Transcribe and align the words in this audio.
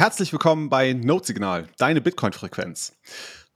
Herzlich 0.00 0.32
willkommen 0.32 0.70
bei 0.70 0.94
Notesignal, 0.94 1.68
deine 1.76 2.00
Bitcoin-Frequenz. 2.00 2.94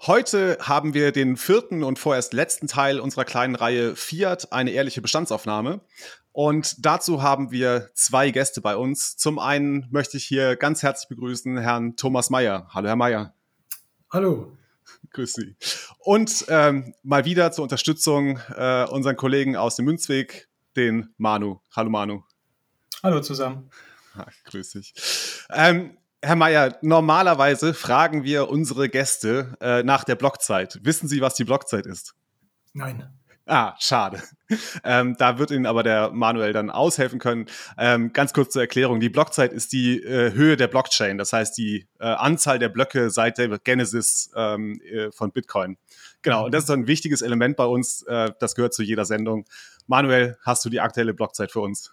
Heute 0.02 0.58
haben 0.60 0.92
wir 0.92 1.10
den 1.10 1.38
vierten 1.38 1.82
und 1.82 1.98
vorerst 1.98 2.34
letzten 2.34 2.66
Teil 2.66 3.00
unserer 3.00 3.24
kleinen 3.24 3.54
Reihe 3.54 3.96
Fiat, 3.96 4.52
eine 4.52 4.72
ehrliche 4.72 5.00
Bestandsaufnahme. 5.00 5.80
Und 6.32 6.84
dazu 6.84 7.22
haben 7.22 7.50
wir 7.50 7.88
zwei 7.94 8.30
Gäste 8.30 8.60
bei 8.60 8.76
uns. 8.76 9.16
Zum 9.16 9.38
einen 9.38 9.88
möchte 9.90 10.18
ich 10.18 10.26
hier 10.26 10.54
ganz 10.56 10.82
herzlich 10.82 11.08
begrüßen 11.08 11.56
Herrn 11.56 11.96
Thomas 11.96 12.28
Meyer. 12.28 12.68
Hallo, 12.74 12.88
Herr 12.88 12.96
Meyer. 12.96 13.34
Hallo. 14.10 14.54
Grüß 15.12 15.32
Sie. 15.32 15.56
Und 15.98 16.44
ähm, 16.48 16.92
mal 17.02 17.24
wieder 17.24 17.52
zur 17.52 17.62
Unterstützung 17.62 18.38
äh, 18.54 18.84
unseren 18.84 19.16
Kollegen 19.16 19.56
aus 19.56 19.76
dem 19.76 19.86
Münzweg, 19.86 20.50
den 20.76 21.14
Manu. 21.16 21.62
Hallo, 21.74 21.88
Manu. 21.88 22.22
Hallo 23.02 23.22
zusammen. 23.22 23.70
Ha, 24.14 24.26
grüß 24.44 24.72
dich. 24.72 24.92
Ähm, 25.50 25.96
Herr 26.24 26.36
Mayer, 26.36 26.78
normalerweise 26.80 27.74
fragen 27.74 28.24
wir 28.24 28.48
unsere 28.48 28.88
Gäste 28.88 29.58
äh, 29.60 29.82
nach 29.82 30.04
der 30.04 30.14
Blockzeit. 30.14 30.80
Wissen 30.82 31.06
Sie, 31.06 31.20
was 31.20 31.34
die 31.34 31.44
Blockzeit 31.44 31.84
ist? 31.84 32.14
Nein. 32.72 33.06
Ah, 33.46 33.74
schade. 33.78 34.22
Ähm, 34.84 35.16
da 35.18 35.38
wird 35.38 35.50
Ihnen 35.50 35.66
aber 35.66 35.82
der 35.82 36.10
Manuel 36.10 36.54
dann 36.54 36.70
aushelfen 36.70 37.18
können. 37.18 37.46
Ähm, 37.76 38.12
ganz 38.12 38.32
kurz 38.32 38.52
zur 38.52 38.62
Erklärung. 38.62 39.00
Die 39.00 39.10
Blockzeit 39.10 39.52
ist 39.52 39.72
die 39.72 40.02
äh, 40.02 40.32
Höhe 40.32 40.56
der 40.56 40.68
Blockchain, 40.68 41.18
das 41.18 41.32
heißt 41.32 41.58
die 41.58 41.86
äh, 41.98 42.04
Anzahl 42.04 42.58
der 42.58 42.70
Blöcke 42.70 43.10
seit 43.10 43.36
der 43.36 43.58
Genesis 43.58 44.30
ähm, 44.34 44.80
äh, 44.80 45.10
von 45.12 45.30
Bitcoin. 45.30 45.76
Genau, 46.22 46.46
und 46.46 46.54
das 46.54 46.64
ist 46.64 46.70
ein 46.70 46.86
wichtiges 46.86 47.20
Element 47.20 47.56
bei 47.56 47.66
uns. 47.66 48.02
Äh, 48.02 48.32
das 48.38 48.54
gehört 48.54 48.72
zu 48.72 48.82
jeder 48.82 49.04
Sendung. 49.04 49.44
Manuel, 49.86 50.38
hast 50.42 50.64
du 50.64 50.70
die 50.70 50.80
aktuelle 50.80 51.12
Blockzeit 51.12 51.52
für 51.52 51.60
uns? 51.60 51.92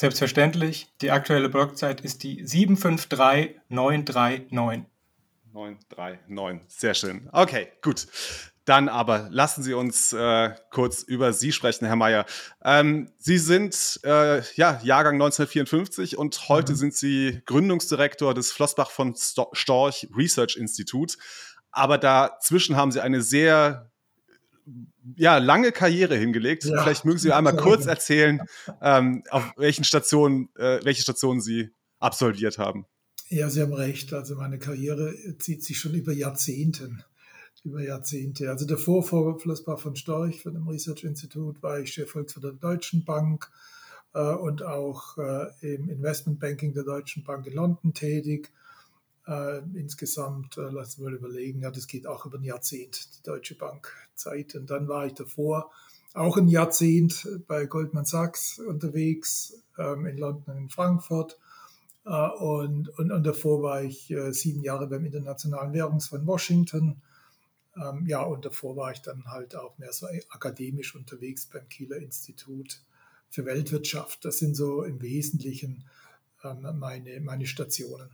Selbstverständlich. 0.00 0.88
Die 1.02 1.10
aktuelle 1.10 1.50
Blockzeit 1.50 2.00
ist 2.00 2.22
die 2.22 2.42
753939. 2.42 4.86
939, 5.52 6.62
sehr 6.68 6.94
schön. 6.94 7.28
Okay, 7.32 7.68
gut. 7.82 8.06
Dann 8.64 8.88
aber 8.88 9.28
lassen 9.30 9.62
Sie 9.62 9.74
uns 9.74 10.14
äh, 10.14 10.54
kurz 10.70 11.02
über 11.02 11.34
Sie 11.34 11.52
sprechen, 11.52 11.84
Herr 11.84 11.96
Mayer. 11.96 12.24
Ähm, 12.64 13.12
Sie 13.18 13.36
sind 13.36 14.00
äh, 14.02 14.40
ja, 14.54 14.80
Jahrgang 14.82 15.16
1954 15.16 16.16
und 16.16 16.48
heute 16.48 16.72
mhm. 16.72 16.76
sind 16.76 16.94
Sie 16.94 17.42
Gründungsdirektor 17.44 18.32
des 18.32 18.52
Flossbach 18.52 18.90
von 18.90 19.14
Storch 19.16 20.08
Research 20.16 20.56
Institute. 20.56 21.18
Aber 21.72 21.98
dazwischen 21.98 22.74
haben 22.74 22.90
Sie 22.90 23.02
eine 23.02 23.20
sehr 23.20 23.90
ja, 25.16 25.38
lange 25.38 25.72
Karriere 25.72 26.16
hingelegt. 26.16 26.64
Ja, 26.64 26.82
Vielleicht 26.82 27.04
mögen 27.04 27.18
Sie 27.18 27.32
einmal 27.32 27.56
kurz 27.56 27.86
erzählen, 27.86 28.40
ähm, 28.82 29.22
auf 29.30 29.52
welchen 29.56 29.84
Stationen, 29.84 30.48
äh, 30.56 30.80
welche 30.84 31.02
Stationen 31.02 31.40
Sie 31.40 31.70
absolviert 31.98 32.58
haben. 32.58 32.86
Ja, 33.28 33.48
Sie 33.48 33.62
haben 33.62 33.72
recht. 33.72 34.12
Also 34.12 34.34
meine 34.34 34.58
Karriere 34.58 35.14
zieht 35.38 35.64
sich 35.64 35.78
schon 35.78 35.94
über 35.94 36.12
Jahrzehnten. 36.12 37.04
Über 37.62 37.82
Jahrzehnte. 37.82 38.48
Also 38.48 38.64
davor 38.66 39.02
vor 39.02 39.38
Flossbach 39.38 39.78
von 39.78 39.94
Storch 39.94 40.42
von 40.42 40.54
dem 40.54 40.66
Research 40.66 41.04
Institut 41.04 41.62
war 41.62 41.78
ich 41.78 41.92
Chefvolkswirt 41.92 42.44
der 42.44 42.52
Deutschen 42.52 43.04
Bank 43.04 43.50
äh, 44.14 44.20
und 44.20 44.62
auch 44.62 45.18
äh, 45.18 45.74
im 45.74 45.90
Investmentbanking 45.90 46.72
der 46.72 46.84
Deutschen 46.84 47.22
Bank 47.22 47.46
in 47.46 47.54
London 47.54 47.92
tätig 47.92 48.50
äh, 49.30 49.58
insgesamt, 49.74 50.58
äh, 50.58 50.62
lassen 50.62 51.02
wir 51.02 51.10
mal 51.10 51.16
überlegen, 51.16 51.60
ja, 51.60 51.70
das 51.70 51.86
geht 51.86 52.06
auch 52.06 52.26
über 52.26 52.38
ein 52.38 52.44
Jahrzehnt, 52.44 53.16
die 53.16 53.22
Deutsche 53.22 53.54
Bank 53.54 53.94
Zeit. 54.14 54.56
Und 54.56 54.68
dann 54.70 54.88
war 54.88 55.06
ich 55.06 55.14
davor 55.14 55.70
auch 56.14 56.36
ein 56.36 56.48
Jahrzehnt 56.48 57.28
bei 57.46 57.66
Goldman 57.66 58.04
Sachs 58.04 58.58
unterwegs, 58.58 59.62
ähm, 59.78 60.06
in 60.06 60.18
London 60.18 60.56
in 60.56 60.68
Frankfurt. 60.68 61.38
Äh, 62.04 62.10
und, 62.10 62.88
und, 62.98 63.12
und, 63.12 63.22
davor 63.24 63.62
war 63.62 63.82
ich 63.82 64.10
äh, 64.10 64.32
sieben 64.32 64.62
Jahre 64.62 64.88
beim 64.88 65.04
Internationalen 65.04 65.72
Währungsfonds 65.72 66.26
Washington. 66.26 67.00
Ähm, 67.76 68.06
ja, 68.06 68.22
und 68.22 68.44
davor 68.44 68.74
war 68.74 68.90
ich 68.90 69.00
dann 69.00 69.26
halt 69.26 69.54
auch 69.54 69.78
mehr 69.78 69.92
so 69.92 70.08
akademisch 70.30 70.96
unterwegs 70.96 71.46
beim 71.46 71.68
Kieler 71.68 71.98
Institut 71.98 72.82
für 73.28 73.44
Weltwirtschaft. 73.44 74.24
Das 74.24 74.38
sind 74.38 74.56
so 74.56 74.82
im 74.82 75.00
Wesentlichen 75.00 75.84
ähm, 76.42 76.66
meine, 76.80 77.20
meine 77.20 77.46
Stationen 77.46 78.10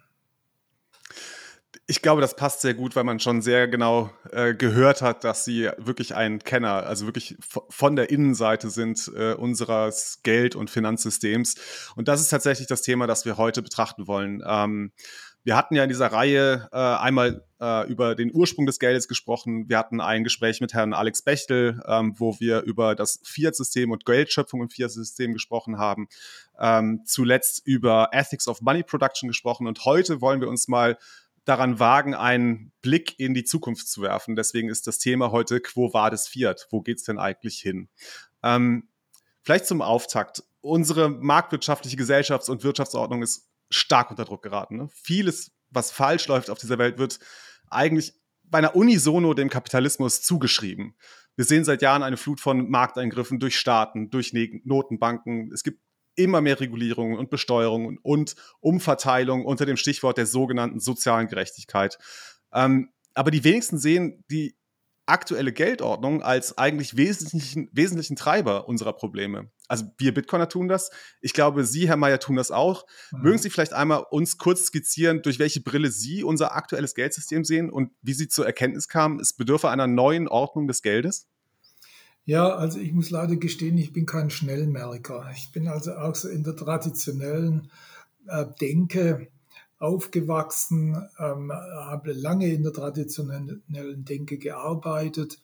ich 1.87 2.03
glaube, 2.03 2.21
das 2.21 2.37
passt 2.37 2.63
sehr 2.63 2.75
gut, 2.75 2.97
weil 2.97 3.05
man 3.05 3.21
schon 3.21 3.43
sehr 3.43 3.69
genau 3.69 4.11
äh, 4.33 4.55
gehört 4.55 5.03
hat, 5.03 5.25
dass 5.25 5.45
sie 5.45 5.71
wirklich 5.77 6.15
ein 6.15 6.41
Kenner, 6.41 6.87
also 6.87 7.07
wirklich 7.07 7.37
von 7.69 7.97
der 7.97 8.11
Innenseite 8.11 8.71
sind 8.71 9.11
äh, 9.15 9.35
unseres 9.35 10.21
Geld- 10.23 10.57
und 10.57 10.71
Finanzsystems. 10.71 11.57
Und 11.95 12.09
das 12.09 12.21
ist 12.21 12.29
tatsächlich 12.29 12.67
das 12.67 12.83
Thema, 12.83 13.07
das 13.07 13.25
wir 13.25 13.37
heute 13.37 13.63
betrachten 13.63 14.07
wollen. 14.07 14.43
Ähm, 14.47 14.93
wir 15.47 15.57
hatten 15.57 15.77
ja 15.77 15.85
in 15.85 15.89
dieser 15.89 16.09
Reihe 16.09 16.69
äh, 16.73 16.77
einmal 16.77 17.45
äh, 17.61 17.89
über 17.89 18.17
den 18.17 18.35
Ursprung 18.35 18.67
des 18.67 18.81
Geldes 18.81 19.07
gesprochen. 19.07 19.69
Wir 19.69 19.79
hatten 19.79 20.01
ein 20.01 20.25
Gespräch 20.25 20.61
mit 20.61 20.75
Herrn 20.75 20.93
Alex 20.93 21.23
Bechtel, 21.23 21.81
ähm, 21.87 22.15
wo 22.19 22.41
wir 22.41 22.63
über 22.63 22.97
das 22.97 23.21
Fiat-System 23.23 23.93
und 23.93 24.05
Geldschöpfung 24.05 24.61
im 24.61 24.71
Fiat-System 24.71 25.33
gesprochen 25.33 25.79
haben. 25.79 26.09
Ähm, 26.59 27.03
zuletzt 27.07 27.65
über 27.65 28.09
Ethics 28.11 28.49
of 28.49 28.61
Money 28.61 28.83
Production 28.83 29.29
gesprochen. 29.29 29.69
Und 29.69 29.85
heute 29.85 30.21
wollen 30.21 30.41
wir 30.41 30.49
uns 30.49 30.67
mal 30.67 30.99
daran 31.45 31.79
wagen, 31.79 32.17
einen 32.17 32.73
Blick 32.83 33.15
in 33.21 33.33
die 33.33 33.45
Zukunft 33.45 33.87
zu 33.87 34.03
werfen. 34.03 34.35
Deswegen 34.35 34.69
ist 34.69 34.89
das 34.89 34.99
Thema 34.99 35.31
heute, 35.31 35.61
Quo 35.61 35.95
Vadis 35.95 36.27
Fiat? 36.27 36.67
Wo 36.71 36.81
geht's 36.81 37.05
denn 37.05 37.21
eigentlich 37.21 37.61
hin? 37.61 37.89
Ähm, 38.43 38.89
vielleicht 39.43 39.67
zum 39.67 39.81
Auftakt. 39.81 40.43
Unsere 40.61 41.09
marktwirtschaftliche 41.09 41.97
Gesellschafts- 41.97 42.51
und 42.51 42.65
Wirtschaftsordnung 42.65 43.23
ist 43.23 43.47
stark 43.71 44.11
unter 44.11 44.25
Druck 44.25 44.43
geraten. 44.43 44.77
Ne? 44.77 44.89
Vieles, 44.93 45.53
was 45.71 45.91
falsch 45.91 46.29
läuft 46.29 46.51
auf 46.51 46.59
dieser 46.59 46.79
Welt, 46.79 46.99
wird 46.99 47.19
eigentlich 47.69 48.15
bei 48.45 48.59
einer 48.59 48.77
Unisono 48.77 49.35
dem 49.35 49.51
Kapitalismus 49.51 50.23
zugeschrieben. 50.23 50.97
Wir 51.35 51.45
sehen 51.45 51.65
seit 51.65 51.83
Jahren 51.83 52.03
eine 52.03 52.17
Flut 52.17 52.41
von 52.41 52.71
Markteingriffen 52.71 53.39
durch 53.39 53.59
Staaten, 53.59 54.11
durch 54.11 54.33
Notenbanken. 54.65 55.53
Es 55.53 55.63
gibt 55.63 55.81
immer 56.15 56.41
mehr 56.41 56.59
Regulierungen 56.61 57.19
und 57.19 57.29
Besteuerungen 57.29 57.99
und 57.99 58.37
Umverteilung 58.61 59.45
unter 59.45 59.67
dem 59.67 59.77
Stichwort 59.77 60.17
der 60.17 60.27
sogenannten 60.27 60.81
sozialen 60.81 61.29
Gerechtigkeit. 61.29 61.99
Ähm, 62.53 62.91
aber 63.15 63.31
die 63.31 63.45
wenigsten 63.45 63.79
sehen 63.79 64.25
die 64.31 64.57
aktuelle 65.07 65.53
Geldordnung 65.53 66.23
als 66.23 66.59
eigentlich 66.59 66.97
wesentlichen, 66.97 67.69
wesentlichen 67.73 68.17
Treiber 68.17 68.69
unserer 68.69 68.93
Probleme. 68.93 69.51
Also 69.69 69.87
wir 69.99 70.13
Bitcoiner 70.13 70.49
tun 70.49 70.69
das. 70.69 70.91
Ich 71.21 71.33
glaube, 71.33 71.65
Sie, 71.65 71.89
Herr 71.89 71.97
Mayer, 71.97 72.19
tun 72.19 72.37
das 72.37 72.51
auch. 72.51 72.85
Mhm. 73.13 73.23
Mögen 73.23 73.39
Sie 73.39 73.51
vielleicht 73.51 73.73
einmal 73.73 74.05
uns 74.11 74.37
kurz 74.39 74.65
skizzieren, 74.65 75.23
durch 75.23 75.39
welche 75.39 75.61
Brille 75.61 75.91
Sie 75.91 76.25
unser 76.25 76.55
aktuelles 76.57 76.95
Geldsystem 76.95 77.45
sehen 77.45 77.71
und 77.71 77.93
wie 78.03 78.15
Sie 78.15 78.29
zur 78.29 78.47
Erkenntnis 78.47 78.89
kamen, 78.89 79.21
es 79.21 79.33
bedürfe 79.33 79.71
einer 79.71 79.87
neuen 79.87 80.29
Ordnung 80.29 80.67
des 80.67 80.83
Geldes? 80.83 81.29
Ja, 82.25 82.57
also 82.57 82.81
ich 82.81 82.93
muss 82.93 83.11
leider 83.11 83.37
gestehen, 83.37 83.79
ich 83.79 83.93
bin 83.93 84.05
kein 84.05 84.31
Schnellmerker. 84.31 85.31
Ich 85.37 85.53
bin 85.53 85.69
also 85.69 85.93
auch 85.93 86.17
so 86.17 86.29
in 86.29 86.43
der 86.43 86.57
traditionellen 86.57 87.71
äh, 88.27 88.47
Denke 88.61 89.29
aufgewachsen, 89.79 90.97
ähm, 91.19 91.53
habe 91.53 92.13
lange 92.13 92.49
in 92.49 92.63
der 92.63 92.73
traditionellen 92.73 93.63
Denke 94.05 94.39
gearbeitet 94.39 95.41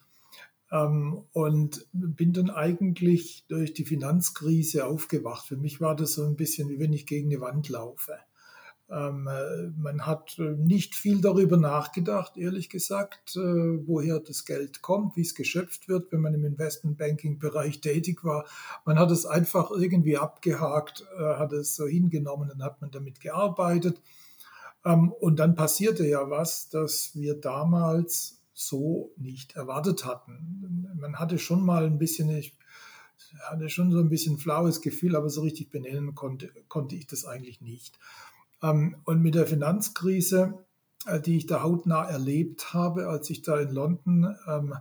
ähm, 0.71 1.23
und 1.33 1.85
bin 1.91 2.33
dann 2.33 2.49
eigentlich 2.49 3.45
durch 3.47 3.73
die 3.73 3.85
Finanzkrise 3.85 4.85
aufgewacht. 4.85 5.47
Für 5.47 5.57
mich 5.57 5.79
war 5.81 5.95
das 5.95 6.13
so 6.13 6.25
ein 6.25 6.35
bisschen, 6.35 6.69
wie 6.69 6.79
wenn 6.79 6.93
ich 6.93 7.05
gegen 7.05 7.31
eine 7.31 7.41
Wand 7.41 7.69
laufe. 7.69 8.17
Ähm, 8.89 9.27
äh, 9.27 9.69
man 9.77 10.05
hat 10.05 10.37
äh, 10.39 10.51
nicht 10.51 10.95
viel 10.95 11.21
darüber 11.21 11.57
nachgedacht, 11.57 12.37
ehrlich 12.37 12.69
gesagt, 12.69 13.35
äh, 13.35 13.39
woher 13.87 14.19
das 14.19 14.45
Geld 14.45 14.81
kommt, 14.81 15.15
wie 15.15 15.21
es 15.21 15.35
geschöpft 15.35 15.87
wird, 15.87 16.11
wenn 16.11 16.21
man 16.21 16.33
im 16.33 16.43
Investmentbanking-Bereich 16.43 17.81
tätig 17.81 18.23
war. 18.23 18.45
Man 18.85 18.99
hat 18.99 19.09
es 19.09 19.25
einfach 19.25 19.71
irgendwie 19.71 20.17
abgehakt, 20.17 21.05
hat 21.17 21.53
es 21.53 21.75
so 21.75 21.87
hingenommen 21.87 22.51
und 22.51 22.63
hat 22.63 22.81
man 22.81 22.91
damit 22.91 23.19
gearbeitet. 23.19 24.01
Ähm, 24.85 25.11
und 25.11 25.37
dann 25.37 25.55
passierte 25.55 26.05
ja 26.05 26.29
was, 26.29 26.69
das 26.69 27.11
wir 27.15 27.35
damals 27.35 28.41
so 28.53 29.11
nicht 29.17 29.55
erwartet 29.55 30.05
hatten. 30.05 30.87
Man 30.99 31.19
hatte 31.19 31.39
schon 31.39 31.65
mal 31.65 31.85
ein 31.85 31.97
bisschen, 31.97 32.29
ich 32.29 32.55
hatte 33.49 33.69
schon 33.69 33.91
so 33.91 33.99
ein 33.99 34.09
bisschen 34.09 34.37
flaues 34.37 34.81
Gefühl, 34.81 35.15
aber 35.15 35.29
so 35.29 35.41
richtig 35.41 35.69
benennen 35.69 36.15
konnte, 36.15 36.49
konnte 36.67 36.95
ich 36.95 37.07
das 37.07 37.25
eigentlich 37.25 37.61
nicht. 37.61 37.97
Ähm, 38.61 38.95
und 39.05 39.21
mit 39.21 39.35
der 39.35 39.47
Finanzkrise, 39.47 40.65
äh, 41.05 41.19
die 41.19 41.37
ich 41.37 41.47
da 41.47 41.63
hautnah 41.63 42.03
erlebt 42.03 42.73
habe, 42.73 43.07
als 43.07 43.29
ich 43.29 43.41
da 43.41 43.59
in 43.59 43.71
London 43.71 44.35
ähm, 44.47 44.75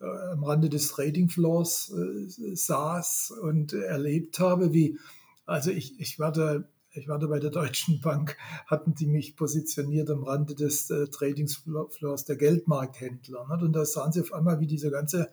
äh, 0.00 0.32
am 0.32 0.44
Rande 0.44 0.68
des 0.68 0.88
Trading 0.88 1.28
Floors 1.28 1.92
äh, 1.92 2.54
saß 2.54 3.34
und 3.42 3.72
erlebt 3.72 4.38
habe, 4.40 4.72
wie, 4.72 4.98
also 5.46 5.70
ich, 5.70 5.98
ich 6.00 6.18
war 6.18 6.32
da 6.32 6.64
ich 6.92 7.08
war 7.08 7.18
da 7.18 7.26
bei 7.26 7.38
der 7.38 7.50
Deutschen 7.50 8.00
Bank, 8.00 8.36
hatten 8.66 8.94
die 8.94 9.06
mich 9.06 9.36
positioniert 9.36 10.10
am 10.10 10.24
Rande 10.24 10.54
des 10.54 10.90
äh, 10.90 11.08
Tradingsfloors 11.08 12.24
der 12.24 12.36
Geldmarkthändler. 12.36 13.46
Ne? 13.48 13.64
Und 13.64 13.72
da 13.72 13.84
sahen 13.84 14.12
sie 14.12 14.20
auf 14.20 14.32
einmal, 14.32 14.60
wie 14.60 14.66
dieser 14.66 14.90
ganze, 14.90 15.30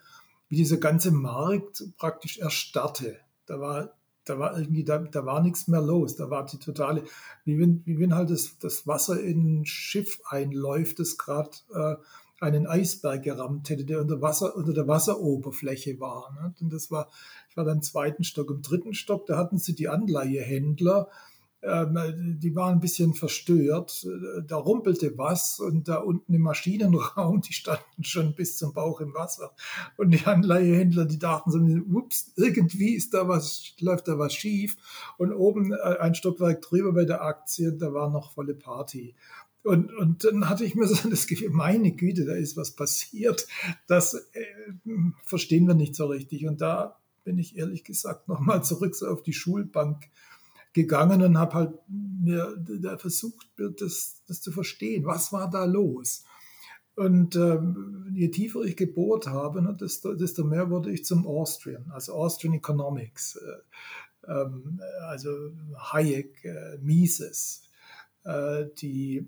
wie 0.48 0.56
dieser 0.56 0.78
ganze 0.78 1.12
Markt 1.12 1.84
praktisch 1.98 2.40
erstarrte. 2.40 3.18
Da 3.46 3.60
war 3.60 3.94
da 4.26 4.38
war 4.38 4.58
irgendwie, 4.58 4.84
da, 4.84 5.00
da 5.00 5.26
war 5.26 5.42
nichts 5.42 5.68
mehr 5.68 5.82
los. 5.82 6.16
Da 6.16 6.30
war 6.30 6.46
die 6.46 6.60
totale, 6.60 7.04
wie 7.46 7.60
wenn, 7.60 7.82
wie 7.86 8.00
wenn 8.00 8.14
halt 8.14 8.30
das, 8.30 8.58
das 8.60 8.86
Wasser 8.86 9.20
in 9.20 9.62
ein 9.62 9.66
Schiff 9.66 10.20
einläuft, 10.30 11.00
das 11.00 11.18
gerade 11.18 11.50
äh, 11.74 11.96
einen 12.40 12.68
Eisberg 12.68 13.24
gerammt 13.24 13.70
hätte, 13.70 13.86
der 13.86 14.02
unter 14.02 14.22
Wasser, 14.22 14.56
unter 14.56 14.74
der 14.74 14.88
Wasseroberfläche 14.88 16.00
war. 16.00 16.32
Ne? 16.34 16.54
Und 16.62 16.72
das 16.72 16.92
war, 16.92 17.10
ich 17.50 17.58
war 17.58 17.66
dann 17.66 17.78
im 17.78 17.82
zweiten 17.82 18.24
Stock. 18.24 18.52
Im 18.52 18.62
dritten 18.62 18.94
Stock, 18.94 19.26
da 19.26 19.36
hatten 19.36 19.58
sie 19.58 19.74
die 19.74 19.90
Anleihehändler, 19.90 21.10
die 21.62 22.56
waren 22.56 22.76
ein 22.76 22.80
bisschen 22.80 23.14
verstört. 23.14 24.08
Da 24.48 24.56
rumpelte 24.56 25.18
was 25.18 25.60
und 25.60 25.90
da 25.90 25.98
unten 25.98 26.34
im 26.34 26.42
Maschinenraum, 26.42 27.42
die 27.48 27.54
standen 27.54 28.04
schon 28.04 28.34
bis 28.34 28.58
zum 28.58 28.74
Bauch 28.74 29.02
im 29.02 29.14
Wasser. 29.14 29.54
Und 29.98 30.12
die 30.12 30.26
Anleihehändler, 30.26 31.06
die 31.06 31.20
dachten 31.20 31.52
so, 31.52 31.60
ups, 31.60 32.32
irgendwie 32.38 32.96
ist 32.96 33.14
da 33.14 33.28
was, 33.28 33.74
läuft 33.80 34.08
da 34.08 34.18
was 34.18 34.34
schief. 34.34 34.78
Und 35.18 35.34
oben 35.34 35.74
äh, 35.74 35.98
ein 36.00 36.16
Stockwerk 36.16 36.62
drüber 36.62 36.94
bei 36.94 37.04
der 37.04 37.24
Aktie, 37.24 37.74
da 37.74 37.94
war 37.94 38.10
noch 38.10 38.32
volle 38.32 38.54
Party. 38.54 39.16
Und, 39.64 39.94
und 39.94 40.24
dann 40.24 40.48
hatte 40.48 40.64
ich 40.64 40.76
mir 40.76 40.88
so 40.88 41.10
das 41.10 41.28
Gefühl, 41.28 41.50
meine 41.50 41.92
Güte, 41.92 42.24
da 42.24 42.36
ist 42.36 42.56
was 42.56 42.72
passiert. 42.72 43.48
Das 43.88 44.14
äh, 44.14 44.46
verstehen 45.26 45.68
wir 45.68 45.76
nicht 45.76 45.96
so 45.96 46.06
richtig. 46.06 46.48
Und 46.48 46.62
da 46.62 47.00
bin 47.26 47.38
ich 47.38 47.58
ehrlich 47.58 47.84
gesagt 47.84 48.30
nochmal 48.30 48.64
zurück 48.64 48.96
so 48.96 49.08
auf 49.08 49.22
die 49.22 49.34
Schulbank 49.34 50.10
gegangen 50.74 51.22
und 51.22 51.38
habe 51.38 51.54
halt 51.54 51.74
mir 51.88 52.56
da 52.82 52.98
versucht, 52.98 53.48
das, 53.58 54.22
das 54.28 54.42
zu 54.42 54.52
verstehen. 54.52 55.06
Was 55.06 55.32
war 55.34 55.50
da 55.50 55.66
los? 55.66 56.24
Und 56.96 57.38
ähm, 57.38 58.12
je 58.14 58.28
tiefer 58.28 58.62
ich 58.64 58.76
gebohrt 58.76 59.28
habe, 59.28 59.62
ne, 59.62 59.74
desto, 59.74 60.16
desto 60.16 60.44
mehr 60.44 60.70
wurde 60.70 60.92
ich 60.92 61.06
zum 61.06 61.26
Austrian, 61.26 61.90
also 61.92 62.14
Austrian 62.14 62.54
Economics, 62.56 63.38
äh, 63.38 64.32
ähm, 64.32 64.82
also 65.08 65.30
Hayek, 65.78 66.44
äh, 66.44 66.78
Mises, 66.82 67.64
äh, 68.26 68.66
die, 68.82 69.26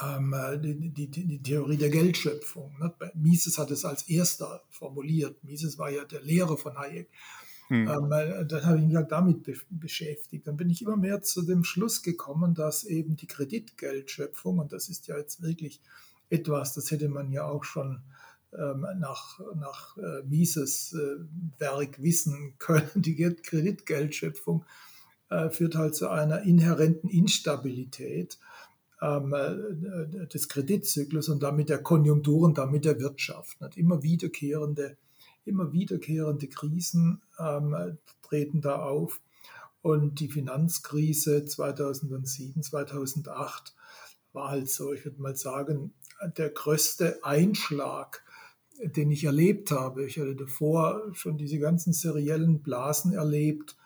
ähm, 0.00 0.34
die, 0.62 1.08
die, 1.08 1.26
die, 1.26 1.42
Theorie 1.42 1.78
der 1.78 1.90
Geldschöpfung. 1.90 2.78
Ne? 2.78 2.94
Mises 3.14 3.58
hat 3.58 3.72
es 3.72 3.84
als 3.84 4.08
erster 4.08 4.62
formuliert. 4.70 5.42
Mises 5.42 5.78
war 5.78 5.90
ja 5.90 6.04
der 6.04 6.22
Lehrer 6.22 6.56
von 6.56 6.78
Hayek. 6.78 7.10
Hm. 7.68 7.88
Ähm, 7.88 8.46
dann 8.48 8.66
habe 8.66 8.78
ich 8.78 8.86
mich 8.86 8.96
halt 8.96 9.12
damit 9.12 9.44
be 9.44 9.54
beschäftigt. 9.70 10.46
Dann 10.46 10.56
bin 10.56 10.70
ich 10.70 10.82
immer 10.82 10.96
mehr 10.96 11.22
zu 11.22 11.42
dem 11.42 11.64
Schluss 11.64 12.02
gekommen, 12.02 12.54
dass 12.54 12.84
eben 12.84 13.16
die 13.16 13.26
Kreditgeldschöpfung, 13.26 14.58
und 14.58 14.72
das 14.72 14.88
ist 14.88 15.06
ja 15.06 15.16
jetzt 15.16 15.42
wirklich 15.42 15.80
etwas, 16.30 16.74
das 16.74 16.90
hätte 16.90 17.08
man 17.08 17.30
ja 17.30 17.44
auch 17.44 17.64
schon 17.64 18.02
ähm, 18.52 18.86
nach, 18.98 19.40
nach 19.56 19.96
äh, 19.98 20.22
Mises 20.26 20.94
äh, 20.94 21.20
Werk 21.58 22.02
wissen 22.02 22.54
können, 22.58 22.90
die 22.94 23.16
Kreditgeldschöpfung 23.16 24.64
führt 25.50 25.74
halt 25.74 25.94
zu 25.94 26.08
einer 26.08 26.40
inhärenten 26.40 27.10
Instabilität 27.10 28.38
ähm, 29.00 29.32
äh, 29.32 30.26
des 30.26 30.48
Kreditzyklus 30.48 31.28
und 31.28 31.42
damit 31.42 31.68
der 31.68 31.82
Konjunkturen, 31.82 32.54
damit 32.54 32.84
der 32.84 32.98
Wirtschaft. 33.00 33.58
Immer 33.76 34.02
wiederkehrende 34.02 34.96
immer 35.48 35.72
wiederkehrende 35.72 36.48
Krisen 36.48 37.22
ähm, 37.38 37.98
treten 38.22 38.60
da 38.60 38.82
auf. 38.82 39.20
Und 39.82 40.20
die 40.20 40.28
Finanzkrise 40.28 41.44
2007, 41.44 42.62
2008 42.62 43.74
war 44.32 44.50
halt 44.50 44.70
so, 44.70 44.92
ich 44.92 45.04
würde 45.04 45.22
mal 45.22 45.36
sagen, 45.36 45.92
der 46.36 46.50
größte 46.50 47.24
Einschlag, 47.24 48.22
den 48.82 49.10
ich 49.10 49.24
erlebt 49.24 49.70
habe. 49.70 50.04
Ich 50.04 50.18
hatte 50.18 50.36
davor 50.36 51.02
schon 51.14 51.38
diese 51.38 51.58
ganzen 51.58 51.92
seriellen 51.92 52.60
Blasen 52.60 53.12
erlebt, 53.12 53.76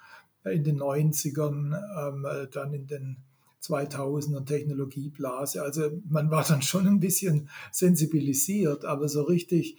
in 0.45 0.65
den 0.65 0.81
90ern, 0.81 1.79
ähm, 1.99 2.27
dann 2.51 2.75
in 2.75 2.87
den 2.87 3.17
2000er 3.63 4.45
Technologieblase. 4.45 5.63
Also 5.63 5.91
man 6.09 6.31
war 6.31 6.45
dann 6.45 6.63
schon 6.63 6.87
ein 6.87 7.01
bisschen 7.01 7.49
sensibilisiert, 7.71 8.85
aber 8.85 9.09
so 9.09 9.23
richtig 9.23 9.79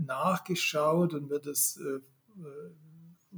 nachgeschaut 0.00 1.14
und 1.14 1.28
mir 1.28 1.40
das 1.40 1.78
äh, 1.78 1.96
äh, 2.42 2.70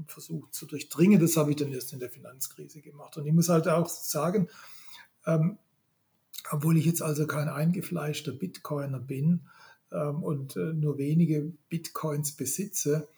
versucht 0.06 0.54
zu 0.54 0.66
durchdringen. 0.66 1.20
Das 1.20 1.36
habe 1.36 1.50
ich 1.50 1.56
dann 1.56 1.72
erst 1.72 1.92
in 1.92 1.98
der 1.98 2.10
Finanzkrise 2.10 2.80
gemacht. 2.80 3.16
Und 3.16 3.26
ich 3.26 3.32
muss 3.32 3.48
halt 3.48 3.68
auch 3.68 3.88
sagen, 3.88 4.48
ähm, 5.26 5.58
obwohl 6.50 6.76
ich 6.76 6.86
jetzt 6.86 7.02
also 7.02 7.26
kein 7.26 7.48
eingefleischter 7.48 8.32
Bitcoiner 8.32 9.00
bin 9.00 9.48
ähm, 9.92 10.22
und 10.22 10.56
äh, 10.56 10.72
nur 10.72 10.98
wenige 10.98 11.52
Bitcoins 11.68 12.32
besitze, 12.32 13.08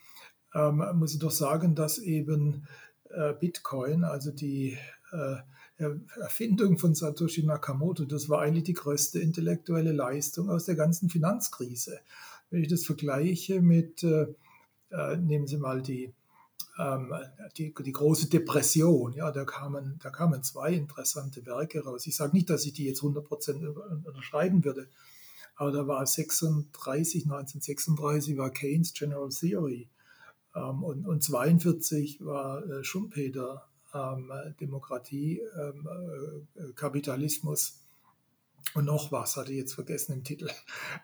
ähm, 0.54 0.82
muss 0.94 1.14
ich 1.14 1.20
doch 1.20 1.30
sagen, 1.30 1.74
dass 1.74 1.98
eben 1.98 2.66
äh, 3.10 3.34
Bitcoin, 3.34 4.04
also 4.04 4.30
die 4.30 4.78
äh, 5.12 5.36
Erfindung 6.20 6.76
von 6.76 6.94
Satoshi 6.94 7.42
Nakamoto, 7.42 8.04
das 8.04 8.28
war 8.28 8.42
eigentlich 8.42 8.64
die 8.64 8.74
größte 8.74 9.18
intellektuelle 9.18 9.92
Leistung 9.92 10.50
aus 10.50 10.66
der 10.66 10.74
ganzen 10.74 11.08
Finanzkrise. 11.08 12.00
Wenn 12.50 12.62
ich 12.62 12.68
das 12.68 12.84
vergleiche 12.84 13.60
mit, 13.60 14.02
äh, 14.02 14.26
äh, 14.90 15.16
nehmen 15.16 15.46
Sie 15.46 15.56
mal 15.56 15.82
die, 15.82 16.12
ähm, 16.78 17.12
die, 17.56 17.72
die, 17.74 17.92
große 17.92 18.28
Depression, 18.28 19.12
ja, 19.12 19.30
da 19.30 19.44
kamen, 19.44 19.98
da 20.02 20.10
kamen 20.10 20.42
zwei 20.42 20.72
interessante 20.72 21.44
Werke 21.46 21.84
raus. 21.84 22.06
Ich 22.06 22.16
sage 22.16 22.32
nicht, 22.32 22.50
dass 22.50 22.66
ich 22.66 22.72
die 22.72 22.86
jetzt 22.86 23.02
100% 23.02 23.66
unterschreiben 24.04 24.64
würde, 24.64 24.88
aber 25.54 25.72
da 25.72 25.86
war 25.86 26.06
36, 26.06 27.24
1936 27.24 28.36
war 28.36 28.50
Keynes 28.50 28.94
General 28.94 29.28
Theory 29.28 29.88
ähm, 30.54 30.82
und, 30.82 31.06
und 31.06 31.22
42 31.22 32.24
war 32.24 32.66
äh, 32.66 32.82
Schumpeter 32.84 33.66
ähm, 33.94 34.32
Demokratie, 34.60 35.40
ähm, 35.58 35.88
äh, 36.56 36.72
Kapitalismus 36.72 37.80
und 38.74 38.84
noch 38.84 39.10
was, 39.12 39.36
hatte 39.36 39.52
ich 39.52 39.58
jetzt 39.58 39.74
vergessen 39.74 40.12
im 40.12 40.24
Titel. 40.24 40.48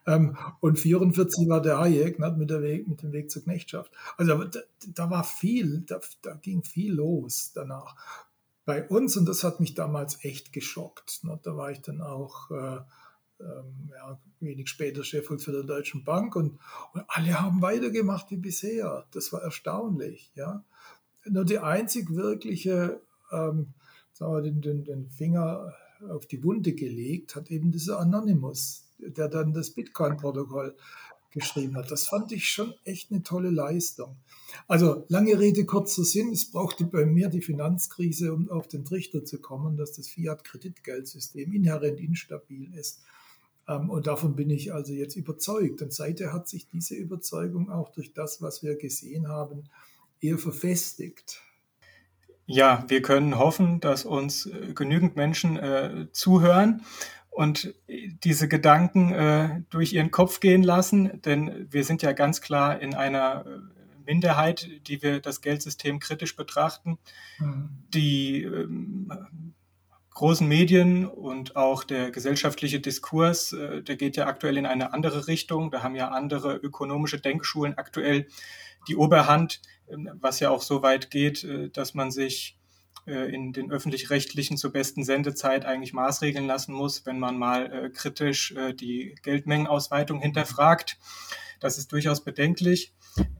Ähm, 0.08 0.36
und 0.60 0.78
44 0.78 1.48
war 1.48 1.60
der 1.60 1.78
Hayek 1.78 2.20
ne, 2.20 2.30
mit, 2.30 2.50
der 2.50 2.62
Weg, 2.62 2.86
mit 2.86 3.02
dem 3.02 3.12
Weg 3.12 3.28
zur 3.28 3.42
Knechtschaft. 3.42 3.90
Also 4.16 4.44
da, 4.44 4.60
da 4.86 5.10
war 5.10 5.24
viel, 5.24 5.80
da, 5.80 6.00
da, 6.22 6.34
ging 6.34 6.62
viel 6.62 6.92
los 6.92 7.50
danach. 7.54 7.96
Bei 8.64 8.86
uns, 8.86 9.16
und 9.16 9.26
das 9.26 9.42
hat 9.42 9.58
mich 9.58 9.74
damals 9.74 10.24
echt 10.24 10.52
geschockt, 10.52 11.24
ne, 11.24 11.40
da 11.42 11.56
war 11.56 11.72
ich 11.72 11.80
dann 11.80 12.02
auch 12.02 12.50
äh, 12.52 12.78
ähm, 13.40 13.90
ja, 13.90 14.18
wenig 14.40 14.68
später 14.68 15.02
Chefvolkswirt 15.02 15.56
der 15.56 15.76
Deutschen 15.76 16.04
Bank 16.04 16.36
und, 16.36 16.58
und, 16.92 17.04
alle 17.08 17.40
haben 17.40 17.62
weitergemacht 17.62 18.30
wie 18.30 18.36
bisher. 18.36 19.06
Das 19.12 19.32
war 19.32 19.42
erstaunlich. 19.42 20.30
Ja. 20.34 20.64
Nur 21.24 21.44
die 21.44 21.58
einzig 21.58 22.14
wirkliche, 22.14 23.00
ähm, 23.32 23.74
sagen 24.12 24.32
wir, 24.32 24.42
den, 24.42 24.60
den, 24.60 24.84
den 24.84 25.10
Finger 25.10 25.74
auf 26.08 26.26
die 26.26 26.42
Wunde 26.42 26.72
gelegt, 26.74 27.36
hat 27.36 27.50
eben 27.50 27.72
dieser 27.72 27.98
Anonymous, 27.98 28.84
der 28.98 29.28
dann 29.28 29.52
das 29.52 29.70
Bitcoin-Protokoll 29.70 30.76
geschrieben 31.30 31.76
hat. 31.76 31.90
Das 31.90 32.08
fand 32.08 32.32
ich 32.32 32.48
schon 32.48 32.72
echt 32.84 33.10
eine 33.10 33.22
tolle 33.22 33.50
Leistung. 33.50 34.16
Also 34.68 35.04
lange 35.08 35.38
Rede, 35.38 35.66
kurzer 35.66 36.04
Sinn, 36.04 36.32
es 36.32 36.50
brauchte 36.50 36.86
bei 36.86 37.04
mir 37.04 37.28
die 37.28 37.42
Finanzkrise, 37.42 38.32
um 38.32 38.50
auf 38.50 38.68
den 38.68 38.84
Trichter 38.84 39.24
zu 39.24 39.38
kommen, 39.38 39.76
dass 39.76 39.92
das 39.92 40.08
Fiat-Kreditgeldsystem 40.08 41.52
inhärent 41.52 42.00
instabil 42.00 42.72
ist. 42.74 43.02
Ähm, 43.68 43.90
und 43.90 44.06
davon 44.06 44.34
bin 44.34 44.50
ich 44.50 44.72
also 44.72 44.92
jetzt 44.92 45.16
überzeugt. 45.16 45.82
Und 45.82 45.92
seither 45.92 46.32
hat 46.32 46.48
sich 46.48 46.68
diese 46.68 46.94
Überzeugung 46.94 47.70
auch 47.70 47.90
durch 47.90 48.14
das, 48.14 48.40
was 48.40 48.62
wir 48.62 48.76
gesehen 48.76 49.28
haben, 49.28 49.64
eher 50.20 50.38
verfestigt. 50.38 51.42
Ja, 52.46 52.84
wir 52.88 53.02
können 53.02 53.38
hoffen, 53.38 53.80
dass 53.80 54.04
uns 54.04 54.46
äh, 54.46 54.72
genügend 54.72 55.16
Menschen 55.16 55.56
äh, 55.56 56.06
zuhören 56.12 56.82
und 57.30 57.74
diese 57.88 58.48
Gedanken 58.48 59.12
äh, 59.12 59.62
durch 59.68 59.92
ihren 59.92 60.10
Kopf 60.10 60.40
gehen 60.40 60.62
lassen, 60.62 61.20
denn 61.22 61.66
wir 61.70 61.84
sind 61.84 62.02
ja 62.02 62.12
ganz 62.12 62.40
klar 62.40 62.80
in 62.80 62.94
einer 62.94 63.44
äh, 63.44 63.58
Minderheit, 64.06 64.68
die 64.86 65.02
wir 65.02 65.20
das 65.20 65.40
Geldsystem 65.42 65.98
kritisch 65.98 66.36
betrachten. 66.36 66.98
Mhm. 67.38 67.68
Die 67.92 68.42
ähm, 68.44 69.54
großen 70.10 70.48
Medien 70.48 71.04
und 71.04 71.56
auch 71.56 71.84
der 71.84 72.10
gesellschaftliche 72.10 72.80
Diskurs, 72.80 73.52
äh, 73.52 73.82
der 73.82 73.96
geht 73.96 74.16
ja 74.16 74.26
aktuell 74.26 74.56
in 74.56 74.64
eine 74.64 74.94
andere 74.94 75.26
Richtung. 75.26 75.70
Da 75.70 75.82
haben 75.82 75.94
ja 75.94 76.08
andere 76.08 76.54
ökonomische 76.56 77.20
Denkschulen 77.20 77.76
aktuell 77.76 78.28
die 78.88 78.96
Oberhand 78.96 79.60
was 79.88 80.40
ja 80.40 80.50
auch 80.50 80.62
so 80.62 80.82
weit 80.82 81.10
geht, 81.10 81.44
äh, 81.44 81.70
dass 81.70 81.94
man 81.94 82.10
sich 82.10 82.58
äh, 83.06 83.32
in 83.32 83.52
den 83.52 83.70
öffentlich-rechtlichen 83.70 84.56
zur 84.56 84.72
besten 84.72 85.04
Sendezeit 85.04 85.64
eigentlich 85.64 85.92
maßregeln 85.92 86.46
lassen 86.46 86.72
muss, 86.72 87.06
wenn 87.06 87.18
man 87.18 87.38
mal 87.38 87.72
äh, 87.72 87.90
kritisch 87.90 88.54
die 88.80 89.14
Geldmengenausweitung 89.22 90.20
hinterfragt. 90.20 90.98
Das 91.60 91.78
ist 91.78 91.92
durchaus 91.92 92.24
bedenklich. 92.24 92.92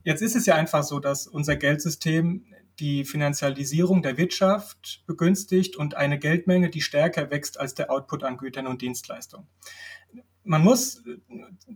Jetzt 0.05 0.23
ist 0.23 0.37
es 0.37 0.47
ja 0.47 0.55
einfach 0.55 0.83
so, 0.83 1.01
dass 1.01 1.27
unser 1.27 1.57
Geldsystem 1.57 2.47
die 2.79 3.05
Finanzialisierung 3.05 4.03
der 4.03 4.17
Wirtschaft 4.19 5.03
begünstigt 5.07 5.77
und 5.77 5.95
eine 5.95 6.19
Geldmenge, 6.19 6.71
die 6.71 6.83
stärker 6.83 7.31
wächst 7.31 7.59
als 7.59 7.75
der 7.75 7.91
Output 7.91 8.23
an 8.23 8.37
Gütern 8.37 8.67
und 8.67 8.83
Dienstleistungen. 8.83 9.47
Man 10.45 10.63
muss 10.63 11.03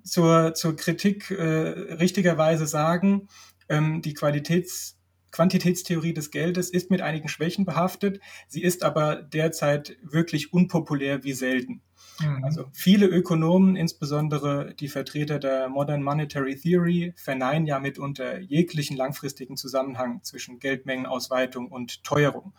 zur, 0.05 0.55
zur 0.55 0.77
Kritik 0.77 1.31
äh, 1.31 1.43
richtigerweise 1.43 2.67
sagen, 2.67 3.29
ähm, 3.71 4.03
die 4.03 4.13
Qualitäts 4.13 5.01
Quantitätstheorie 5.33 6.13
des 6.13 6.31
Geldes 6.31 6.71
ist 6.71 6.91
mit 6.91 7.03
einigen 7.03 7.29
Schwächen 7.29 7.65
behaftet. 7.65 8.21
Sie 8.49 8.63
ist 8.63 8.83
aber 8.83 9.23
derzeit 9.23 9.97
wirklich 10.03 10.53
unpopulär 10.53 11.23
wie 11.23 11.33
selten. 11.33 11.83
Mhm. 12.21 12.45
Also 12.45 12.67
viele 12.73 13.07
Ökonomen, 13.07 13.77
insbesondere 13.77 14.75
die 14.75 14.89
Vertreter 14.89 15.39
der 15.39 15.69
Modern 15.69 16.03
Monetary 16.03 16.57
Theory, 16.57 17.15
verneinen 17.17 17.67
ja 17.67 17.79
mitunter 17.79 18.41
jeglichen 18.41 18.97
langfristigen 18.97 19.57
Zusammenhang 19.57 20.23
zwischen 20.23 20.59
Geldmengenausweitung 20.59 21.69
und 21.71 22.03
Teuerung. 22.03 22.53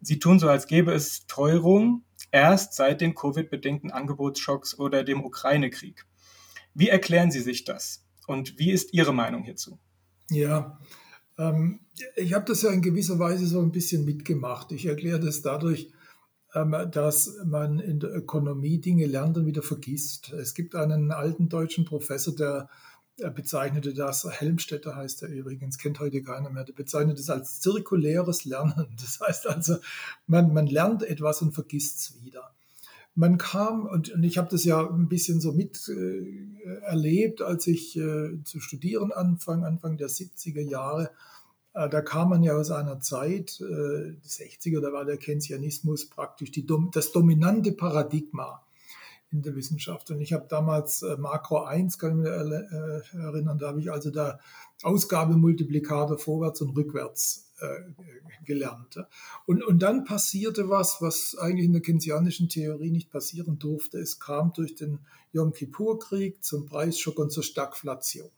Sie 0.00 0.18
tun 0.18 0.38
so, 0.38 0.48
als 0.48 0.66
gäbe 0.66 0.92
es 0.92 1.26
Teuerung 1.26 2.04
erst 2.30 2.74
seit 2.74 3.00
den 3.00 3.14
Covid-bedingten 3.14 3.90
Angebotsschocks 3.90 4.78
oder 4.78 5.04
dem 5.04 5.24
Ukraine-Krieg. 5.24 6.06
Wie 6.74 6.88
erklären 6.88 7.30
Sie 7.30 7.40
sich 7.40 7.64
das? 7.64 8.04
Und 8.26 8.58
wie 8.58 8.72
ist 8.72 8.92
Ihre 8.92 9.14
Meinung 9.14 9.42
hierzu? 9.44 9.78
Ja, 10.30 10.78
ähm, 11.38 11.80
ich 12.14 12.34
habe 12.34 12.44
das 12.44 12.62
ja 12.62 12.70
in 12.70 12.82
gewisser 12.82 13.18
Weise 13.18 13.46
so 13.46 13.60
ein 13.60 13.72
bisschen 13.72 14.04
mitgemacht. 14.04 14.72
Ich 14.72 14.86
erkläre 14.86 15.20
das 15.20 15.42
dadurch, 15.42 15.92
ähm, 16.54 16.74
dass 16.90 17.36
man 17.44 17.78
in 17.78 18.00
der 18.00 18.14
Ökonomie 18.14 18.80
Dinge 18.80 19.06
lernt 19.06 19.36
und 19.36 19.46
wieder 19.46 19.62
vergisst. 19.62 20.32
Es 20.32 20.54
gibt 20.54 20.74
einen 20.74 21.12
alten 21.12 21.48
deutschen 21.48 21.84
Professor, 21.84 22.34
der 22.34 22.68
bezeichnete 23.34 23.94
das, 23.94 24.28
Helmstetter 24.30 24.94
heißt 24.94 25.22
er 25.22 25.30
übrigens, 25.30 25.78
kennt 25.78 26.00
heute 26.00 26.22
keiner 26.22 26.50
mehr, 26.50 26.64
der 26.64 26.74
bezeichnet 26.74 27.18
es 27.18 27.30
als 27.30 27.60
zirkuläres 27.60 28.44
Lernen. 28.44 28.94
Das 29.00 29.20
heißt 29.20 29.46
also, 29.46 29.76
man, 30.26 30.52
man 30.52 30.66
lernt 30.66 31.02
etwas 31.02 31.40
und 31.40 31.52
vergisst 31.52 31.98
es 31.98 32.22
wieder 32.22 32.55
man 33.16 33.38
kam, 33.38 33.86
und, 33.86 34.10
und 34.10 34.22
ich 34.22 34.36
habe 34.36 34.48
das 34.50 34.64
ja 34.64 34.86
ein 34.86 35.08
bisschen 35.08 35.40
so 35.40 35.52
mit 35.52 35.88
äh, 35.88 36.80
erlebt, 36.82 37.40
als 37.40 37.66
ich 37.66 37.96
äh, 37.96 38.42
zu 38.44 38.60
studieren 38.60 39.10
anfang, 39.10 39.64
Anfang 39.64 39.96
der 39.96 40.08
70er 40.08 40.60
Jahre. 40.60 41.10
Äh, 41.72 41.88
da 41.88 42.02
kam 42.02 42.28
man 42.28 42.42
ja 42.42 42.54
aus 42.54 42.70
einer 42.70 43.00
Zeit, 43.00 43.58
äh, 43.62 44.12
die 44.12 44.28
60er, 44.28 44.82
da 44.82 44.92
war 44.92 45.06
der 45.06 45.16
Keynesianismus 45.16 46.10
praktisch 46.10 46.50
die, 46.50 46.66
das 46.92 47.12
dominante 47.12 47.72
Paradigma 47.72 48.62
in 49.32 49.40
der 49.40 49.56
Wissenschaft. 49.56 50.10
Und 50.10 50.20
ich 50.20 50.34
habe 50.34 50.46
damals 50.50 51.00
äh, 51.00 51.16
Makro 51.16 51.64
1, 51.64 51.98
kann 51.98 52.10
ich 52.10 52.16
mich 52.16 52.26
äh, 52.30 53.18
erinnern, 53.18 53.56
da 53.56 53.68
habe 53.68 53.80
ich 53.80 53.90
also 53.90 54.10
da 54.10 54.38
Ausgabemultiplikator 54.82 56.18
vorwärts 56.18 56.60
und 56.60 56.76
rückwärts 56.76 57.45
äh, 57.60 58.44
gelernt. 58.44 58.98
Und, 59.46 59.62
und 59.64 59.80
dann 59.80 60.04
passierte 60.04 60.68
was, 60.68 61.00
was 61.00 61.36
eigentlich 61.38 61.66
in 61.66 61.72
der 61.72 61.82
keynesianischen 61.82 62.48
Theorie 62.48 62.90
nicht 62.90 63.10
passieren 63.10 63.58
durfte. 63.58 63.98
Es 63.98 64.20
kam 64.20 64.52
durch 64.52 64.74
den 64.74 64.98
Yom 65.32 65.52
Kippur-Krieg 65.52 66.44
zum 66.44 66.66
Preisschock 66.66 67.18
und 67.18 67.32
zur 67.32 67.42
Stagflation. 67.42 68.30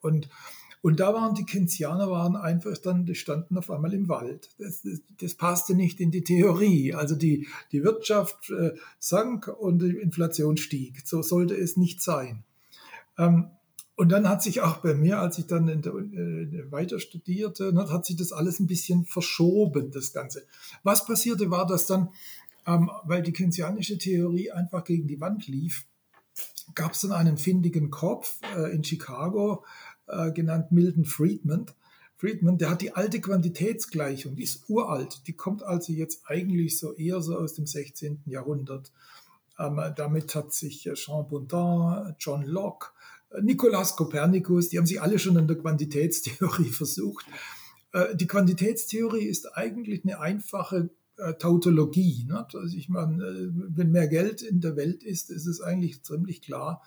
Und, 0.00 0.28
und 0.80 1.00
da 1.00 1.12
waren 1.12 1.34
die 1.34 1.44
Keynesianer 1.44 2.10
waren 2.10 2.36
einfach 2.36 2.78
dann, 2.78 3.04
die 3.04 3.14
standen 3.14 3.58
auf 3.58 3.70
einmal 3.70 3.92
im 3.92 4.08
Wald. 4.08 4.50
Das, 4.58 4.82
das, 4.82 5.00
das 5.20 5.34
passte 5.34 5.74
nicht 5.74 6.00
in 6.00 6.10
die 6.10 6.24
Theorie. 6.24 6.94
Also 6.94 7.16
die, 7.16 7.48
die 7.72 7.82
Wirtschaft 7.82 8.50
äh, 8.50 8.74
sank 8.98 9.48
und 9.48 9.80
die 9.80 9.96
Inflation 9.96 10.56
stieg. 10.56 11.02
So 11.04 11.22
sollte 11.22 11.54
es 11.54 11.76
nicht 11.76 12.00
sein. 12.00 12.44
Ähm, 13.18 13.50
und 13.98 14.10
dann 14.10 14.28
hat 14.28 14.44
sich 14.44 14.60
auch 14.60 14.76
bei 14.76 14.94
mir, 14.94 15.18
als 15.18 15.38
ich 15.38 15.48
dann 15.48 15.66
der, 15.66 15.92
äh, 15.92 16.70
weiter 16.70 17.00
studierte, 17.00 17.72
ne, 17.72 17.90
hat 17.90 18.06
sich 18.06 18.14
das 18.14 18.32
alles 18.32 18.60
ein 18.60 18.68
bisschen 18.68 19.04
verschoben, 19.04 19.90
das 19.90 20.12
Ganze. 20.12 20.46
Was 20.84 21.04
passierte 21.04 21.50
war, 21.50 21.66
dass 21.66 21.86
dann, 21.86 22.10
ähm, 22.64 22.88
weil 23.02 23.22
die 23.22 23.32
keynesianische 23.32 23.98
Theorie 23.98 24.52
einfach 24.52 24.84
gegen 24.84 25.08
die 25.08 25.20
Wand 25.20 25.48
lief, 25.48 25.84
gab 26.76 26.92
es 26.92 27.00
dann 27.00 27.10
einen 27.10 27.38
findigen 27.38 27.90
Kopf 27.90 28.38
äh, 28.56 28.72
in 28.72 28.84
Chicago, 28.84 29.64
äh, 30.06 30.30
genannt 30.30 30.70
Milton 30.70 31.04
Friedman. 31.04 31.66
Friedman, 32.18 32.56
der 32.56 32.70
hat 32.70 32.82
die 32.82 32.94
alte 32.94 33.20
Quantitätsgleichung, 33.20 34.36
die 34.36 34.44
ist 34.44 34.68
uralt, 34.68 35.26
die 35.26 35.32
kommt 35.32 35.64
also 35.64 35.92
jetzt 35.92 36.22
eigentlich 36.28 36.78
so 36.78 36.94
eher 36.94 37.20
so 37.20 37.36
aus 37.36 37.54
dem 37.54 37.66
16. 37.66 38.22
Jahrhundert. 38.26 38.92
Ähm, 39.58 39.80
damit 39.96 40.36
hat 40.36 40.52
sich 40.52 40.86
äh, 40.86 40.94
Jean 40.94 41.26
Baudin, 41.28 42.14
John 42.20 42.44
Locke, 42.44 42.90
Nikolaus 43.40 43.96
Kopernikus, 43.96 44.68
die 44.68 44.78
haben 44.78 44.86
sich 44.86 45.02
alle 45.02 45.18
schon 45.18 45.36
an 45.36 45.48
der 45.48 45.58
Quantitätstheorie 45.58 46.70
versucht. 46.70 47.26
Äh, 47.92 48.16
die 48.16 48.26
Quantitätstheorie 48.26 49.24
ist 49.24 49.46
eigentlich 49.56 50.04
eine 50.04 50.20
einfache 50.20 50.90
äh, 51.16 51.34
Tautologie. 51.34 52.28
Also 52.30 52.76
ich 52.76 52.88
meine, 52.88 53.22
äh, 53.24 53.48
wenn 53.52 53.90
mehr 53.90 54.08
Geld 54.08 54.42
in 54.42 54.60
der 54.60 54.76
Welt 54.76 55.02
ist, 55.02 55.30
ist 55.30 55.46
es 55.46 55.60
eigentlich 55.60 56.02
ziemlich 56.02 56.42
klar, 56.42 56.82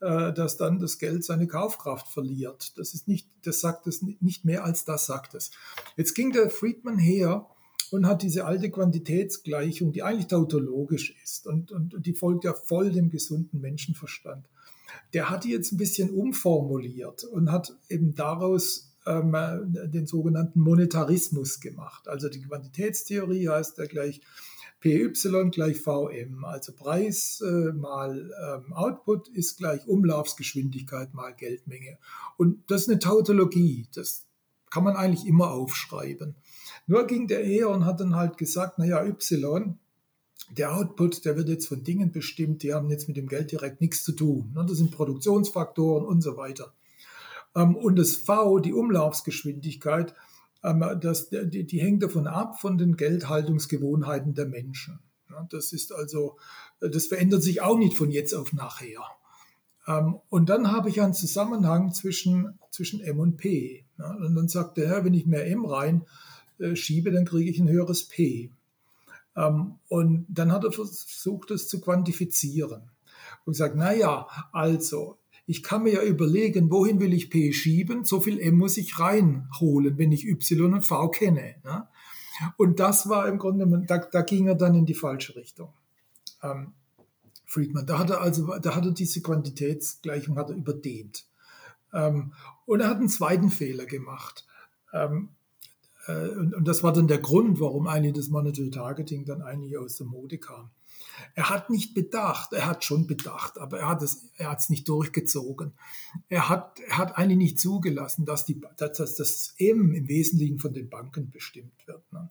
dass 0.00 0.58
dann 0.58 0.80
das 0.80 0.98
Geld 0.98 1.24
seine 1.24 1.46
Kaufkraft 1.46 2.08
verliert. 2.08 2.76
Das 2.76 2.92
ist 2.92 3.08
nicht, 3.08 3.26
das 3.42 3.60
sagt 3.60 3.86
es 3.86 4.02
nicht 4.02 4.44
mehr 4.44 4.62
als 4.62 4.84
das 4.84 5.06
sagt 5.06 5.34
es. 5.34 5.50
Jetzt 5.96 6.12
ging 6.14 6.30
der 6.30 6.50
Friedman 6.50 6.98
her 6.98 7.46
und 7.90 8.06
hat 8.06 8.22
diese 8.22 8.44
alte 8.44 8.70
Quantitätsgleichung, 8.70 9.92
die 9.92 10.02
eigentlich 10.02 10.26
tautologisch 10.26 11.16
ist 11.22 11.46
und, 11.46 11.72
und 11.72 12.04
die 12.04 12.12
folgt 12.12 12.44
ja 12.44 12.52
voll 12.52 12.90
dem 12.92 13.08
gesunden 13.08 13.60
Menschenverstand 13.60 14.44
der 15.12 15.30
hat 15.30 15.44
die 15.44 15.50
jetzt 15.50 15.72
ein 15.72 15.76
bisschen 15.76 16.10
umformuliert 16.10 17.24
und 17.24 17.50
hat 17.50 17.76
eben 17.88 18.14
daraus 18.14 18.94
ähm, 19.06 19.34
den 19.92 20.06
sogenannten 20.06 20.60
Monetarismus 20.60 21.60
gemacht. 21.60 22.08
Also 22.08 22.28
die 22.28 22.42
Quantitätstheorie 22.42 23.48
heißt 23.48 23.78
ja 23.78 23.86
gleich 23.86 24.20
PY 24.80 25.12
gleich 25.50 25.80
VM, 25.80 26.44
also 26.44 26.72
Preis 26.74 27.40
äh, 27.40 27.72
mal 27.72 28.30
ähm, 28.46 28.74
Output 28.74 29.28
ist 29.28 29.56
gleich 29.56 29.86
Umlaufsgeschwindigkeit 29.86 31.14
mal 31.14 31.34
Geldmenge. 31.34 31.96
Und 32.36 32.70
das 32.70 32.82
ist 32.82 32.90
eine 32.90 32.98
Tautologie, 32.98 33.88
das 33.94 34.26
kann 34.70 34.84
man 34.84 34.94
eigentlich 34.94 35.26
immer 35.26 35.52
aufschreiben. 35.52 36.34
Nur 36.86 37.06
ging 37.06 37.28
der 37.28 37.44
eher 37.44 37.70
und 37.70 37.86
hat 37.86 38.00
dann 38.00 38.14
halt 38.14 38.36
gesagt, 38.36 38.78
naja, 38.78 39.02
Y 39.06 39.78
der 40.50 40.76
Output, 40.76 41.24
der 41.24 41.36
wird 41.36 41.48
jetzt 41.48 41.68
von 41.68 41.82
Dingen 41.82 42.12
bestimmt, 42.12 42.62
die 42.62 42.74
haben 42.74 42.90
jetzt 42.90 43.08
mit 43.08 43.16
dem 43.16 43.28
Geld 43.28 43.52
direkt 43.52 43.80
nichts 43.80 44.04
zu 44.04 44.12
tun. 44.12 44.52
Ne? 44.54 44.64
Das 44.66 44.78
sind 44.78 44.90
Produktionsfaktoren 44.90 46.04
und 46.04 46.22
so 46.22 46.36
weiter. 46.36 46.72
Ähm, 47.54 47.76
und 47.76 47.96
das 47.96 48.14
V, 48.16 48.58
die 48.58 48.72
Umlaufsgeschwindigkeit, 48.72 50.14
ähm, 50.62 50.84
das, 51.00 51.30
die, 51.30 51.64
die 51.64 51.80
hängt 51.80 52.02
davon 52.02 52.26
ab 52.26 52.60
von 52.60 52.78
den 52.78 52.96
Geldhaltungsgewohnheiten 52.96 54.34
der 54.34 54.46
Menschen. 54.46 55.00
Das 55.50 55.72
ist 55.72 55.92
also, 55.92 56.38
das 56.80 57.06
verändert 57.06 57.42
sich 57.42 57.60
auch 57.60 57.76
nicht 57.76 57.96
von 57.96 58.10
jetzt 58.10 58.34
auf 58.34 58.52
nachher. 58.52 59.02
Ähm, 59.86 60.18
und 60.28 60.48
dann 60.48 60.70
habe 60.70 60.88
ich 60.88 61.00
einen 61.00 61.14
Zusammenhang 61.14 61.92
zwischen, 61.92 62.58
zwischen 62.70 63.00
M 63.00 63.18
und 63.18 63.36
P. 63.36 63.84
Und 63.98 64.34
dann 64.34 64.48
sagt 64.48 64.76
der 64.76 64.88
Herr, 64.88 65.04
wenn 65.04 65.14
ich 65.14 65.26
mehr 65.26 65.46
M 65.46 65.64
rein 65.64 66.06
äh, 66.58 66.76
schiebe, 66.76 67.10
dann 67.10 67.24
kriege 67.24 67.50
ich 67.50 67.58
ein 67.58 67.68
höheres 67.68 68.04
P. 68.04 68.50
Ähm, 69.36 69.76
und 69.88 70.26
dann 70.28 70.52
hat 70.52 70.64
er 70.64 70.72
versucht, 70.72 71.50
es 71.50 71.68
zu 71.68 71.80
quantifizieren 71.80 72.90
und 73.44 73.52
gesagt, 73.52 73.74
na 73.76 73.92
ja, 73.92 74.26
also, 74.52 75.18
ich 75.46 75.62
kann 75.62 75.82
mir 75.82 75.92
ja 75.92 76.02
überlegen, 76.02 76.70
wohin 76.70 77.00
will 77.00 77.12
ich 77.12 77.30
P 77.30 77.52
schieben, 77.52 78.04
so 78.04 78.20
viel 78.20 78.38
M 78.38 78.56
muss 78.56 78.76
ich 78.76 78.98
reinholen, 78.98 79.98
wenn 79.98 80.12
ich 80.12 80.26
Y 80.26 80.74
und 80.74 80.82
V 80.82 81.08
kenne. 81.10 81.56
Ne? 81.64 81.86
Und 82.56 82.80
das 82.80 83.08
war 83.08 83.28
im 83.28 83.38
Grunde, 83.38 83.66
da, 83.86 83.98
da 83.98 84.22
ging 84.22 84.46
er 84.46 84.54
dann 84.54 84.74
in 84.74 84.86
die 84.86 84.94
falsche 84.94 85.36
Richtung. 85.36 85.72
Ähm, 86.42 86.72
Friedman, 87.44 87.86
da 87.86 87.98
hat 87.98 88.10
er 88.10 88.20
also, 88.20 88.58
da 88.58 88.74
hat 88.74 88.84
er 88.84 88.92
diese 88.92 89.20
Quantitätsgleichung 89.20 90.36
hat 90.36 90.50
er 90.50 90.56
überdehnt. 90.56 91.26
Ähm, 91.92 92.32
und 92.66 92.80
er 92.80 92.88
hat 92.88 92.96
einen 92.96 93.08
zweiten 93.08 93.50
Fehler 93.50 93.86
gemacht. 93.86 94.46
Ähm, 94.92 95.28
äh, 95.28 95.43
und, 96.08 96.54
und 96.54 96.68
das 96.68 96.82
war 96.82 96.92
dann 96.92 97.08
der 97.08 97.18
Grund, 97.18 97.60
warum 97.60 97.86
eigentlich 97.86 98.14
das 98.14 98.28
Monetary 98.28 98.70
Targeting 98.70 99.24
dann 99.24 99.42
eigentlich 99.42 99.78
aus 99.78 99.96
der 99.96 100.06
Mode 100.06 100.38
kam. 100.38 100.70
Er 101.34 101.50
hat 101.50 101.70
nicht 101.70 101.94
bedacht, 101.94 102.52
er 102.52 102.66
hat 102.66 102.84
schon 102.84 103.06
bedacht, 103.06 103.58
aber 103.58 103.80
er 103.80 103.88
hat 103.88 104.02
es, 104.02 104.26
er 104.36 104.50
hat 104.50 104.60
es 104.60 104.70
nicht 104.70 104.88
durchgezogen. 104.88 105.72
Er 106.28 106.48
hat, 106.48 106.80
er 106.80 106.98
hat 106.98 107.16
eigentlich 107.16 107.38
nicht 107.38 107.60
zugelassen, 107.60 108.24
dass, 108.24 108.44
die, 108.44 108.60
dass, 108.76 109.14
das 109.14 109.54
M 109.58 109.92
im 109.92 110.08
Wesentlichen 110.08 110.58
von 110.58 110.72
den 110.72 110.90
Banken 110.90 111.30
bestimmt 111.30 111.86
wird. 111.86 112.02
Ne? 112.12 112.30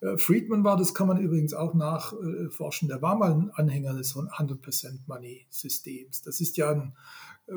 Äh, 0.00 0.18
Friedman 0.18 0.64
war, 0.64 0.76
das 0.76 0.94
kann 0.94 1.08
man 1.08 1.18
übrigens 1.18 1.54
auch 1.54 1.74
nachforschen, 1.74 2.88
der 2.88 3.02
war 3.02 3.16
mal 3.16 3.32
ein 3.32 3.50
Anhänger 3.50 3.94
des 3.94 4.14
100% 4.14 5.00
Money 5.06 5.46
Systems. 5.50 6.22
Das 6.22 6.40
ist 6.40 6.56
ja 6.56 6.70
ein 6.70 6.92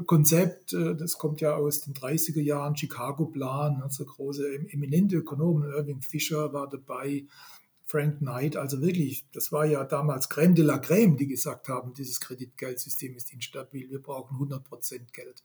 Konzept, 0.05 0.73
äh, 0.73 0.95
das 0.95 1.17
kommt 1.17 1.41
ja 1.41 1.55
aus 1.55 1.81
den 1.81 1.93
30er 1.93 2.41
Jahren, 2.41 2.75
Chicago-Plan, 2.75 3.81
also 3.81 4.05
große 4.05 4.69
eminente 4.69 5.17
Ökonomen, 5.17 5.69
Irving 5.69 6.01
Fisher 6.01 6.53
war 6.53 6.69
dabei, 6.69 7.25
Frank 7.85 8.19
Knight, 8.19 8.55
also 8.55 8.81
wirklich, 8.81 9.25
das 9.33 9.51
war 9.51 9.65
ja 9.65 9.83
damals 9.83 10.29
Crème 10.29 10.53
de 10.53 10.63
la 10.63 10.77
Crème, 10.77 11.17
die 11.17 11.27
gesagt 11.27 11.67
haben, 11.67 11.93
dieses 11.93 12.21
Kreditgeldsystem 12.21 13.15
ist 13.15 13.33
instabil, 13.33 13.89
wir 13.89 14.01
brauchen 14.01 14.37
100% 14.37 15.11
Geld. 15.11 15.43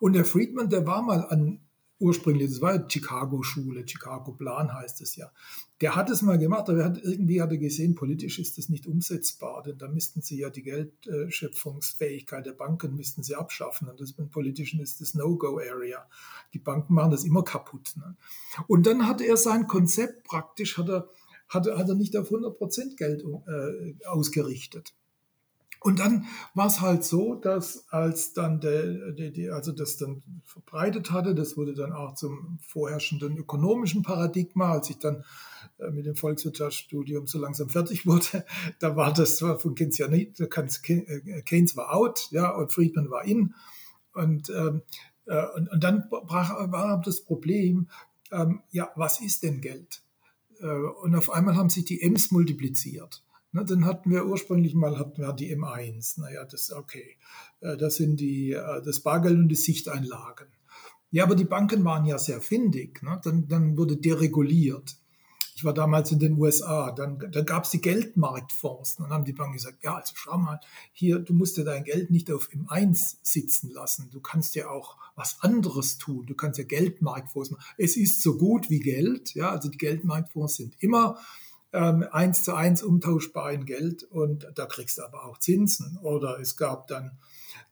Und 0.00 0.14
der 0.14 0.24
Friedman, 0.24 0.70
der 0.70 0.86
war 0.86 1.02
mal 1.02 1.24
an 1.24 1.60
ursprünglich, 1.98 2.50
das 2.50 2.60
war 2.60 2.88
Chicago-Schule, 2.88 3.86
Chicago-Plan 3.86 4.72
heißt 4.72 5.00
es 5.00 5.16
ja. 5.16 5.30
Der 5.80 5.94
hat 5.94 6.10
es 6.10 6.22
mal 6.22 6.38
gemacht, 6.38 6.68
aber 6.68 6.80
er 6.80 6.84
hat, 6.86 7.02
irgendwie 7.02 7.40
hat 7.40 7.50
er 7.50 7.58
gesehen, 7.58 7.94
politisch 7.94 8.38
ist 8.38 8.58
das 8.58 8.68
nicht 8.68 8.86
umsetzbar, 8.86 9.62
denn 9.62 9.78
da 9.78 9.88
müssten 9.88 10.22
sie 10.22 10.38
ja 10.38 10.50
die 10.50 10.62
Geldschöpfungsfähigkeit 10.62 12.46
der 12.46 12.52
Banken 12.52 12.96
müssten 12.96 13.22
sie 13.22 13.36
abschaffen 13.36 13.88
und 13.88 14.00
das 14.00 14.12
im 14.12 14.30
Politischen 14.30 14.80
ist 14.80 15.00
das 15.00 15.14
No-Go-Area. 15.14 16.06
Die 16.52 16.58
Banken 16.58 16.94
machen 16.94 17.12
das 17.12 17.24
immer 17.24 17.44
kaputt. 17.44 17.94
Ne? 17.96 18.16
Und 18.66 18.86
dann 18.86 19.06
hat 19.06 19.20
er 19.20 19.36
sein 19.36 19.66
Konzept 19.66 20.24
praktisch, 20.24 20.78
hat 20.78 20.88
er, 20.88 21.08
hat, 21.48 21.66
hat 21.66 21.88
er 21.88 21.94
nicht 21.94 22.16
auf 22.16 22.30
100% 22.30 22.96
Geld 22.96 23.22
äh, 23.22 24.06
ausgerichtet. 24.06 24.94
Und 25.80 26.00
dann 26.00 26.26
war 26.54 26.66
es 26.66 26.80
halt 26.80 27.04
so, 27.04 27.36
dass 27.36 27.86
als 27.90 28.32
dann 28.32 28.60
der, 28.60 29.12
der, 29.12 29.30
der, 29.30 29.54
also 29.54 29.70
das 29.72 29.96
dann 29.96 30.22
verbreitet 30.44 31.12
hatte, 31.12 31.34
das 31.34 31.56
wurde 31.56 31.74
dann 31.74 31.92
auch 31.92 32.14
zum 32.14 32.58
vorherrschenden 32.66 33.36
ökonomischen 33.36 34.02
Paradigma, 34.02 34.72
als 34.72 34.90
ich 34.90 34.98
dann 34.98 35.24
äh, 35.78 35.90
mit 35.90 36.06
dem 36.06 36.16
Volkswirtschaftsstudium 36.16 37.28
so 37.28 37.38
langsam 37.38 37.68
fertig 37.68 38.06
wurde, 38.06 38.44
da 38.80 38.96
war 38.96 39.12
das 39.12 39.40
war 39.40 39.58
von 39.58 39.76
Keynes 39.76 39.98
ja 39.98 40.08
nicht, 40.08 40.40
äh, 40.40 41.42
Keynes 41.42 41.76
war 41.76 41.94
out, 41.94 42.28
ja, 42.32 42.50
und 42.50 42.72
Friedman 42.72 43.10
war 43.10 43.24
in. 43.24 43.54
Und, 44.14 44.50
ähm, 44.50 44.82
äh, 45.26 45.46
und, 45.54 45.70
und 45.70 45.84
dann 45.84 46.08
brach, 46.10 46.72
war 46.72 47.00
das 47.00 47.20
Problem, 47.20 47.88
ähm, 48.32 48.62
ja, 48.70 48.90
was 48.96 49.20
ist 49.20 49.44
denn 49.44 49.60
Geld? 49.60 50.02
Äh, 50.60 50.66
und 50.66 51.14
auf 51.14 51.30
einmal 51.30 51.56
haben 51.56 51.70
sich 51.70 51.84
die 51.84 52.02
M's 52.02 52.32
multipliziert. 52.32 53.22
Na, 53.52 53.64
dann 53.64 53.86
hatten 53.86 54.10
wir 54.10 54.26
ursprünglich 54.26 54.74
mal 54.74 54.98
hatten 54.98 55.22
wir 55.22 55.32
die 55.32 55.54
M1. 55.54 56.20
Naja, 56.20 56.44
das 56.44 56.62
ist 56.62 56.72
okay. 56.72 57.16
Äh, 57.60 57.76
das 57.76 57.96
sind 57.96 58.20
die, 58.20 58.52
äh, 58.52 58.82
das 58.84 59.00
Bargeld 59.00 59.38
und 59.38 59.48
die 59.48 59.54
Sichteinlagen. 59.54 60.48
Ja, 61.10 61.24
aber 61.24 61.34
die 61.34 61.44
Banken 61.44 61.84
waren 61.84 62.04
ja 62.04 62.18
sehr 62.18 62.42
findig. 62.42 63.02
Ne? 63.02 63.18
Dann, 63.24 63.48
dann 63.48 63.78
wurde 63.78 63.96
dereguliert. 63.96 64.96
Ich 65.58 65.64
war 65.64 65.74
damals 65.74 66.12
in 66.12 66.20
den 66.20 66.38
USA, 66.38 66.92
dann, 66.92 67.18
dann 67.18 67.44
gab 67.44 67.64
es 67.64 67.70
die 67.70 67.80
Geldmarktfonds. 67.80 68.96
Dann 68.96 69.10
haben 69.10 69.24
die 69.24 69.32
Banken 69.32 69.54
gesagt, 69.54 69.82
ja, 69.82 69.96
also 69.96 70.12
schau 70.14 70.38
mal, 70.38 70.60
hier, 70.92 71.18
du 71.18 71.34
musst 71.34 71.56
ja 71.56 71.64
dein 71.64 71.82
Geld 71.82 72.12
nicht 72.12 72.30
auf 72.30 72.48
M1 72.50 73.16
sitzen 73.22 73.70
lassen. 73.70 74.08
Du 74.12 74.20
kannst 74.20 74.54
ja 74.54 74.68
auch 74.68 74.96
was 75.16 75.38
anderes 75.40 75.98
tun. 75.98 76.26
Du 76.26 76.36
kannst 76.36 76.58
ja 76.58 76.64
Geldmarktfonds 76.64 77.50
machen. 77.50 77.64
Es 77.76 77.96
ist 77.96 78.22
so 78.22 78.36
gut 78.38 78.70
wie 78.70 78.78
Geld. 78.78 79.34
Ja, 79.34 79.50
also 79.50 79.68
die 79.68 79.78
Geldmarktfonds 79.78 80.54
sind 80.54 80.76
immer 80.78 81.18
eins 81.72 82.44
zu 82.44 82.54
eins 82.54 82.82
umtauschbar 82.82 83.52
in 83.52 83.66
Geld 83.66 84.02
und 84.02 84.46
da 84.54 84.66
kriegst 84.66 84.98
du 84.98 85.02
aber 85.02 85.24
auch 85.26 85.38
Zinsen. 85.38 85.98
Oder 86.02 86.40
es 86.40 86.56
gab 86.56 86.86
dann 86.86 87.18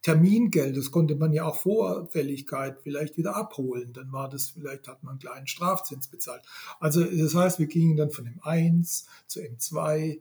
Termingeld, 0.03 0.77
das 0.77 0.91
konnte 0.91 1.17
man 1.17 1.33
ja 1.33 1.45
auch 1.45 1.57
vor 1.57 2.07
Fälligkeit 2.09 2.79
vielleicht 2.83 3.17
wieder 3.17 3.35
abholen. 3.35 3.93
Dann 3.93 4.13
war 4.13 4.29
das, 4.29 4.51
vielleicht 4.51 4.87
hat 4.87 5.03
man 5.03 5.13
einen 5.13 5.19
kleinen 5.19 5.47
Strafzins 5.47 6.09
bezahlt. 6.09 6.43
Also 6.79 7.05
das 7.05 7.35
heißt, 7.35 7.59
wir 7.59 7.67
gingen 7.67 7.97
dann 7.97 8.11
von 8.11 8.27
M1 8.27 9.07
zu 9.27 9.41
M2. 9.41 10.21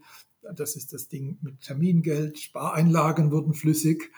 Das 0.56 0.76
ist 0.76 0.94
das 0.94 1.08
Ding 1.08 1.38
mit 1.42 1.62
Termingeld. 1.62 2.40
Spareinlagen 2.40 3.32
wurden 3.32 3.54
flüssig. 3.54 4.12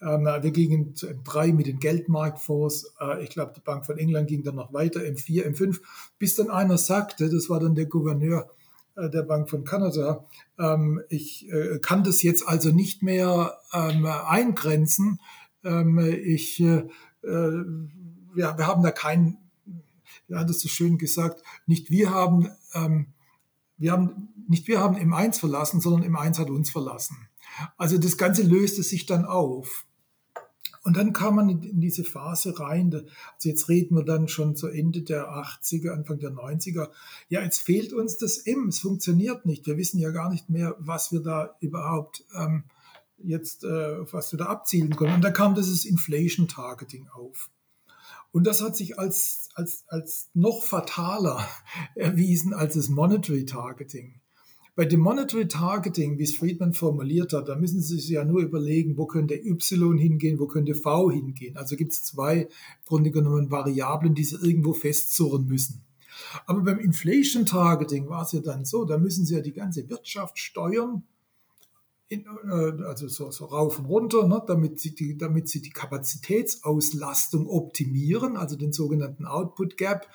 Ähm, 0.00 0.24
wir 0.24 0.50
gingen 0.50 0.94
zu 0.94 1.06
M3 1.06 1.52
mit 1.52 1.66
den 1.66 1.78
Geldmarktfonds. 1.78 2.94
Äh, 3.00 3.24
ich 3.24 3.30
glaube, 3.30 3.52
die 3.54 3.60
Bank 3.60 3.86
von 3.86 3.98
England 3.98 4.28
ging 4.28 4.42
dann 4.42 4.54
noch 4.56 4.72
weiter, 4.72 5.00
M4, 5.00 5.46
M5, 5.46 5.80
bis 6.18 6.34
dann 6.34 6.50
einer 6.50 6.78
sagte, 6.78 7.28
das 7.28 7.50
war 7.50 7.60
dann 7.60 7.74
der 7.74 7.86
Gouverneur, 7.86 8.50
der 8.96 9.22
Bank 9.22 9.50
von 9.50 9.64
Kanada. 9.64 10.24
Ähm, 10.58 11.02
ich 11.08 11.48
äh, 11.50 11.78
kann 11.80 12.02
das 12.02 12.22
jetzt 12.22 12.46
also 12.46 12.70
nicht 12.70 13.02
mehr 13.02 13.58
ähm, 13.72 14.06
eingrenzen. 14.06 15.20
Ähm, 15.64 15.98
ich, 15.98 16.60
äh, 16.60 16.82
ja, 17.22 18.58
wir 18.58 18.66
haben 18.66 18.82
da 18.82 18.90
keinen, 18.90 19.38
ja, 20.28 20.44
das 20.44 20.60
so 20.60 20.68
schön 20.68 20.98
gesagt, 20.98 21.42
nicht 21.66 21.90
wir 21.90 22.10
haben, 22.10 22.50
wir 23.78 23.92
haben, 23.92 24.28
nicht 24.48 24.68
wir 24.68 24.80
haben 24.80 24.96
M1 24.96 25.38
verlassen, 25.38 25.80
sondern 25.80 26.14
M1 26.14 26.38
hat 26.38 26.50
uns 26.50 26.70
verlassen. 26.70 27.16
Also 27.76 27.96
das 27.96 28.18
Ganze 28.18 28.42
löste 28.42 28.82
sich 28.82 29.06
dann 29.06 29.24
auf. 29.24 29.86
Und 30.86 30.96
dann 30.96 31.12
kam 31.12 31.34
man 31.34 31.48
in 31.48 31.80
diese 31.80 32.04
Phase 32.04 32.60
rein, 32.60 32.94
also 32.94 33.48
jetzt 33.48 33.68
reden 33.68 33.96
wir 33.96 34.04
dann 34.04 34.28
schon 34.28 34.54
zu 34.54 34.68
Ende 34.68 35.02
der 35.02 35.32
80er, 35.32 35.90
Anfang 35.90 36.20
der 36.20 36.30
90er. 36.30 36.90
Ja, 37.28 37.42
jetzt 37.42 37.58
fehlt 37.58 37.92
uns 37.92 38.18
das 38.18 38.38
M, 38.38 38.68
es 38.68 38.78
funktioniert 38.78 39.46
nicht. 39.46 39.66
Wir 39.66 39.78
wissen 39.78 39.98
ja 39.98 40.12
gar 40.12 40.30
nicht 40.30 40.48
mehr, 40.48 40.76
was 40.78 41.10
wir 41.10 41.22
da 41.22 41.56
überhaupt 41.58 42.22
ähm, 42.36 42.62
jetzt, 43.18 43.64
äh, 43.64 44.12
was 44.12 44.32
wir 44.32 44.38
da 44.38 44.46
abzielen 44.46 44.94
können. 44.94 45.14
Und 45.14 45.24
da 45.24 45.32
kam 45.32 45.56
dieses 45.56 45.84
Inflation 45.84 46.46
Targeting 46.46 47.08
auf. 47.08 47.50
Und 48.30 48.46
das 48.46 48.62
hat 48.62 48.76
sich 48.76 48.96
als, 48.96 49.48
als, 49.56 49.82
als 49.88 50.30
noch 50.34 50.62
fataler 50.62 51.48
erwiesen 51.96 52.54
als 52.54 52.74
das 52.74 52.88
Monetary 52.88 53.44
Targeting. 53.44 54.20
Bei 54.76 54.84
dem 54.84 55.00
Monetary 55.00 55.48
Targeting, 55.48 56.18
wie 56.18 56.24
es 56.24 56.36
Friedman 56.36 56.74
formuliert 56.74 57.32
hat, 57.32 57.48
da 57.48 57.56
müssen 57.56 57.80
Sie 57.80 57.96
sich 57.96 58.10
ja 58.10 58.26
nur 58.26 58.42
überlegen, 58.42 58.98
wo 58.98 59.06
könnte 59.06 59.34
Y 59.34 59.98
hingehen, 59.98 60.38
wo 60.38 60.46
könnte 60.46 60.74
V 60.74 61.10
hingehen. 61.10 61.56
Also 61.56 61.76
gibt 61.76 61.92
es 61.92 62.04
zwei 62.04 62.42
im 62.42 62.48
Grunde 62.84 63.10
genommen 63.10 63.50
Variablen, 63.50 64.14
die 64.14 64.24
Sie 64.24 64.36
irgendwo 64.36 64.74
festzurren 64.74 65.46
müssen. 65.46 65.82
Aber 66.44 66.60
beim 66.60 66.78
Inflation 66.78 67.46
Targeting 67.46 68.10
war 68.10 68.24
es 68.24 68.32
ja 68.32 68.40
dann 68.40 68.66
so, 68.66 68.84
da 68.84 68.98
müssen 68.98 69.24
Sie 69.24 69.34
ja 69.34 69.40
die 69.40 69.54
ganze 69.54 69.88
Wirtschaft 69.88 70.38
steuern, 70.38 71.04
in, 72.08 72.24
äh, 72.44 72.84
also 72.84 73.08
so, 73.08 73.30
so 73.30 73.46
rauf 73.46 73.78
und 73.78 73.86
runter, 73.86 74.28
ne, 74.28 74.42
damit, 74.46 74.78
sie 74.78 74.94
die, 74.94 75.16
damit 75.16 75.48
sie 75.48 75.60
die 75.60 75.70
Kapazitätsauslastung 75.70 77.48
optimieren, 77.48 78.36
also 78.36 78.56
den 78.56 78.72
sogenannten 78.72 79.24
Output 79.24 79.76
Gap. 79.76 80.06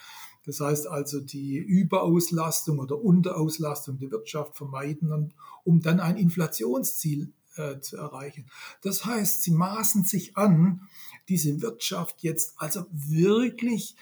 Das 0.45 0.59
heißt 0.59 0.87
also 0.87 1.19
die 1.19 1.57
Überauslastung 1.57 2.79
oder 2.79 2.99
Unterauslastung 2.99 3.99
der 3.99 4.11
Wirtschaft 4.11 4.55
vermeiden, 4.55 5.33
um 5.63 5.81
dann 5.81 5.99
ein 5.99 6.17
Inflationsziel 6.17 7.33
äh, 7.55 7.79
zu 7.79 7.97
erreichen. 7.97 8.49
Das 8.81 9.05
heißt, 9.05 9.43
sie 9.43 9.51
maßen 9.51 10.03
sich 10.03 10.37
an, 10.37 10.87
diese 11.29 11.61
Wirtschaft 11.61 12.23
jetzt 12.23 12.53
also 12.57 12.85
wirklich 12.91 13.95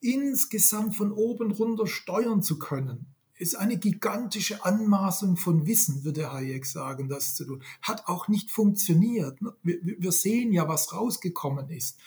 insgesamt 0.00 0.96
von 0.96 1.12
oben 1.12 1.52
runter 1.52 1.86
steuern 1.86 2.42
zu 2.42 2.58
können 2.58 3.13
ist 3.38 3.56
eine 3.56 3.76
gigantische 3.76 4.64
Anmaßung 4.64 5.36
von 5.36 5.66
Wissen, 5.66 6.04
würde 6.04 6.32
Hayek 6.32 6.66
sagen, 6.66 7.08
das 7.08 7.34
zu 7.34 7.44
tun. 7.44 7.62
Hat 7.82 8.06
auch 8.06 8.28
nicht 8.28 8.50
funktioniert. 8.50 9.38
Wir, 9.62 9.78
wir 9.82 10.12
sehen 10.12 10.52
ja, 10.52 10.68
was 10.68 10.92
rausgekommen 10.92 11.68
ist 11.70 11.98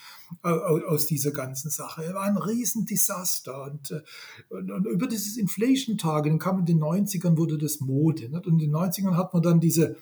äh, 0.44 0.50
aus 0.50 1.06
dieser 1.06 1.32
ganzen 1.32 1.70
Sache. 1.70 2.06
Er 2.06 2.14
war 2.14 2.24
ein 2.24 2.38
Riesendesaster. 2.38 3.64
Und, 3.64 3.92
äh, 3.92 4.02
und, 4.50 4.72
und 4.72 4.86
über 4.86 5.08
dieses 5.08 5.38
Inflation-Tage, 5.38 6.30
dann 6.30 6.40
kam 6.40 6.60
in 6.60 6.66
den 6.66 6.80
90ern, 6.80 7.38
wurde 7.38 7.58
das 7.58 7.82
Mode. 7.82 8.30
Und 8.30 8.48
in 8.48 8.58
den 8.58 8.72
90ern 8.72 9.16
hat 9.16 9.34
man 9.34 9.44
dann 9.44 9.60
diese 9.60 9.98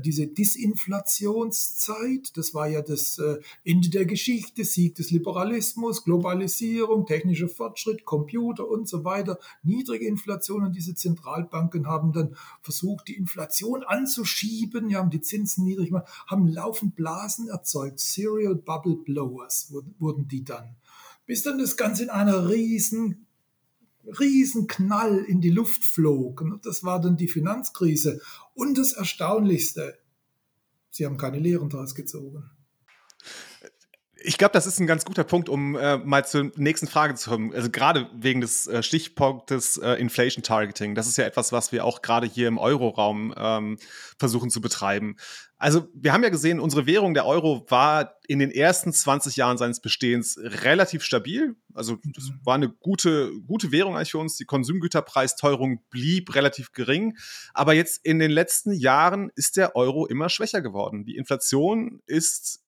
diese 0.00 0.26
Disinflationszeit, 0.26 2.36
das 2.36 2.54
war 2.54 2.68
ja 2.68 2.82
das 2.82 3.18
äh, 3.18 3.38
Ende 3.64 3.90
der 3.90 4.06
Geschichte, 4.06 4.64
Sieg 4.64 4.94
des 4.94 5.10
Liberalismus, 5.10 6.04
Globalisierung, 6.04 7.06
technischer 7.06 7.48
Fortschritt, 7.48 8.04
Computer 8.04 8.68
und 8.68 8.88
so 8.88 9.04
weiter, 9.04 9.38
niedrige 9.62 10.06
Inflation 10.06 10.64
und 10.64 10.74
diese 10.74 10.94
Zentralbanken 10.94 11.86
haben 11.86 12.12
dann 12.12 12.36
versucht, 12.62 13.08
die 13.08 13.16
Inflation 13.16 13.82
anzuschieben, 13.82 14.90
ja, 14.90 14.98
haben 14.98 15.10
die 15.10 15.20
Zinsen 15.20 15.64
niedrig 15.64 15.88
gemacht, 15.88 16.08
haben 16.26 16.48
laufend 16.48 16.96
Blasen 16.96 17.48
erzeugt, 17.48 18.00
Serial 18.00 18.54
Bubble 18.54 18.96
Blowers 18.96 19.72
wurden 19.98 20.28
die 20.28 20.44
dann. 20.44 20.76
Bis 21.26 21.42
dann 21.42 21.58
das 21.58 21.76
Ganze 21.76 22.04
in 22.04 22.10
einer 22.10 22.48
riesen 22.48 23.26
Riesenknall 24.18 25.18
in 25.18 25.40
die 25.40 25.50
Luft 25.50 25.84
flog. 25.84 26.40
Und 26.40 26.66
das 26.66 26.84
war 26.84 27.00
dann 27.00 27.16
die 27.16 27.28
Finanzkrise. 27.28 28.20
Und 28.54 28.78
das 28.78 28.92
Erstaunlichste, 28.92 29.98
sie 30.90 31.06
haben 31.06 31.16
keine 31.16 31.38
Lehren 31.38 31.68
daraus 31.68 31.94
gezogen. 31.94 32.50
Ich 34.20 34.36
glaube, 34.36 34.52
das 34.52 34.66
ist 34.66 34.80
ein 34.80 34.86
ganz 34.86 35.04
guter 35.04 35.22
Punkt, 35.22 35.48
um 35.48 35.76
äh, 35.76 35.96
mal 35.98 36.26
zur 36.26 36.50
nächsten 36.56 36.88
Frage 36.88 37.14
zu 37.14 37.30
kommen. 37.30 37.54
Also 37.54 37.70
gerade 37.70 38.08
wegen 38.14 38.40
des 38.40 38.66
äh, 38.66 38.82
Stichpunktes 38.82 39.76
äh, 39.76 39.92
Inflation 39.94 40.42
Targeting. 40.42 40.94
Das 40.96 41.06
ist 41.06 41.18
ja 41.18 41.24
etwas, 41.24 41.52
was 41.52 41.70
wir 41.70 41.84
auch 41.84 42.02
gerade 42.02 42.26
hier 42.26 42.48
im 42.48 42.58
Euroraum 42.58 43.32
ähm, 43.36 43.78
versuchen 44.18 44.50
zu 44.50 44.60
betreiben. 44.60 45.16
Also 45.56 45.88
wir 45.92 46.12
haben 46.12 46.22
ja 46.22 46.28
gesehen, 46.30 46.60
unsere 46.60 46.86
Währung, 46.86 47.14
der 47.14 47.26
Euro, 47.26 47.64
war 47.68 48.16
in 48.28 48.38
den 48.38 48.50
ersten 48.50 48.92
20 48.92 49.36
Jahren 49.36 49.58
seines 49.58 49.80
Bestehens 49.80 50.38
relativ 50.40 51.02
stabil. 51.02 51.56
Also 51.74 51.98
das 52.14 52.30
mhm. 52.30 52.40
war 52.44 52.54
eine 52.54 52.70
gute, 52.70 53.32
gute 53.46 53.72
Währung 53.72 53.96
eigentlich 53.96 54.12
für 54.12 54.18
uns. 54.18 54.36
Die 54.36 54.44
Konsumgüterpreisteuerung 54.44 55.82
blieb 55.90 56.34
relativ 56.34 56.72
gering. 56.72 57.16
Aber 57.54 57.72
jetzt 57.72 58.04
in 58.04 58.18
den 58.18 58.30
letzten 58.30 58.72
Jahren 58.72 59.30
ist 59.34 59.56
der 59.56 59.76
Euro 59.76 60.06
immer 60.06 60.28
schwächer 60.28 60.60
geworden. 60.60 61.04
Die 61.04 61.16
Inflation 61.16 62.02
ist 62.06 62.64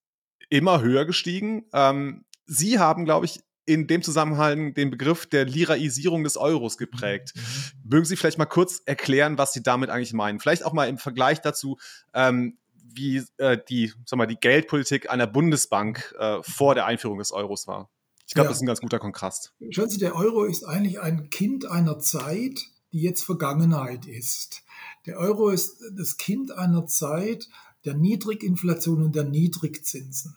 immer 0.50 0.82
höher 0.82 1.06
gestiegen. 1.06 1.64
Ähm, 1.72 2.24
Sie 2.46 2.78
haben, 2.78 3.06
glaube 3.06 3.24
ich, 3.26 3.40
in 3.64 3.86
dem 3.86 4.02
Zusammenhang 4.02 4.74
den 4.74 4.90
Begriff 4.90 5.26
der 5.26 5.44
Liraisierung 5.44 6.24
des 6.24 6.36
Euros 6.36 6.76
geprägt. 6.76 7.32
Mhm. 7.34 7.40
mhm. 7.40 7.90
Mögen 7.90 8.04
Sie 8.04 8.16
vielleicht 8.16 8.38
mal 8.38 8.46
kurz 8.46 8.82
erklären, 8.84 9.38
was 9.38 9.52
Sie 9.52 9.62
damit 9.62 9.90
eigentlich 9.90 10.12
meinen? 10.12 10.40
Vielleicht 10.40 10.64
auch 10.64 10.72
mal 10.72 10.88
im 10.88 10.98
Vergleich 10.98 11.40
dazu, 11.40 11.78
ähm, 12.12 12.58
wie 12.92 13.22
äh, 13.38 13.58
die, 13.68 13.92
sag 14.04 14.16
mal, 14.16 14.26
die 14.26 14.36
Geldpolitik 14.36 15.10
einer 15.10 15.26
Bundesbank 15.26 16.14
äh, 16.18 16.38
vor 16.42 16.74
der 16.74 16.86
Einführung 16.86 17.18
des 17.18 17.30
Euros 17.32 17.66
war. 17.66 17.88
Ich 18.26 18.34
glaube, 18.34 18.46
ja. 18.46 18.50
das 18.50 18.58
ist 18.58 18.62
ein 18.62 18.66
ganz 18.66 18.80
guter 18.80 18.98
Kontrast. 18.98 19.52
Schauen 19.70 19.88
Sie, 19.88 19.98
der 19.98 20.14
Euro 20.14 20.44
ist 20.44 20.64
eigentlich 20.64 21.00
ein 21.00 21.30
Kind 21.30 21.66
einer 21.66 21.98
Zeit, 21.98 22.60
die 22.92 23.02
jetzt 23.02 23.22
Vergangenheit 23.22 24.06
ist. 24.06 24.62
Der 25.06 25.18
Euro 25.18 25.50
ist 25.50 25.82
das 25.96 26.16
Kind 26.16 26.52
einer 26.52 26.86
Zeit 26.86 27.48
der 27.84 27.94
Niedriginflation 27.94 29.02
und 29.02 29.16
der 29.16 29.24
Niedrigzinsen. 29.24 30.36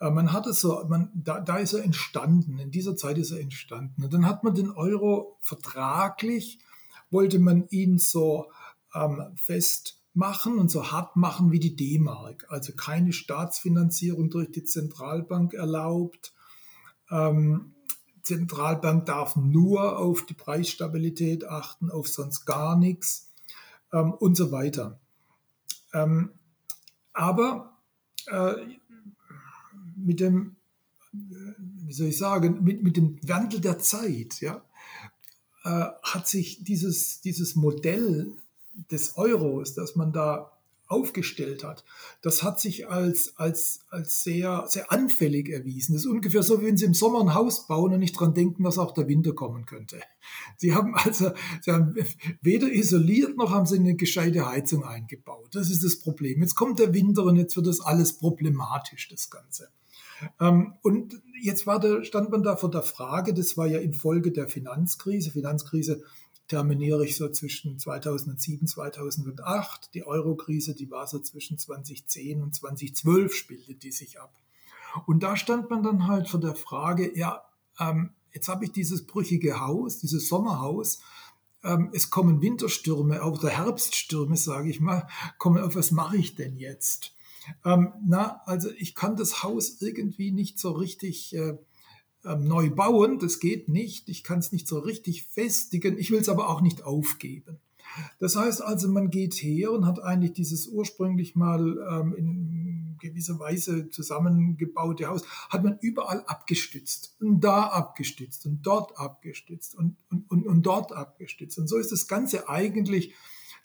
Äh, 0.00 0.10
man 0.10 0.32
hat 0.32 0.46
es 0.46 0.60
so, 0.60 0.84
man, 0.88 1.10
da, 1.14 1.40
da 1.40 1.56
ist 1.56 1.72
er 1.72 1.84
entstanden, 1.84 2.58
in 2.58 2.70
dieser 2.70 2.96
Zeit 2.96 3.18
ist 3.18 3.30
er 3.30 3.40
entstanden. 3.40 4.04
Und 4.04 4.12
dann 4.12 4.26
hat 4.26 4.44
man 4.44 4.54
den 4.54 4.70
Euro 4.70 5.36
vertraglich, 5.40 6.58
wollte 7.10 7.38
man 7.38 7.66
ihn 7.68 7.98
so 7.98 8.50
ähm, 8.94 9.22
festmachen 9.36 10.58
und 10.58 10.70
so 10.70 10.90
hart 10.90 11.16
machen 11.16 11.52
wie 11.52 11.60
die 11.60 11.76
D-Mark. 11.76 12.46
Also 12.48 12.72
keine 12.74 13.12
Staatsfinanzierung 13.12 14.30
durch 14.30 14.50
die 14.50 14.64
Zentralbank 14.64 15.54
erlaubt. 15.54 16.32
Ähm, 17.10 17.74
Zentralbank 18.22 19.06
darf 19.06 19.36
nur 19.36 19.98
auf 19.98 20.26
die 20.26 20.34
Preisstabilität 20.34 21.46
achten, 21.46 21.90
auf 21.90 22.08
sonst 22.08 22.44
gar 22.44 22.76
nichts 22.76 23.32
ähm, 23.92 24.12
und 24.12 24.36
so 24.36 24.52
weiter. 24.52 25.00
Ähm, 25.94 26.32
aber 27.14 27.78
äh, 28.26 28.77
mit 30.04 30.20
dem, 30.20 30.56
wie 31.12 31.92
soll 31.92 32.08
ich 32.08 32.18
sagen, 32.18 32.62
mit, 32.62 32.82
mit 32.82 32.96
dem 32.96 33.18
Wandel 33.22 33.60
der 33.60 33.78
Zeit, 33.78 34.40
ja, 34.40 34.62
äh, 35.64 35.86
hat 36.02 36.28
sich 36.28 36.64
dieses, 36.64 37.20
dieses 37.20 37.56
Modell 37.56 38.32
des 38.90 39.16
Euros, 39.16 39.74
das 39.74 39.96
man 39.96 40.12
da 40.12 40.52
aufgestellt 40.88 41.64
hat, 41.64 41.84
das 42.22 42.42
hat 42.42 42.58
sich 42.58 42.88
als, 42.88 43.36
als, 43.36 43.80
als 43.90 44.22
sehr, 44.22 44.64
sehr 44.68 44.90
anfällig 44.90 45.50
erwiesen. 45.50 45.92
Das 45.92 46.02
ist 46.02 46.10
ungefähr 46.10 46.42
so, 46.42 46.62
wie 46.62 46.66
wenn 46.66 46.78
Sie 46.78 46.86
im 46.86 46.94
Sommer 46.94 47.20
ein 47.20 47.34
Haus 47.34 47.66
bauen 47.66 47.92
und 47.92 48.00
nicht 48.00 48.18
dran 48.18 48.32
denken, 48.32 48.64
dass 48.64 48.78
auch 48.78 48.92
der 48.92 49.06
Winter 49.06 49.34
kommen 49.34 49.66
könnte. 49.66 50.00
Sie 50.56 50.74
haben 50.74 50.94
also 50.94 51.30
Sie 51.60 51.70
haben 51.70 51.94
weder 52.40 52.72
isoliert 52.72 53.36
noch 53.36 53.50
haben 53.50 53.66
Sie 53.66 53.76
eine 53.76 53.96
gescheite 53.96 54.46
Heizung 54.46 54.82
eingebaut. 54.84 55.48
Das 55.52 55.70
ist 55.70 55.84
das 55.84 55.98
Problem. 55.98 56.40
Jetzt 56.40 56.54
kommt 56.54 56.78
der 56.78 56.94
Winter 56.94 57.24
und 57.24 57.36
jetzt 57.36 57.54
wird 57.56 57.66
das 57.66 57.80
alles 57.80 58.14
problematisch, 58.14 59.08
das 59.08 59.28
Ganze. 59.28 59.68
Ähm, 60.40 60.74
und 60.82 61.20
jetzt 61.40 61.66
war 61.66 61.80
der, 61.80 62.04
stand 62.04 62.30
man 62.30 62.42
da 62.42 62.56
vor 62.56 62.70
der 62.70 62.82
Frage, 62.82 63.34
das 63.34 63.56
war 63.56 63.66
ja 63.66 63.78
infolge 63.78 64.32
der 64.32 64.48
Finanzkrise. 64.48 65.30
Finanzkrise 65.30 66.02
terminiere 66.48 67.04
ich 67.04 67.16
so 67.16 67.28
zwischen 67.28 67.78
2007, 67.78 68.66
2008. 68.66 69.94
Die 69.94 70.04
Euro-Krise, 70.04 70.74
die 70.74 70.90
war 70.90 71.06
so 71.06 71.18
zwischen 71.18 71.58
2010 71.58 72.42
und 72.42 72.54
2012 72.54 73.34
spielte 73.34 73.74
die 73.74 73.92
sich 73.92 74.20
ab. 74.20 74.32
Und 75.06 75.22
da 75.22 75.36
stand 75.36 75.70
man 75.70 75.82
dann 75.82 76.06
halt 76.06 76.28
vor 76.28 76.40
der 76.40 76.54
Frage, 76.54 77.16
ja, 77.16 77.44
ähm, 77.78 78.10
jetzt 78.32 78.48
habe 78.48 78.64
ich 78.64 78.72
dieses 78.72 79.06
brüchige 79.06 79.60
Haus, 79.60 79.98
dieses 79.98 80.28
Sommerhaus, 80.28 81.00
ähm, 81.62 81.90
es 81.92 82.10
kommen 82.10 82.40
Winterstürme, 82.40 83.22
auch 83.22 83.38
der 83.38 83.50
Herbststürme, 83.50 84.36
sage 84.36 84.70
ich 84.70 84.80
mal, 84.80 85.06
kommen 85.38 85.62
auf, 85.62 85.76
was 85.76 85.90
mache 85.90 86.16
ich 86.16 86.34
denn 86.34 86.56
jetzt? 86.56 87.12
Ähm, 87.64 87.92
na, 88.06 88.40
also 88.44 88.70
ich 88.78 88.94
kann 88.94 89.16
das 89.16 89.42
Haus 89.42 89.80
irgendwie 89.80 90.32
nicht 90.32 90.58
so 90.58 90.72
richtig 90.72 91.34
äh, 91.34 91.56
ähm, 92.24 92.48
neu 92.48 92.70
bauen, 92.70 93.18
das 93.18 93.40
geht 93.40 93.68
nicht. 93.68 94.08
Ich 94.08 94.24
kann 94.24 94.40
es 94.40 94.52
nicht 94.52 94.66
so 94.66 94.78
richtig 94.78 95.24
festigen, 95.24 95.98
ich 95.98 96.10
will 96.10 96.20
es 96.20 96.28
aber 96.28 96.48
auch 96.48 96.60
nicht 96.60 96.82
aufgeben. 96.84 97.58
Das 98.18 98.36
heißt 98.36 98.62
also, 98.62 98.88
man 98.88 99.10
geht 99.10 99.34
her 99.34 99.72
und 99.72 99.86
hat 99.86 100.02
eigentlich 100.02 100.32
dieses 100.32 100.68
ursprünglich 100.68 101.36
mal 101.36 101.78
ähm, 101.90 102.14
in 102.14 102.96
gewisser 103.00 103.38
Weise 103.38 103.90
zusammengebaute 103.90 105.06
Haus, 105.06 105.22
hat 105.48 105.64
man 105.64 105.78
überall 105.80 106.22
abgestützt 106.26 107.16
und 107.20 107.40
da 107.40 107.62
abgestützt 107.68 108.44
und 108.46 108.62
dort 108.62 108.98
abgestützt 108.98 109.74
und, 109.74 109.96
und, 110.10 110.30
und, 110.30 110.46
und 110.46 110.62
dort 110.62 110.92
abgestützt. 110.92 111.58
Und 111.58 111.68
so 111.68 111.76
ist 111.76 111.92
das 111.92 112.08
Ganze 112.08 112.48
eigentlich 112.48 113.14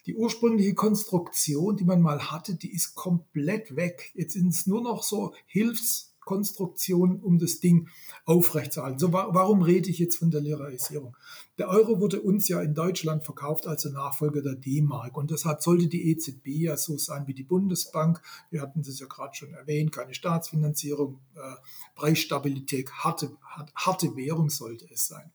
die 0.06 0.16
ursprüngliche 0.16 0.74
Konstruktion, 0.74 1.78
die 1.78 1.86
man 1.86 2.02
mal 2.02 2.32
hatte, 2.32 2.56
die 2.56 2.74
ist 2.74 2.96
komplett 2.96 3.76
weg. 3.76 4.12
Jetzt 4.16 4.34
sind 4.34 4.50
es 4.50 4.68
nur 4.68 4.82
noch 4.82 5.04
so 5.04 5.34
Hilfskonstruktionen, 5.46 7.22
um 7.22 7.40
das 7.40 7.62
Ding 7.62 7.88
aufrechtzuerhalten. 8.26 9.00
So, 9.00 9.14
warum 9.14 9.62
rede 9.62 9.90
ich 9.90 10.00
jetzt 10.00 10.18
von 10.18 10.30
der 10.30 10.42
Liraisierung? 10.42 11.16
Der 11.58 11.70
Euro 11.70 12.02
wurde 12.02 12.22
uns 12.22 12.50
ja 12.50 12.62
in 12.62 12.74
Deutschland 12.74 13.24
verkauft 13.24 13.66
als 13.66 13.84
der 13.84 13.94
Nachfolger 13.94 14.42
der 14.42 14.56
D-Mark 14.56 15.16
und 15.16 15.32
deshalb 15.32 15.64
sollte 15.64 15.88
die 15.88 16.12
EZB 16.12 16.48
ja 16.48 16.76
so 16.76 16.98
sein 16.98 17.28
wie 17.28 17.34
die 17.34 17.44
Bundesbank. 17.44 18.22
Wir 18.50 18.62
hatten 18.62 18.84
das 18.84 19.00
ja 19.00 19.08
gerade 19.08 19.36
schon 19.36 19.54
erwähnt, 19.54 19.94
keine 19.94 20.14
Staatsfinanzierung, 20.14 21.22
äh, 21.36 21.56
Preisstabilität, 21.96 22.92
harte, 22.92 23.38
harte 23.74 24.16
Währung 24.18 24.50
sollte 24.50 24.86
es 24.92 25.08
sein. 25.08 25.32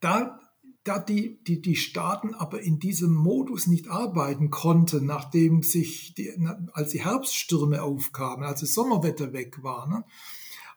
Da 0.00 0.40
da 0.86 1.00
die, 1.00 1.38
die, 1.44 1.60
die 1.60 1.74
Staaten 1.74 2.34
aber 2.34 2.60
in 2.60 2.78
diesem 2.78 3.12
Modus 3.12 3.66
nicht 3.66 3.88
arbeiten 3.88 4.50
konnten, 4.50 5.04
nachdem 5.04 5.62
sich, 5.62 6.14
die, 6.14 6.32
als 6.72 6.90
die 6.90 7.04
Herbststürme 7.04 7.82
aufkamen, 7.82 8.44
als 8.44 8.60
das 8.60 8.74
Sommerwetter 8.74 9.32
weg 9.32 9.62
war, 9.62 9.88
ne, 9.88 10.04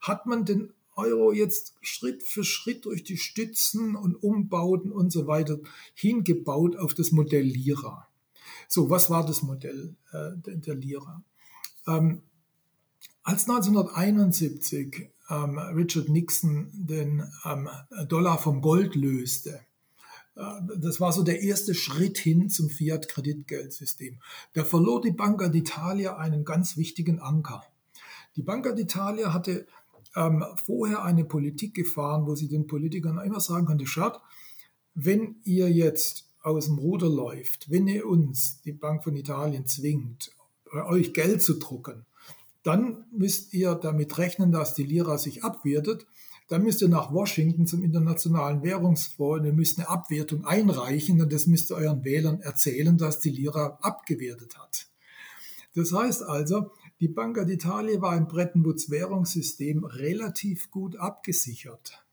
hat 0.02 0.26
man 0.26 0.46
den 0.46 0.74
Euro 0.96 1.32
jetzt 1.32 1.76
Schritt 1.82 2.24
für 2.24 2.44
Schritt 2.44 2.86
durch 2.86 3.04
die 3.04 3.18
Stützen 3.18 3.96
und 3.96 4.16
Umbauten 4.16 4.92
und 4.92 5.12
so 5.12 5.28
weiter 5.28 5.60
hingebaut 5.94 6.76
auf 6.76 6.94
das 6.94 7.12
Modell 7.12 7.46
Lira. 7.46 8.08
So, 8.68 8.90
was 8.90 9.10
war 9.10 9.26
das 9.26 9.44
Modell 9.44 9.96
äh, 10.12 10.32
der, 10.38 10.56
der, 10.56 10.76
Lira? 10.76 11.24
Ähm, 11.88 12.24
als 13.24 13.48
1971 13.48 15.12
ähm, 15.30 15.58
Richard 15.58 16.10
Nixon 16.10 16.70
den 16.74 17.24
ähm, 17.46 17.70
Dollar 18.08 18.38
vom 18.38 18.62
Gold 18.62 18.96
löste, 18.96 19.62
das 20.78 21.02
war 21.02 21.12
so 21.12 21.24
der 21.24 21.42
erste 21.42 21.74
Schritt 21.74 22.18
hin 22.18 22.50
zum 22.50 22.70
Fiat-Kreditgeldsystem. 22.70 24.20
Da 24.54 24.64
verlor 24.64 25.02
die 25.02 25.12
Banca 25.12 25.48
d'Italia 25.48 26.16
einen 26.16 26.46
ganz 26.46 26.78
wichtigen 26.78 27.20
Anker. 27.20 27.64
Die 28.36 28.44
Banca 28.44 28.70
d'Italia 28.70 29.34
hatte 29.34 29.68
ähm, 30.16 30.46
vorher 30.66 31.04
eine 31.04 31.26
Politik 31.26 31.74
gefahren, 31.74 32.26
wo 32.26 32.36
sie 32.36 32.48
den 32.48 32.68
Politikern 32.68 33.20
immer 33.20 33.42
sagen 33.42 33.66
konnte, 33.66 33.86
schaut, 33.86 34.22
wenn 34.96 35.36
ihr 35.44 35.70
jetzt 35.70 36.30
aus 36.42 36.66
dem 36.66 36.78
Ruder 36.78 37.10
läuft, 37.10 37.70
wenn 37.70 37.88
ihr 37.88 38.06
uns, 38.06 38.62
die 38.62 38.72
Bank 38.72 39.04
von 39.04 39.16
Italien, 39.16 39.66
zwingt, 39.66 40.32
euch 40.72 41.14
Geld 41.14 41.42
zu 41.42 41.56
drucken, 41.56 42.06
dann 42.64 43.06
müsst 43.12 43.54
ihr 43.54 43.76
damit 43.76 44.18
rechnen, 44.18 44.52
dass 44.52 44.74
die 44.74 44.84
Lira 44.84 45.18
sich 45.18 45.44
abwertet 45.44 46.06
dann 46.50 46.64
müsst 46.64 46.82
ihr 46.82 46.90
nach 46.90 47.14
Washington 47.14 47.68
zum 47.68 47.84
Internationalen 47.84 48.64
Währungsfonds 48.64 49.40
und 49.40 49.46
ihr 49.46 49.54
müsst 49.54 49.78
eine 49.78 49.88
Abwertung 49.88 50.46
einreichen 50.46 51.22
und 51.22 51.32
das 51.32 51.46
müsst 51.46 51.72
ihr 51.72 51.76
euren 51.76 52.04
Wählern 52.04 52.42
erzählen, 52.42 52.98
dass 52.98 53.20
die 53.20 53.30
Lira 53.30 53.78
abgewertet 53.82 54.58
hat. 54.58 54.88
Das 55.76 55.94
heißt 55.94 56.24
also, 56.24 56.72
die 57.00 57.08
Banca 57.08 57.42
d'Italia 57.42 58.02
war 58.02 58.18
im 58.18 58.28
Bretton 58.28 58.66
Woods 58.66 58.90
Währungssystem 58.90 59.86
relativ 59.86 60.72
gut 60.72 60.98
abgesichert 60.98 62.04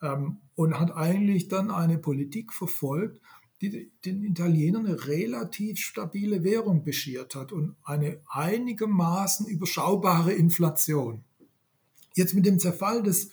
ähm, 0.00 0.38
und 0.54 0.78
hat 0.78 0.94
eigentlich 0.94 1.48
dann 1.48 1.72
eine 1.72 1.98
Politik 1.98 2.52
verfolgt, 2.52 3.20
die 3.60 3.90
den 4.04 4.22
Italienern 4.22 4.86
eine 4.86 5.08
relativ 5.08 5.80
stabile 5.80 6.44
Währung 6.44 6.84
beschert 6.84 7.34
hat 7.34 7.50
und 7.50 7.74
eine 7.82 8.20
einigermaßen 8.28 9.46
überschaubare 9.46 10.32
Inflation. 10.32 11.24
Jetzt 12.14 12.34
mit 12.34 12.46
dem 12.46 12.60
Zerfall 12.60 13.02
des 13.02 13.30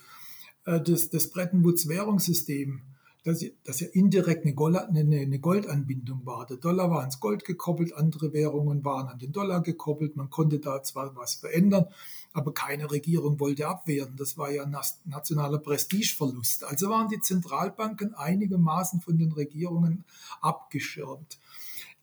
äh, 0.65 0.81
das, 0.81 1.09
das 1.09 1.29
Bretton 1.29 1.63
Woods 1.63 1.87
Währungssystem, 1.87 2.81
das, 3.23 3.43
das 3.63 3.79
ja 3.79 3.87
indirekt 3.87 4.45
eine, 4.45 4.53
Gold, 4.53 4.75
eine, 4.75 4.99
eine 4.99 5.39
Goldanbindung 5.39 6.25
war. 6.25 6.45
Der 6.45 6.57
Dollar 6.57 6.91
war 6.91 6.99
ans 6.99 7.19
Gold 7.19 7.43
gekoppelt, 7.43 7.93
andere 7.93 8.33
Währungen 8.33 8.85
waren 8.85 9.07
an 9.07 9.17
den 9.17 9.31
Dollar 9.31 9.61
gekoppelt. 9.61 10.15
Man 10.15 10.29
konnte 10.29 10.59
da 10.59 10.83
zwar 10.83 11.15
was 11.15 11.33
verändern, 11.33 11.87
aber 12.33 12.53
keine 12.53 12.91
Regierung 12.91 13.39
wollte 13.39 13.67
abwehren. 13.67 14.15
Das 14.15 14.37
war 14.37 14.51
ja 14.51 14.67
nationaler 15.05 15.57
Prestigeverlust. 15.57 16.65
Also 16.65 16.89
waren 16.89 17.09
die 17.09 17.19
Zentralbanken 17.19 18.13
einigermaßen 18.13 19.01
von 19.01 19.17
den 19.17 19.31
Regierungen 19.31 20.05
abgeschirmt. 20.41 21.39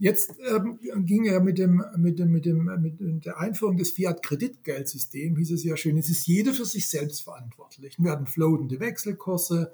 Jetzt 0.03 0.33
ähm, 0.51 0.81
ging 1.07 1.27
ja 1.27 1.39
mit, 1.39 1.59
dem, 1.59 1.81
mit, 1.97 2.19
dem, 2.19 2.33
mit, 2.33 2.45
dem, 2.45 2.65
mit 2.99 3.25
der 3.25 3.39
Einführung 3.39 3.77
des 3.77 3.93
Fiat-Kreditgeldsystems, 3.93 5.39
hieß 5.39 5.53
es 5.53 5.63
ja 5.63 5.77
schön, 5.77 5.97
es 5.97 6.11
ist 6.11 6.27
jeder 6.27 6.53
für 6.53 6.65
sich 6.65 6.89
selbst 6.89 7.23
verantwortlich. 7.23 7.95
Wir 8.01 8.11
hatten 8.11 8.27
floatende 8.27 8.81
Wechselkurse. 8.81 9.73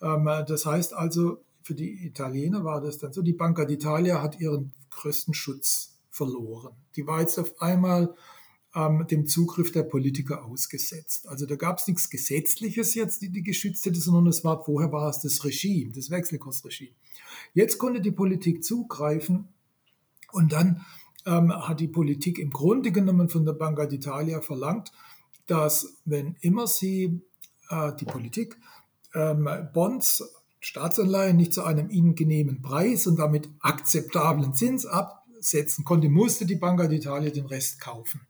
Ähm, 0.00 0.30
das 0.46 0.66
heißt 0.66 0.94
also, 0.94 1.42
für 1.64 1.74
die 1.74 2.06
Italiener 2.06 2.62
war 2.62 2.80
das 2.80 2.98
dann 2.98 3.12
so, 3.12 3.22
die 3.22 3.32
Banca 3.32 3.64
d'Italia 3.64 4.22
hat 4.22 4.38
ihren 4.38 4.72
größten 4.90 5.34
Schutz 5.34 5.98
verloren. 6.12 6.76
Die 6.94 7.04
war 7.08 7.20
jetzt 7.20 7.36
auf 7.40 7.60
einmal 7.60 8.14
ähm, 8.72 9.04
dem 9.10 9.26
Zugriff 9.26 9.72
der 9.72 9.82
Politiker 9.82 10.44
ausgesetzt. 10.44 11.26
Also 11.26 11.44
da 11.44 11.56
gab 11.56 11.80
es 11.80 11.88
nichts 11.88 12.08
Gesetzliches 12.08 12.94
jetzt, 12.94 13.20
die 13.20 13.30
die 13.30 13.42
geschützt 13.42 13.84
hätte, 13.84 13.98
sondern 13.98 14.28
es 14.28 14.44
war, 14.44 14.64
vorher 14.64 14.92
war 14.92 15.10
es 15.10 15.22
das 15.22 15.44
Regime, 15.44 15.90
das 15.92 16.08
Wechselkursregime. 16.08 16.94
Jetzt 17.52 17.78
konnte 17.78 18.00
die 18.00 18.12
Politik 18.12 18.62
zugreifen 18.62 19.48
und 20.32 20.52
dann 20.52 20.84
ähm, 21.26 21.52
hat 21.52 21.80
die 21.80 21.88
Politik 21.88 22.38
im 22.38 22.50
Grunde 22.50 22.92
genommen 22.92 23.28
von 23.28 23.44
der 23.44 23.52
Banca 23.52 23.82
d'Italia 23.82 24.40
verlangt, 24.40 24.92
dass 25.46 25.96
wenn 26.04 26.36
immer 26.40 26.66
sie 26.66 27.20
äh, 27.68 27.92
die 27.98 28.04
Politik, 28.04 28.58
ähm, 29.14 29.48
Bonds, 29.72 30.22
Staatsanleihen 30.60 31.36
nicht 31.36 31.54
zu 31.54 31.62
einem 31.64 31.90
ihnen 31.90 32.14
genehmen 32.14 32.62
Preis 32.62 33.06
und 33.06 33.18
damit 33.18 33.48
akzeptablen 33.60 34.54
Zins 34.54 34.84
absetzen 34.86 35.84
konnte, 35.84 36.08
musste 36.08 36.46
die 36.46 36.56
Banca 36.56 36.84
d'Italia 36.84 37.30
den 37.30 37.46
Rest 37.46 37.80
kaufen. 37.80 38.26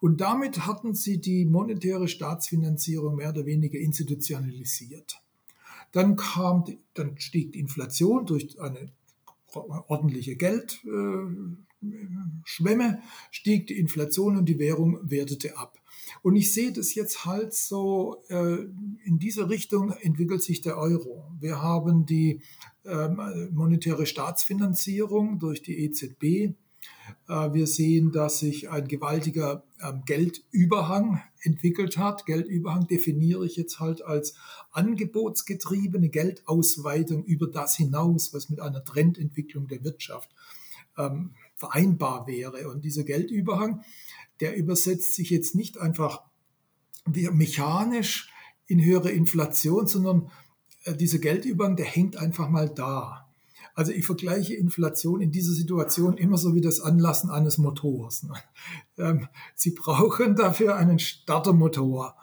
Und 0.00 0.20
damit 0.20 0.66
hatten 0.66 0.94
sie 0.94 1.20
die 1.20 1.44
monetäre 1.44 2.08
Staatsfinanzierung 2.08 3.16
mehr 3.16 3.30
oder 3.30 3.46
weniger 3.46 3.78
institutionalisiert. 3.78 5.20
Dann 5.92 6.16
kam, 6.16 6.64
dann 6.94 7.18
stieg 7.18 7.52
die 7.52 7.58
Inflation 7.58 8.26
durch 8.26 8.60
eine 8.60 8.92
ordentliche 9.54 10.36
Geldschwemme, 10.36 13.02
stieg 13.30 13.66
die 13.66 13.78
Inflation 13.78 14.36
und 14.36 14.46
die 14.46 14.58
Währung 14.58 14.98
wertete 15.02 15.56
ab. 15.56 15.78
Und 16.22 16.36
ich 16.36 16.52
sehe 16.52 16.72
das 16.72 16.94
jetzt 16.94 17.24
halt 17.24 17.54
so, 17.54 18.22
äh, 18.28 18.58
in 19.04 19.18
diese 19.18 19.48
Richtung 19.48 19.92
entwickelt 19.92 20.42
sich 20.42 20.60
der 20.60 20.76
Euro. 20.76 21.24
Wir 21.38 21.62
haben 21.62 22.04
die 22.04 22.42
ähm, 22.84 23.20
monetäre 23.52 24.06
Staatsfinanzierung 24.06 25.38
durch 25.38 25.62
die 25.62 25.84
EZB. 25.84 26.54
Äh, 27.28 27.52
wir 27.52 27.66
sehen, 27.66 28.12
dass 28.12 28.38
sich 28.38 28.70
ein 28.70 28.88
gewaltiger 28.88 29.64
ähm, 29.82 30.02
Geldüberhang 30.06 31.20
entwickelt 31.42 31.96
hat. 31.98 32.26
Geldüberhang 32.26 32.86
definiere 32.86 33.44
ich 33.46 33.56
jetzt 33.56 33.80
halt 33.80 34.02
als 34.02 34.34
angebotsgetriebene 34.72 36.08
Geldausweitung 36.08 37.24
über 37.24 37.46
das 37.46 37.76
hinaus, 37.76 38.32
was 38.34 38.50
mit 38.50 38.60
einer 38.60 38.84
Trendentwicklung 38.84 39.68
der 39.68 39.84
Wirtschaft 39.84 40.30
ähm, 40.98 41.34
vereinbar 41.56 42.26
wäre. 42.26 42.68
Und 42.68 42.84
dieser 42.84 43.04
Geldüberhang, 43.04 43.82
der 44.40 44.56
übersetzt 44.56 45.14
sich 45.14 45.30
jetzt 45.30 45.54
nicht 45.54 45.78
einfach 45.78 46.22
mechanisch 47.06 48.30
in 48.66 48.82
höhere 48.82 49.10
Inflation, 49.10 49.86
sondern 49.86 50.30
äh, 50.84 50.94
dieser 50.94 51.18
Geldüberhang, 51.18 51.76
der 51.76 51.86
hängt 51.86 52.16
einfach 52.16 52.48
mal 52.48 52.68
da. 52.68 53.29
Also 53.80 53.92
ich 53.92 54.04
vergleiche 54.04 54.54
Inflation 54.56 55.22
in 55.22 55.30
dieser 55.30 55.54
Situation 55.54 56.18
immer 56.18 56.36
so 56.36 56.54
wie 56.54 56.60
das 56.60 56.82
Anlassen 56.82 57.30
eines 57.30 57.56
Motors. 57.56 58.24
Ne? 58.24 58.34
Ähm, 58.98 59.26
Sie 59.54 59.70
brauchen 59.70 60.36
dafür 60.36 60.76
einen 60.76 60.98
Startermotor, 60.98 62.14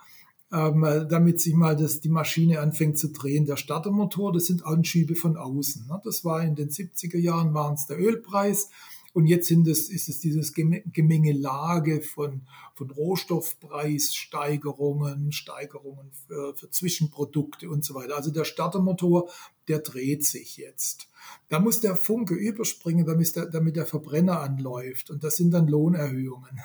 ähm, 0.53 0.83
damit 1.09 1.41
sich 1.41 1.55
mal 1.55 1.75
das, 1.75 1.99
die 1.99 2.09
Maschine 2.09 2.59
anfängt 2.59 2.99
zu 2.99 3.11
drehen. 3.11 3.47
Der 3.47 3.57
Startermotor, 3.57 4.33
das 4.33 4.45
sind 4.45 4.67
Anschübe 4.67 5.15
von 5.15 5.35
außen. 5.35 5.87
Ne? 5.87 5.99
Das 6.03 6.23
war 6.23 6.43
in 6.43 6.53
den 6.53 6.69
70er 6.69 7.17
Jahren, 7.17 7.55
waren 7.55 7.73
es 7.73 7.87
der 7.87 7.99
Ölpreis. 7.99 8.69
Und 9.17 9.25
jetzt 9.25 9.47
sind 9.47 9.67
es, 9.67 9.89
ist 9.89 10.09
es 10.09 10.19
dieses 10.19 10.53
Gemengelage 10.53 12.03
von, 12.03 12.43
von 12.75 12.91
Rohstoffpreissteigerungen, 12.91 15.31
Steigerungen 15.31 16.11
für, 16.11 16.55
für 16.55 16.69
Zwischenprodukte 16.69 17.67
und 17.67 17.83
so 17.83 17.95
weiter. 17.95 18.15
Also 18.15 18.29
der 18.29 18.43
Startermotor, 18.43 19.31
der 19.67 19.79
dreht 19.79 20.23
sich 20.23 20.57
jetzt. 20.57 21.09
Da 21.49 21.59
muss 21.59 21.79
der 21.79 21.95
Funke 21.95 22.35
überspringen, 22.35 23.07
damit 23.07 23.35
der, 23.35 23.47
damit 23.47 23.75
der 23.75 23.87
Verbrenner 23.87 24.39
anläuft. 24.39 25.09
Und 25.09 25.23
das 25.23 25.35
sind 25.35 25.49
dann 25.49 25.67
Lohnerhöhungen. 25.67 26.59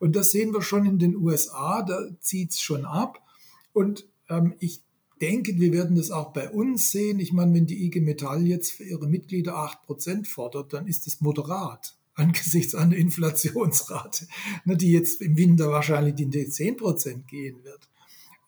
Und 0.00 0.16
das 0.16 0.32
sehen 0.32 0.52
wir 0.52 0.62
schon 0.62 0.86
in 0.86 0.98
den 0.98 1.14
USA, 1.14 1.82
da 1.82 2.08
zieht 2.18 2.50
es 2.50 2.60
schon 2.60 2.84
ab. 2.84 3.24
Und 3.72 4.08
ähm, 4.28 4.56
ich 4.58 4.82
denke, 5.22 5.58
wir 5.58 5.72
werden 5.72 5.96
das 5.96 6.10
auch 6.10 6.32
bei 6.32 6.50
uns 6.50 6.90
sehen. 6.90 7.20
Ich 7.20 7.32
meine, 7.32 7.54
wenn 7.54 7.66
die 7.66 7.86
IG 7.86 8.00
Metall 8.00 8.46
jetzt 8.46 8.72
für 8.72 8.84
ihre 8.84 9.06
Mitglieder 9.06 9.56
acht 9.56 9.82
Prozent 9.84 10.26
fordert, 10.26 10.72
dann 10.72 10.86
ist 10.88 11.06
es 11.06 11.20
moderat 11.20 11.94
angesichts 12.14 12.74
einer 12.74 12.96
Inflationsrate, 12.96 14.26
ne, 14.64 14.76
die 14.76 14.92
jetzt 14.92 15.22
im 15.22 15.36
Winter 15.36 15.70
wahrscheinlich 15.70 16.18
in 16.20 16.30
die 16.30 16.48
zehn 16.48 16.76
Prozent 16.76 17.28
gehen 17.28 17.64
wird. 17.64 17.88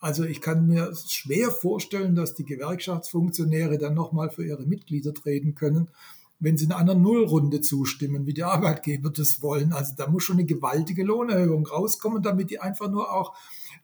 Also 0.01 0.25
ich 0.25 0.43
kann 0.43 0.67
mir 0.67 0.95
schwer 1.09 1.51
vorstellen, 1.51 2.15
dass 2.15 2.35
die 2.35 2.45
Gewerkschaftsfunktionäre 2.45 3.79
dann 3.79 3.95
nochmal 3.95 4.29
für 4.29 4.45
ihre 4.45 4.67
Mitglieder 4.67 5.15
treten 5.15 5.55
können, 5.55 5.89
wenn 6.41 6.59
sie 6.59 6.67
in 6.67 6.73
einer 6.73 6.95
Nullrunde 6.95 7.63
zustimmen, 7.63 8.27
wie 8.27 8.35
die 8.35 8.43
Arbeitgeber 8.43 9.09
das 9.09 9.41
wollen. 9.41 9.73
Also 9.73 9.95
da 9.97 10.07
muss 10.11 10.25
schon 10.25 10.37
eine 10.37 10.45
gewaltige 10.45 11.05
Lohnerhöhung 11.05 11.67
rauskommen, 11.67 12.23
damit 12.23 12.51
die 12.51 12.61
einfach 12.61 12.91
nur 12.91 13.15
auch 13.15 13.35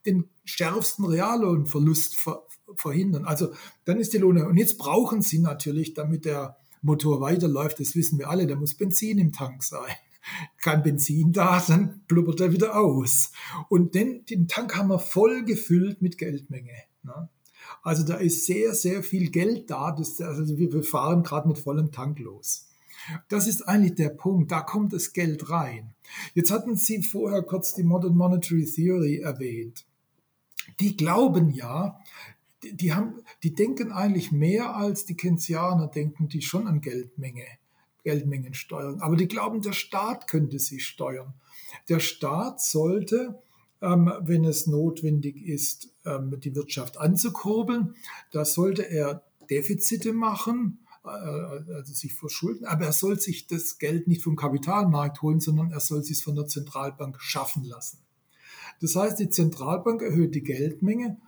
den 0.05 0.29
schärfsten 0.45 1.07
Reallohnverlust 1.07 2.17
ver 2.17 2.43
verhindern. 2.77 3.25
Also 3.25 3.53
dann 3.85 3.99
ist 3.99 4.13
die 4.13 4.19
Lohnerhöhung. 4.19 4.53
Und 4.53 4.59
jetzt 4.59 4.79
brauchen 4.79 5.23
sie 5.23 5.39
natürlich, 5.39 5.95
damit 5.95 6.25
der 6.25 6.57
Motor 6.83 7.21
weiterläuft, 7.21 7.81
das 7.81 7.95
wissen 7.95 8.19
wir 8.19 8.31
alle, 8.31 8.47
da 8.47 8.57
muss 8.57 8.75
Benzin 8.75 9.19
im 9.19 9.33
Tank 9.33 9.63
sein. 9.63 9.95
Kein 10.63 10.83
Benzin 10.83 11.33
da, 11.33 11.63
dann 11.67 12.03
blubbert 12.09 12.41
er 12.41 12.53
wieder 12.53 12.77
aus. 12.77 13.33
Und 13.69 13.95
den, 13.95 14.25
den 14.27 14.49
Tank 14.49 14.77
haben 14.77 14.89
wir 14.89 14.99
voll 14.99 15.45
gefüllt 15.45 16.03
mit 16.03 16.19
Geldmenge. 16.19 16.73
Ne? 17.03 17.29
Also 17.83 18.03
da 18.05 18.17
ist 18.17 18.47
sehr, 18.47 18.75
sehr 18.75 19.03
viel 19.03 19.31
Geld 19.31 19.71
da. 19.71 19.93
Das, 19.93 20.21
also 20.21 20.59
wir 20.59 20.83
fahren 20.83 21.23
gerade 21.23 21.49
mit 21.49 21.59
vollem 21.59 21.93
Tank 21.93 22.19
los. 22.19 22.67
Das 23.29 23.47
ist 23.47 23.63
eigentlich 23.63 23.95
der 23.95 24.11
Punkt. 24.11 24.51
Da 24.51 24.61
kommt 24.61 24.93
das 24.93 25.13
Geld 25.13 25.51
rein. 25.51 25.95
Jetzt 26.35 26.51
hatten 26.51 26.77
Sie 26.77 27.03
vorher 27.03 27.43
kurz 27.43 27.75
die 27.75 27.83
Modern 27.83 28.17
Monetary 28.17 28.65
Theory 28.65 29.19
erwähnt. 29.19 29.87
Die 30.79 30.97
glauben 30.97 31.51
ja, 31.51 31.99
die, 32.63 32.93
haben, 32.93 33.23
die 33.43 33.55
denken 33.55 33.93
eigentlich 33.93 34.33
mehr 34.33 34.77
als 34.77 35.05
die 35.05 35.17
Keynesianer 35.17 35.89
denken, 35.89 36.29
die 36.29 36.43
schon 36.43 36.67
an 36.67 36.81
Geldmenge, 36.81 37.45
Geldmengen 38.05 38.55
steuern. 38.55 39.01
Aber 39.01 39.17
die 39.17 39.29
glauben, 39.29 39.63
der 39.63 39.73
Staat 39.73 40.27
könnte 40.27 40.59
sie 40.59 40.81
steuern. 40.81 41.35
Der 41.89 42.01
Staat 42.01 42.61
sollte, 42.61 43.43
ähm, 43.81 44.13
wenn 44.21 44.45
es 44.45 44.67
notwendig 44.67 45.37
ist, 45.47 45.95
ähm, 46.05 46.39
die 46.41 46.55
Wirtschaft 46.55 46.99
anzukurbeln, 46.99 47.95
da 48.33 48.45
sollte 48.45 48.83
er 48.83 49.23
Defizite 49.51 50.13
machen, 50.13 50.81
äh, 51.05 51.09
also 51.09 51.95
sich 51.95 52.15
verschulden, 52.15 52.67
aber 52.67 52.87
er 52.87 52.93
soll 52.93 53.19
sich 53.19 53.47
das 53.47 53.79
Geld 53.79 54.07
nicht 54.07 54.23
vom 54.23 54.37
Kapitalmarkt 54.37 55.23
holen, 55.23 55.41
sondern 55.41 55.71
er 55.71 55.81
soll 55.81 56.03
sich 56.03 56.23
von 56.23 56.37
der 56.37 56.47
Zentralbank 56.47 57.21
schaffen 57.21 57.65
lassen. 57.65 57.99
Das 58.81 58.97
heißt, 58.97 59.19
die 59.19 59.31
Zentralbank 59.31 60.03
erhöht 60.03 60.35
die 60.35 60.43
Geldmenge, 60.43 61.19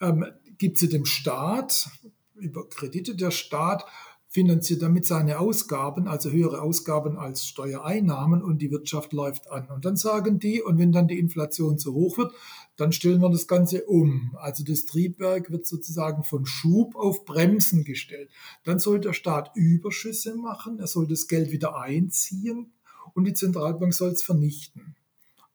ähm, 0.00 0.26
gibt 0.58 0.78
sie 0.78 0.88
dem 0.88 1.04
Staat 1.04 1.88
über 2.34 2.68
Kredite. 2.68 3.14
Der 3.14 3.30
Staat 3.30 3.84
finanziert 4.28 4.82
damit 4.82 5.06
seine 5.06 5.38
Ausgaben, 5.38 6.08
also 6.08 6.30
höhere 6.30 6.60
Ausgaben 6.60 7.16
als 7.16 7.46
Steuereinnahmen 7.46 8.42
und 8.42 8.60
die 8.60 8.70
Wirtschaft 8.70 9.12
läuft 9.14 9.50
an. 9.50 9.68
Und 9.70 9.84
dann 9.84 9.96
sagen 9.96 10.38
die, 10.38 10.60
und 10.60 10.78
wenn 10.78 10.92
dann 10.92 11.08
die 11.08 11.18
Inflation 11.18 11.78
zu 11.78 11.94
hoch 11.94 12.18
wird, 12.18 12.34
dann 12.76 12.92
stellen 12.92 13.22
wir 13.22 13.30
das 13.30 13.48
Ganze 13.48 13.84
um. 13.86 14.36
Also 14.38 14.62
das 14.62 14.84
Triebwerk 14.84 15.50
wird 15.50 15.66
sozusagen 15.66 16.22
von 16.22 16.44
Schub 16.44 16.96
auf 16.96 17.24
Bremsen 17.24 17.84
gestellt. 17.84 18.30
Dann 18.64 18.78
soll 18.78 19.00
der 19.00 19.14
Staat 19.14 19.52
Überschüsse 19.54 20.36
machen, 20.36 20.78
er 20.80 20.86
soll 20.86 21.06
das 21.06 21.28
Geld 21.28 21.50
wieder 21.50 21.80
einziehen 21.80 22.72
und 23.14 23.24
die 23.24 23.32
Zentralbank 23.32 23.94
soll 23.94 24.10
es 24.10 24.22
vernichten. 24.22 24.96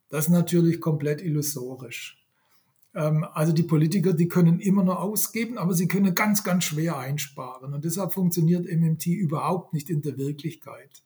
Das 0.10 0.26
ist 0.26 0.32
natürlich 0.32 0.82
komplett 0.82 1.22
illusorisch. 1.22 2.21
Ähm, 2.94 3.26
also 3.34 3.54
die 3.54 3.64
Politiker, 3.64 4.14
die 4.14 4.28
können 4.28 4.60
immer 4.60 4.84
nur 4.84 5.00
ausgeben, 5.00 5.58
aber 5.58 5.74
sie 5.74 5.88
können 5.88 6.14
ganz, 6.16 6.44
ganz 6.44 6.66
schwer 6.66 6.98
einsparen. 6.98 7.74
Und 7.74 7.86
deshalb 7.86 8.14
funktioniert 8.14 8.66
MMT 8.66 9.08
überhaupt 9.08 9.74
nicht 9.74 9.90
in 9.90 10.02
der 10.02 10.18
Wirklichkeit. 10.18 11.04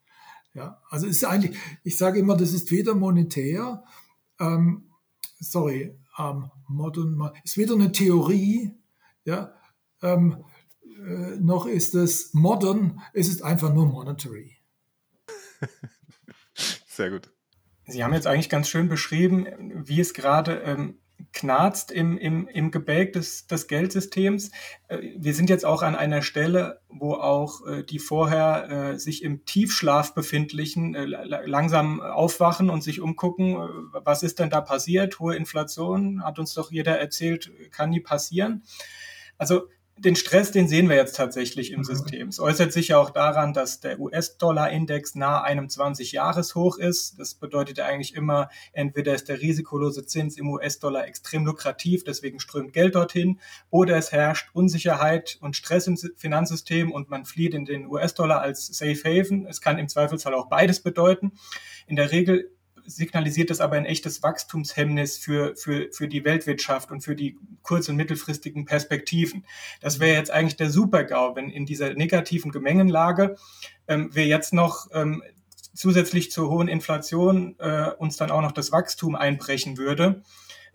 Ja, 0.53 0.81
also 0.89 1.05
ist 1.05 1.23
eigentlich, 1.25 1.57
ich 1.83 1.97
sage 1.97 2.19
immer, 2.19 2.37
das 2.37 2.53
ist 2.53 2.71
weder 2.71 2.95
monetär, 2.95 3.83
ähm, 4.39 4.89
sorry, 5.39 5.97
ähm, 6.17 6.49
modern, 6.67 7.31
ist 7.43 7.57
weder 7.57 7.73
eine 7.73 7.91
Theorie, 7.91 8.71
ja, 9.25 9.53
ähm, 10.01 10.45
äh, 11.05 11.35
noch 11.39 11.65
ist 11.65 11.93
es 11.93 12.33
modern, 12.33 13.01
es 13.13 13.27
ist 13.27 13.43
einfach 13.43 13.73
nur 13.73 13.87
monetary. 13.87 14.55
Sehr 16.87 17.11
gut. 17.11 17.31
Sie 17.87 18.03
haben 18.03 18.13
jetzt 18.13 18.25
eigentlich 18.25 18.49
ganz 18.49 18.69
schön 18.69 18.87
beschrieben, 18.87 19.45
wie 19.85 19.99
es 19.99 20.13
gerade 20.13 20.61
ähm, 20.61 20.99
knarzt 21.33 21.91
im, 21.91 22.17
im, 22.17 22.47
im 22.47 22.71
Gebälk 22.71 23.13
des, 23.13 23.47
des 23.47 23.67
Geldsystems. 23.67 24.51
Äh, 24.87 24.99
wir 25.17 25.33
sind 25.33 25.49
jetzt 25.49 25.65
auch 25.65 25.83
an 25.83 25.95
einer 25.95 26.21
Stelle, 26.21 26.79
wo 26.89 27.13
auch 27.13 27.65
äh, 27.67 27.83
die 27.83 27.99
vorher 27.99 28.69
äh, 28.69 28.99
sich 28.99 29.23
im 29.23 29.45
Tiefschlaf 29.45 30.13
befindlichen 30.13 30.93
langsam 30.93 32.01
aufwachen 32.01 32.69
und 32.69 32.83
sich 32.83 33.01
umgucken, 33.01 33.57
was 33.91 34.23
ist 34.23 34.39
denn 34.39 34.49
da 34.49 34.61
passiert? 34.61 35.19
Hohe 35.19 35.35
Inflation, 35.35 36.23
hat 36.23 36.39
uns 36.39 36.53
doch 36.53 36.71
jeder 36.71 36.97
erzählt, 36.99 37.51
kann 37.71 37.89
nie 37.89 37.99
passieren. 37.99 38.63
Also 39.37 39.67
den 39.97 40.17
Stress, 40.17 40.51
den 40.51 40.67
sehen 40.67 40.89
wir 40.89 40.97
jetzt 40.97 41.15
tatsächlich 41.15 41.71
im 41.71 41.79
mhm. 41.79 41.83
System. 41.85 42.27
Es 42.27 42.39
äußert 42.39 42.73
sich 42.73 42.89
ja 42.89 42.97
auch 42.97 43.11
daran, 43.11 43.53
dass 43.53 43.79
der 43.79 43.99
US-Dollar-Index 43.99 45.15
nahe 45.15 45.43
einem 45.43 45.67
20-Jahres-Hoch 45.67 46.77
ist. 46.77 47.17
Das 47.17 47.35
bedeutet 47.35 47.77
ja 47.77 47.85
eigentlich 47.85 48.13
immer, 48.13 48.49
entweder 48.73 49.15
ist 49.15 49.29
der 49.29 49.39
risikolose 49.39 50.05
Zins 50.05 50.37
im 50.37 50.49
US-Dollar 50.49 51.07
extrem 51.07 51.45
lukrativ, 51.45 52.03
deswegen 52.03 52.41
strömt 52.41 52.73
Geld 52.73 52.95
dorthin, 52.95 53.39
oder 53.69 53.95
es 53.95 54.11
herrscht 54.11 54.49
Unsicherheit 54.53 55.37
und 55.39 55.55
Stress 55.55 55.87
im 55.87 55.97
Finanzsystem 56.17 56.91
und 56.91 57.09
man 57.09 57.23
flieht 57.23 57.53
in 57.53 57.63
den 57.63 57.87
US-Dollar 57.87 58.41
als 58.41 58.67
Safe 58.67 59.01
Haven. 59.05 59.47
Es 59.47 59.61
kann 59.61 59.79
im 59.79 59.87
Zweifelsfall 59.87 60.33
auch 60.33 60.49
beides 60.49 60.81
bedeuten. 60.81 61.31
In 61.87 61.95
der 61.95 62.11
Regel 62.11 62.51
signalisiert 62.85 63.49
das 63.49 63.61
aber 63.61 63.75
ein 63.75 63.85
echtes 63.85 64.23
Wachstumshemmnis 64.23 65.17
für, 65.17 65.55
für, 65.55 65.89
für 65.91 66.07
die 66.07 66.23
Weltwirtschaft 66.23 66.91
und 66.91 67.01
für 67.01 67.15
die 67.15 67.37
kurz- 67.61 67.89
und 67.89 67.95
mittelfristigen 67.95 68.65
Perspektiven. 68.65 69.45
Das 69.81 69.99
wäre 69.99 70.17
jetzt 70.17 70.31
eigentlich 70.31 70.55
der 70.55 70.69
Super-GAU, 70.69 71.35
wenn 71.35 71.49
in 71.49 71.65
dieser 71.65 71.93
negativen 71.93 72.51
Gemengenlage 72.51 73.35
ähm, 73.87 74.09
wir 74.13 74.25
jetzt 74.25 74.53
noch 74.53 74.87
ähm, 74.93 75.23
zusätzlich 75.73 76.31
zur 76.31 76.49
hohen 76.49 76.67
Inflation 76.67 77.55
äh, 77.59 77.91
uns 77.97 78.17
dann 78.17 78.31
auch 78.31 78.41
noch 78.41 78.53
das 78.53 78.71
Wachstum 78.71 79.15
einbrechen 79.15 79.77
würde. 79.77 80.23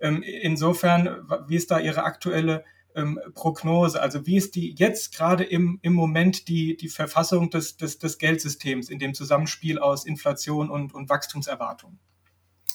Ähm, 0.00 0.22
insofern, 0.22 1.26
wie 1.46 1.56
ist 1.56 1.70
da 1.70 1.78
Ihre 1.78 2.04
aktuelle 2.04 2.64
ähm, 2.94 3.20
Prognose? 3.34 4.00
Also 4.00 4.26
wie 4.26 4.36
ist 4.36 4.54
die 4.54 4.74
jetzt 4.76 5.14
gerade 5.14 5.44
im, 5.44 5.78
im 5.82 5.92
Moment 5.92 6.48
die, 6.48 6.76
die 6.76 6.88
Verfassung 6.88 7.50
des, 7.50 7.76
des, 7.76 7.98
des 7.98 8.18
Geldsystems 8.18 8.88
in 8.88 8.98
dem 8.98 9.14
Zusammenspiel 9.14 9.78
aus 9.78 10.04
Inflation 10.04 10.70
und, 10.70 10.94
und 10.94 11.08
Wachstumserwartung? 11.08 11.98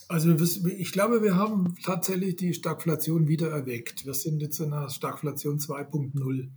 Also 0.07 0.35
ich 0.69 0.91
glaube, 0.91 1.23
wir 1.23 1.35
haben 1.35 1.75
tatsächlich 1.83 2.35
die 2.35 2.53
Stagflation 2.53 3.27
wieder 3.27 3.49
erweckt. 3.49 4.05
Wir 4.05 4.13
sind 4.13 4.41
jetzt 4.41 4.59
in 4.59 4.71
einer 4.71 4.89
Stagflation 4.89 5.57
2.0. 5.57 6.47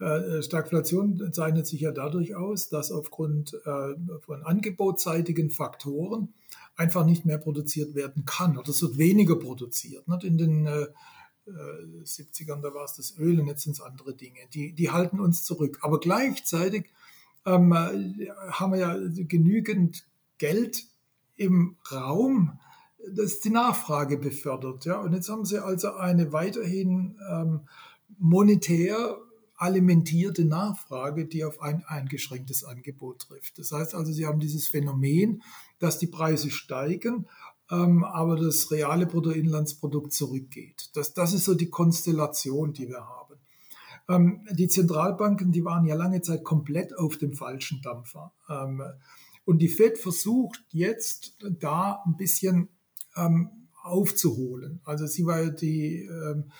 Äh, 0.00 0.42
Stagflation 0.42 1.32
zeichnet 1.32 1.66
sich 1.66 1.82
ja 1.82 1.92
dadurch 1.92 2.34
aus, 2.34 2.68
dass 2.68 2.90
aufgrund 2.90 3.54
äh, 3.64 3.94
von 4.20 4.42
angebotsseitigen 4.42 5.50
Faktoren 5.50 6.34
einfach 6.74 7.04
nicht 7.04 7.26
mehr 7.26 7.38
produziert 7.38 7.94
werden 7.94 8.24
kann 8.24 8.56
oder 8.56 8.70
es 8.70 8.82
wird 8.82 8.98
weniger 8.98 9.36
produziert. 9.36 10.04
In 10.22 10.38
den 10.38 10.66
äh, 10.66 10.86
70ern, 12.04 12.60
da 12.62 12.74
war 12.74 12.84
es 12.84 12.94
das 12.94 13.18
Öl 13.18 13.40
und 13.40 13.46
jetzt 13.46 13.62
sind 13.62 13.72
es 13.72 13.80
andere 13.80 14.14
Dinge. 14.14 14.40
Die, 14.54 14.72
die 14.72 14.90
halten 14.90 15.20
uns 15.20 15.44
zurück. 15.44 15.78
Aber 15.82 16.00
gleichzeitig 16.00 16.90
ähm, 17.46 17.74
haben 17.74 18.72
wir 18.72 18.78
ja 18.78 18.96
genügend 19.24 20.06
Geld 20.38 20.84
im 21.36 21.76
Raum, 21.90 22.58
das 23.14 23.40
die 23.40 23.50
Nachfrage 23.50 24.18
befördert. 24.18 24.84
Ja? 24.84 25.00
Und 25.00 25.14
jetzt 25.14 25.28
haben 25.28 25.44
sie 25.44 25.62
also 25.62 25.94
eine 25.94 26.32
weiterhin 26.32 27.18
ähm, 27.30 27.60
monetär 28.18 29.18
alimentierte 29.56 30.46
Nachfrage, 30.46 31.26
die 31.26 31.44
auf 31.44 31.60
ein 31.60 31.84
eingeschränktes 31.84 32.64
Angebot 32.64 33.20
trifft. 33.28 33.58
Das 33.58 33.72
heißt 33.72 33.94
also, 33.94 34.10
sie 34.10 34.26
haben 34.26 34.40
dieses 34.40 34.68
Phänomen, 34.68 35.42
dass 35.78 35.98
die 35.98 36.06
Preise 36.06 36.50
steigen, 36.50 37.26
ähm, 37.70 38.04
aber 38.04 38.36
das 38.36 38.70
reale 38.70 39.06
Bruttoinlandsprodukt 39.06 40.12
zurückgeht. 40.12 40.90
Das, 40.94 41.14
das 41.14 41.32
ist 41.32 41.44
so 41.44 41.54
die 41.54 41.70
Konstellation, 41.70 42.72
die 42.72 42.88
wir 42.88 43.06
haben. 43.06 43.36
Ähm, 44.08 44.46
die 44.50 44.68
Zentralbanken, 44.68 45.52
die 45.52 45.64
waren 45.64 45.84
ja 45.84 45.94
lange 45.94 46.20
Zeit 46.22 46.44
komplett 46.44 46.96
auf 46.96 47.16
dem 47.16 47.32
falschen 47.32 47.80
Dampfer. 47.82 48.32
Ähm, 48.48 48.82
und 49.44 49.58
die 49.58 49.68
Fed 49.68 49.98
versucht 49.98 50.64
jetzt 50.70 51.36
da 51.58 52.02
ein 52.04 52.16
bisschen 52.16 52.68
ähm, 53.16 53.50
aufzuholen. 53.82 54.80
Also 54.84 55.06
sie 55.06 55.24
war 55.26 55.50
die 55.50 56.02
ähm, 56.02 56.50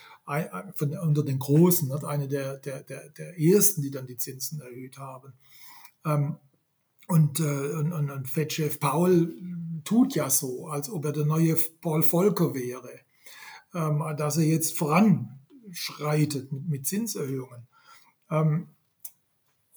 von, 0.75 0.97
unter 0.99 1.25
den 1.25 1.39
Großen, 1.39 1.89
ne, 1.89 2.01
eine 2.07 2.29
der, 2.29 2.57
der, 2.59 2.83
der, 2.83 3.11
der 3.11 3.39
ersten, 3.39 3.83
die 3.83 3.91
dann 3.91 4.07
die 4.07 4.17
Zinsen 4.17 4.61
erhöht 4.61 4.99
haben. 4.99 5.33
Ähm, 6.05 6.37
und, 7.09 7.41
äh, 7.41 7.73
und, 7.73 7.93
und 7.93 8.29
Fed-Chef 8.29 8.79
Paul 8.79 9.35
tut 9.85 10.15
ja 10.15 10.31
so, 10.31 10.67
als 10.69 10.91
ob 10.91 11.05
er 11.05 11.13
der 11.13 11.25
neue 11.25 11.57
Paul 11.81 12.03
Volcker 12.03 12.55
wäre, 12.55 13.01
ähm, 13.75 14.03
dass 14.17 14.37
er 14.37 14.45
jetzt 14.45 14.77
voranschreitet 14.77 16.53
mit, 16.53 16.69
mit 16.69 16.87
Zinserhöhungen. 16.87 17.67
Ähm, 18.31 18.69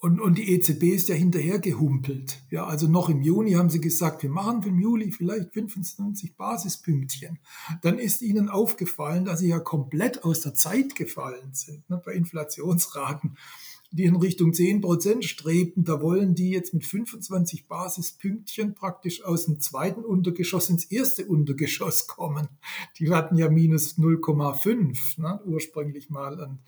und, 0.04 0.20
und 0.20 0.36
die 0.36 0.52
EZB 0.52 0.82
ist 0.82 1.08
ja 1.08 1.14
hinterher 1.14 1.58
gehumpelt. 1.58 2.42
Ja, 2.50 2.66
also 2.66 2.86
noch 2.86 3.08
im 3.08 3.22
Juni 3.22 3.52
haben 3.52 3.70
sie 3.70 3.80
gesagt, 3.80 4.22
wir 4.22 4.28
machen 4.28 4.62
im 4.64 4.78
Juli 4.78 5.10
vielleicht 5.12 5.54
25 5.54 6.36
Basispünktchen. 6.36 7.38
Dann 7.80 7.98
ist 7.98 8.20
ihnen 8.20 8.50
aufgefallen, 8.50 9.24
dass 9.24 9.38
sie 9.38 9.48
ja 9.48 9.60
komplett 9.60 10.22
aus 10.22 10.42
der 10.42 10.52
Zeit 10.52 10.94
gefallen 10.94 11.54
sind. 11.54 11.88
Ne, 11.88 12.02
bei 12.04 12.12
Inflationsraten, 12.12 13.38
die 13.94 14.04
in 14.04 14.16
Richtung 14.16 14.52
10 14.52 14.80
Prozent 14.80 15.24
strebten, 15.24 15.84
da 15.84 16.02
wollen 16.02 16.34
die 16.34 16.50
jetzt 16.50 16.74
mit 16.74 16.84
25 16.84 17.68
Basispünktchen 17.68 18.74
praktisch 18.74 19.24
aus 19.24 19.46
dem 19.46 19.60
zweiten 19.60 20.04
Untergeschoss 20.04 20.68
ins 20.68 20.86
erste 20.86 21.26
Untergeschoss 21.26 22.08
kommen. 22.08 22.48
Die 22.98 23.10
hatten 23.12 23.36
ja 23.36 23.48
minus 23.48 23.96
0,5 23.96 25.20
ne, 25.20 25.40
ursprünglich 25.44 26.10
mal. 26.10 26.40
Und 26.40 26.58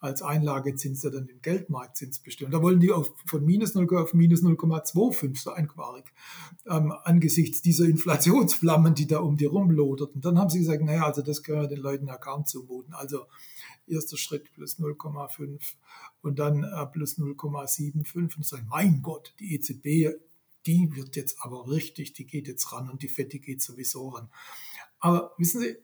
als 0.00 0.20
Einlagezins, 0.20 1.00
der 1.00 1.12
dann 1.12 1.26
den 1.26 1.40
Geldmarktzins 1.40 2.18
bestimmt. 2.18 2.52
Da 2.52 2.60
wollen 2.60 2.80
die 2.80 2.92
auf, 2.92 3.14
von 3.24 3.44
minus 3.44 3.74
0 3.74 3.96
auf 3.96 4.12
minus 4.12 4.42
0,25 4.42 5.42
so 5.42 5.50
einquarig 5.50 6.04
ähm, 6.66 6.92
angesichts 7.04 7.62
dieser 7.62 7.86
Inflationsflammen, 7.86 8.94
die 8.94 9.06
da 9.06 9.20
um 9.20 9.38
die 9.38 9.46
rumloderten. 9.46 10.20
Dann 10.20 10.38
haben 10.38 10.50
sie 10.50 10.58
gesagt, 10.58 10.82
naja, 10.82 11.06
also 11.06 11.22
das 11.22 11.42
können 11.42 11.62
wir 11.62 11.68
den 11.68 11.80
Leuten 11.80 12.06
ja 12.06 12.18
kaum 12.18 12.44
zumuten. 12.44 12.92
Also 12.92 13.24
erster 13.86 14.16
Schritt 14.16 14.52
plus 14.52 14.78
0,5 14.78 15.74
und 16.22 16.38
dann 16.38 16.64
äh, 16.64 16.86
plus 16.86 17.18
0,75 17.18 18.36
und 18.36 18.46
sagen, 18.46 18.66
mein 18.68 19.02
Gott, 19.02 19.34
die 19.40 19.54
EZB, 19.54 20.18
die 20.66 20.94
wird 20.94 21.16
jetzt 21.16 21.36
aber 21.40 21.70
richtig, 21.70 22.12
die 22.12 22.26
geht 22.26 22.48
jetzt 22.48 22.72
ran 22.72 22.90
und 22.90 23.02
die 23.02 23.08
FED, 23.08 23.32
die 23.32 23.40
geht 23.40 23.62
sowieso 23.62 24.08
ran. 24.08 24.28
Aber 24.98 25.32
wissen 25.38 25.60
Sie, 25.60 25.76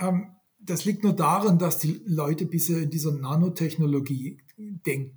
ähm, 0.00 0.36
das 0.60 0.84
liegt 0.84 1.04
nur 1.04 1.12
daran, 1.12 1.58
dass 1.58 1.78
die 1.78 2.02
Leute 2.04 2.44
bisher 2.44 2.78
in 2.78 2.90
dieser 2.90 3.12
Nanotechnologie 3.12 4.42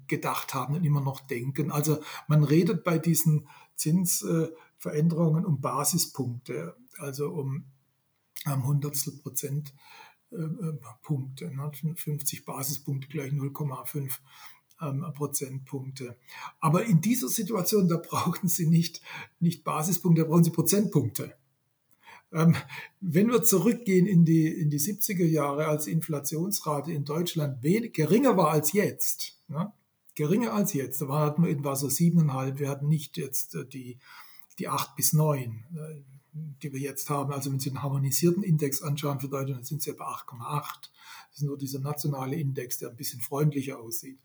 gedacht 0.07 0.53
haben 0.53 0.75
und 0.75 0.83
immer 0.83 1.01
noch 1.01 1.19
denken. 1.19 1.71
Also 1.71 1.99
man 2.27 2.43
redet 2.43 2.83
bei 2.83 2.99
diesen 2.99 3.47
Zinsveränderungen 3.75 5.45
um 5.45 5.59
Basispunkte, 5.59 6.75
also 6.99 7.29
um 7.31 7.65
am 8.45 8.65
Hundertstel 8.65 9.13
Prozent 9.13 9.69
äh, 9.69 9.73
äh 9.73 9.77
Punkte, 11.01 11.51
50 11.95 12.39
ne? 12.39 12.45
Basispunkte 12.45 13.07
gleich 13.07 13.31
0,5 13.31 14.19
ähm, 14.81 15.05
Prozentpunkte. 15.13 16.17
Aber 16.59 16.85
in 16.85 17.01
dieser 17.01 17.29
Situation, 17.29 17.87
da 17.87 17.97
brauchen 17.97 18.47
Sie 18.47 18.67
nicht, 18.67 19.01
nicht 19.39 19.63
Basispunkte, 19.63 20.23
da 20.23 20.27
brauchen 20.27 20.43
Sie 20.43 20.51
Prozentpunkte. 20.51 21.35
Ähm, 22.33 22.55
wenn 23.01 23.29
wir 23.29 23.43
zurückgehen 23.43 24.05
in 24.07 24.23
die, 24.23 24.47
in 24.47 24.69
die 24.69 24.79
70er 24.79 25.25
Jahre, 25.25 25.67
als 25.67 25.87
Inflationsrate 25.87 26.91
in 26.91 27.03
Deutschland 27.03 27.61
wenig, 27.61 27.93
geringer 27.93 28.37
war 28.37 28.51
als 28.51 28.71
jetzt, 28.71 29.37
ne? 29.49 29.71
geringer 30.15 30.53
als 30.53 30.73
jetzt, 30.73 31.01
da 31.01 31.07
hatten 31.09 31.43
wir 31.43 31.51
etwa 31.51 31.75
so 31.75 31.89
siebeneinhalb, 31.89 32.59
wir 32.59 32.69
hatten 32.69 32.87
nicht 32.87 33.17
jetzt 33.17 33.55
äh, 33.55 33.65
die, 33.65 33.97
die 34.59 34.69
acht 34.69 34.95
bis 34.95 35.11
neun, 35.11 35.65
äh, 35.75 36.01
die 36.33 36.71
wir 36.71 36.79
jetzt 36.79 37.09
haben. 37.09 37.33
Also 37.33 37.51
wenn 37.51 37.59
Sie 37.59 37.69
einen 37.69 37.83
harmonisierten 37.83 38.43
Index 38.43 38.81
anschauen 38.81 39.19
für 39.19 39.27
Deutschland, 39.27 39.65
sind 39.65 39.81
Sie 39.81 39.91
etwa 39.91 40.13
8,8. 40.13 40.63
Das 41.29 41.37
ist 41.37 41.43
nur 41.43 41.57
dieser 41.57 41.79
nationale 41.79 42.35
Index, 42.35 42.79
der 42.79 42.89
ein 42.89 42.95
bisschen 42.95 43.21
freundlicher 43.21 43.79
aussieht. 43.79 44.19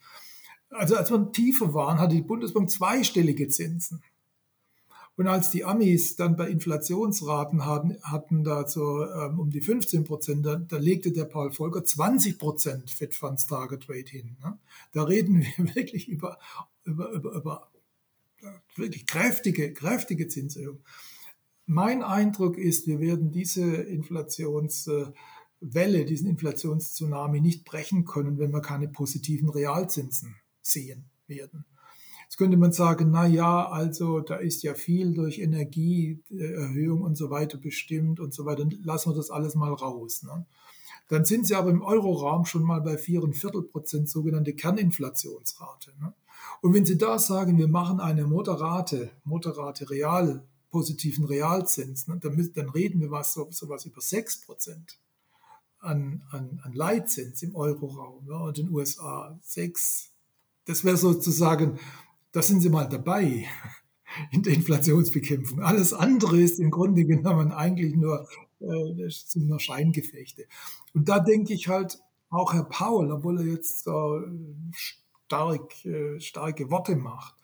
Also 0.70 0.96
als 0.96 1.10
wir 1.10 1.32
tiefer 1.32 1.74
waren, 1.74 1.98
hatte 1.98 2.14
die 2.14 2.22
Bundesbank 2.22 2.70
zweistellige 2.70 3.48
Zinsen. 3.48 4.02
Und 5.16 5.28
als 5.28 5.48
die 5.48 5.64
Amis 5.64 6.16
dann 6.16 6.36
bei 6.36 6.48
Inflationsraten 6.50 7.64
hatten, 7.64 7.96
hatten 8.02 8.44
da 8.44 8.68
so 8.68 9.02
ähm, 9.06 9.40
um 9.40 9.50
die 9.50 9.62
15 9.62 10.04
Prozent, 10.04 10.44
da, 10.44 10.56
da, 10.56 10.76
legte 10.76 11.10
der 11.10 11.24
Paul 11.24 11.52
Volcker 11.52 11.82
20 11.82 12.38
Prozent 12.38 12.90
Fed 12.90 13.14
Funds 13.14 13.46
Target 13.46 13.88
Rate 13.88 14.10
hin. 14.10 14.36
Ne? 14.42 14.58
Da 14.92 15.04
reden 15.04 15.40
wir 15.40 15.74
wirklich 15.74 16.08
über, 16.08 16.38
über, 16.84 17.10
über, 17.12 17.32
über 17.32 17.70
wirklich 18.74 19.06
kräftige, 19.06 19.72
kräftige 19.72 20.28
Zinserhöhungen. 20.28 20.84
Mein 21.66 22.04
Eindruck 22.04 22.58
ist, 22.58 22.86
wir 22.86 23.00
werden 23.00 23.32
diese 23.32 23.64
Inflationswelle, 23.64 25.12
diesen 26.06 26.28
Inflationstsunami 26.28 27.40
nicht 27.40 27.64
brechen 27.64 28.04
können, 28.04 28.38
wenn 28.38 28.52
wir 28.52 28.60
keine 28.60 28.86
positiven 28.86 29.48
Realzinsen 29.48 30.36
sehen 30.62 31.10
werden. 31.26 31.64
Jetzt 32.22 32.38
könnte 32.38 32.56
man 32.56 32.72
sagen, 32.72 33.10
na 33.10 33.26
ja, 33.26 33.68
also 33.68 34.20
da 34.20 34.36
ist 34.36 34.62
ja 34.62 34.74
viel 34.74 35.12
durch 35.14 35.40
Energieerhöhung 35.40 37.02
und 37.02 37.16
so 37.16 37.30
weiter 37.30 37.58
bestimmt 37.58 38.20
und 38.20 38.32
so 38.32 38.44
weiter. 38.44 38.68
Lassen 38.82 39.10
wir 39.10 39.16
das 39.16 39.30
alles 39.30 39.56
mal 39.56 39.72
raus. 39.72 40.22
Ne? 40.22 40.46
Dann 41.08 41.24
sind 41.24 41.46
sie 41.46 41.54
aber 41.54 41.70
im 41.70 41.82
Euroraum 41.82 42.44
schon 42.44 42.62
mal 42.62 42.80
bei 42.80 42.94
4,25 42.94 43.70
Prozent 43.70 44.08
sogenannte 44.08 44.54
Kerninflationsrate. 44.54 45.92
Ne? 46.00 46.14
Und 46.62 46.74
wenn 46.74 46.86
Sie 46.86 46.98
da 46.98 47.18
sagen, 47.18 47.58
wir 47.58 47.68
machen 47.68 48.00
eine 48.00 48.24
moderate, 48.24 49.10
moderate 49.24 49.88
Real, 49.90 50.44
positiven 50.76 51.24
Realzins, 51.24 52.06
ne, 52.08 52.18
dann, 52.20 52.50
dann, 52.54 52.68
reden 52.70 53.00
wir 53.00 53.10
was, 53.10 53.32
so, 53.32 53.48
so 53.50 53.68
was 53.68 53.84
über 53.84 54.00
6 54.00 54.42
Prozent 54.42 54.98
an, 55.78 56.22
an, 56.30 56.60
an 56.62 56.72
Leitzins 56.72 57.42
im 57.42 57.54
Euroraum 57.54 58.26
ja, 58.28 58.38
und 58.38 58.58
in 58.58 58.66
den 58.66 58.74
USA 58.74 59.38
6. 59.42 60.10
Das 60.64 60.84
wäre 60.84 60.96
sozusagen 60.96 61.78
da 62.36 62.42
sind 62.42 62.60
sie 62.60 62.68
mal 62.68 62.86
dabei 62.86 63.46
in 64.30 64.42
der 64.42 64.52
Inflationsbekämpfung. 64.52 65.62
Alles 65.62 65.94
andere 65.94 66.38
ist 66.38 66.60
im 66.60 66.70
Grunde 66.70 67.06
genommen 67.06 67.50
eigentlich 67.50 67.94
nur, 67.94 68.28
äh, 68.60 69.08
sind 69.08 69.46
nur 69.46 69.58
Scheingefechte. 69.58 70.44
Und 70.92 71.08
da 71.08 71.18
denke 71.18 71.54
ich 71.54 71.68
halt, 71.68 71.98
auch 72.28 72.52
Herr 72.52 72.64
Paul, 72.64 73.10
obwohl 73.10 73.38
er 73.38 73.46
jetzt 73.46 73.86
äh, 73.86 73.92
stark, 74.72 75.82
äh, 75.86 76.20
starke 76.20 76.70
Worte 76.70 76.94
macht, 76.94 77.36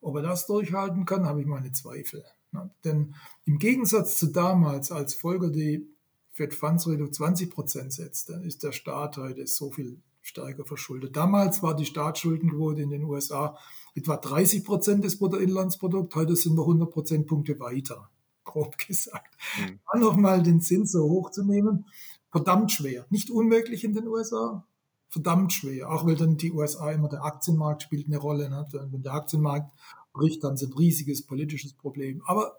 ob 0.00 0.14
er 0.14 0.22
das 0.22 0.46
durchhalten 0.46 1.06
kann, 1.06 1.26
habe 1.26 1.40
ich 1.40 1.46
meine 1.46 1.72
Zweifel. 1.72 2.24
Ne? 2.52 2.70
Denn 2.84 3.14
im 3.44 3.58
Gegensatz 3.58 4.16
zu 4.16 4.26
damals, 4.26 4.92
als 4.92 5.14
Folge 5.14 5.50
die 5.50 5.88
Fed 6.30 6.54
Funds 6.54 6.86
Rate 6.86 7.04
auf 7.04 7.12
20 7.12 7.50
Prozent 7.50 7.92
setzt, 7.92 8.30
dann 8.30 8.42
ist 8.42 8.62
der 8.62 8.72
Staat 8.72 9.16
heute 9.16 9.46
so 9.46 9.70
viel 9.70 10.00
stärker 10.20 10.64
verschuldet. 10.64 11.16
Damals 11.16 11.62
war 11.62 11.74
die 11.74 11.86
Staatsschuldenquote 11.86 12.82
in 12.82 12.90
den 12.90 13.04
USA 13.04 13.56
etwa 13.94 14.16
30 14.16 14.64
Prozent 14.64 15.04
des 15.04 15.18
Bruttoinlandsprodukts, 15.18 16.14
heute 16.14 16.36
sind 16.36 16.56
wir 16.56 16.62
100 16.62 16.90
Prozentpunkte 16.90 17.58
weiter, 17.58 18.10
grob 18.44 18.76
gesagt. 18.86 19.36
Mhm. 19.58 19.78
Dann 19.90 20.00
nochmal 20.00 20.42
den 20.42 20.60
Zins 20.60 20.92
so 20.92 21.04
hochzunehmen, 21.08 21.86
verdammt 22.30 22.72
schwer. 22.72 23.06
Nicht 23.08 23.30
unmöglich 23.30 23.84
in 23.84 23.94
den 23.94 24.08
USA, 24.08 24.66
verdammt 25.08 25.52
schwer. 25.52 25.90
Auch 25.90 26.04
weil 26.04 26.16
dann 26.16 26.36
die 26.36 26.52
USA 26.52 26.90
immer 26.90 27.08
der 27.08 27.24
Aktienmarkt 27.24 27.82
spielt 27.82 28.06
eine 28.06 28.18
Rolle. 28.18 28.50
Ne? 28.50 28.66
Wenn 28.90 29.02
der 29.02 29.14
Aktienmarkt 29.14 29.70
bricht, 30.16 30.42
dann 30.42 30.54
ist 30.54 30.62
ein 30.62 30.72
riesiges 30.72 31.22
politisches 31.22 31.72
Problem. 31.72 32.22
Aber 32.26 32.56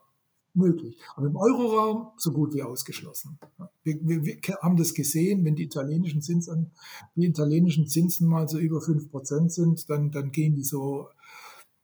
möglich. 0.58 0.98
Aber 1.16 1.28
im 1.28 1.36
Euroraum 1.36 2.08
so 2.18 2.32
gut 2.32 2.54
wie 2.54 2.64
ausgeschlossen. 2.64 3.38
Wir, 3.84 3.98
wir, 4.02 4.26
wir, 4.26 4.38
haben 4.62 4.76
das 4.76 4.94
gesehen, 4.94 5.46
wenn 5.46 5.56
die 5.56 5.64
italienischen 5.64 6.22
Zinsen, 6.22 6.72
die 7.16 7.28
italienischen 7.28 7.88
Zinsen 7.88 8.28
mal 8.28 8.50
so 8.50 8.58
über 8.58 8.80
5% 8.80 9.50
sind, 9.50 9.90
dann, 9.90 10.12
dann 10.12 10.32
gehen 10.32 10.56
die 10.56 10.64
so, 10.64 11.10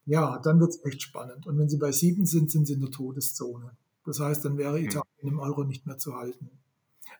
ja, 0.05 0.39
dann 0.39 0.59
wird 0.59 0.71
es 0.71 0.86
echt 0.86 1.01
spannend. 1.01 1.47
Und 1.47 1.57
wenn 1.57 1.69
sie 1.69 1.78
bei 1.78 1.91
7 1.91 2.26
sind, 2.26 2.51
sind 2.51 2.67
sie 2.67 2.74
in 2.74 2.82
der 2.82 2.91
Todeszone. 2.91 3.71
Das 4.05 4.19
heißt, 4.19 4.43
dann 4.43 4.57
wäre 4.57 4.78
hm. 4.78 4.86
Italien 4.86 5.05
im 5.21 5.39
Euro 5.39 5.63
nicht 5.63 5.86
mehr 5.86 5.97
zu 5.97 6.15
halten. 6.15 6.49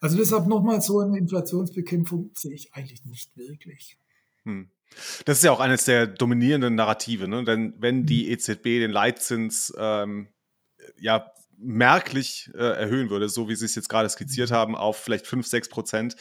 Also 0.02 0.18
deshalb 0.18 0.48
nochmal 0.48 0.82
so 0.82 1.00
eine 1.00 1.18
Inflationsbekämpfung 1.18 2.32
sehe 2.34 2.54
ich 2.54 2.74
eigentlich 2.74 3.06
nicht 3.06 3.38
wirklich. 3.38 3.98
Hm. 4.44 4.70
Das 5.26 5.38
ist 5.38 5.44
ja 5.44 5.52
auch 5.52 5.60
eines 5.60 5.86
der 5.86 6.08
dominierenden 6.08 6.76
Narrative, 6.76 7.28
ne? 7.28 7.44
denn 7.44 7.74
wenn 7.78 8.06
die 8.06 8.26
hm. 8.26 8.34
EZB 8.34 8.64
den 8.64 8.92
Leitzins 8.92 9.74
ähm, 9.78 10.30
ja 10.98 11.32
merklich 11.58 12.52
äh, 12.54 12.58
erhöhen 12.58 13.10
würde, 13.10 13.30
so 13.30 13.48
wie 13.48 13.56
Sie 13.56 13.66
es 13.66 13.76
jetzt 13.76 13.90
gerade 13.90 14.10
skizziert 14.10 14.50
mhm. 14.50 14.56
haben, 14.56 14.76
auf 14.76 14.98
vielleicht 14.98 15.28
5, 15.28 15.48
6 15.48 15.70
Prozent, 15.70 16.16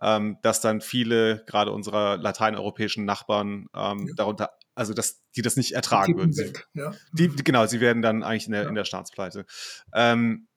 ähm, 0.00 0.38
dass 0.42 0.60
dann 0.60 0.80
viele, 0.80 1.44
gerade 1.46 1.72
unserer 1.72 2.16
lateineuropäischen 2.16 3.04
Nachbarn, 3.04 3.66
ähm, 3.74 4.06
ja. 4.08 4.14
darunter, 4.16 4.50
also 4.74 4.94
dass 4.94 5.22
die 5.34 5.42
das 5.42 5.56
nicht 5.56 5.72
ertragen 5.72 6.16
würden. 6.16 6.32
Sie, 6.32 6.52
ja. 6.74 6.94
die, 7.12 7.28
die, 7.28 7.44
genau, 7.44 7.66
sie 7.66 7.80
werden 7.80 8.02
dann 8.02 8.22
eigentlich 8.22 8.46
in 8.46 8.52
der, 8.52 8.62
ja. 8.64 8.68
in 8.68 8.74
der 8.74 8.84
Staatspleite. 8.84 9.46
Ähm, 9.92 10.48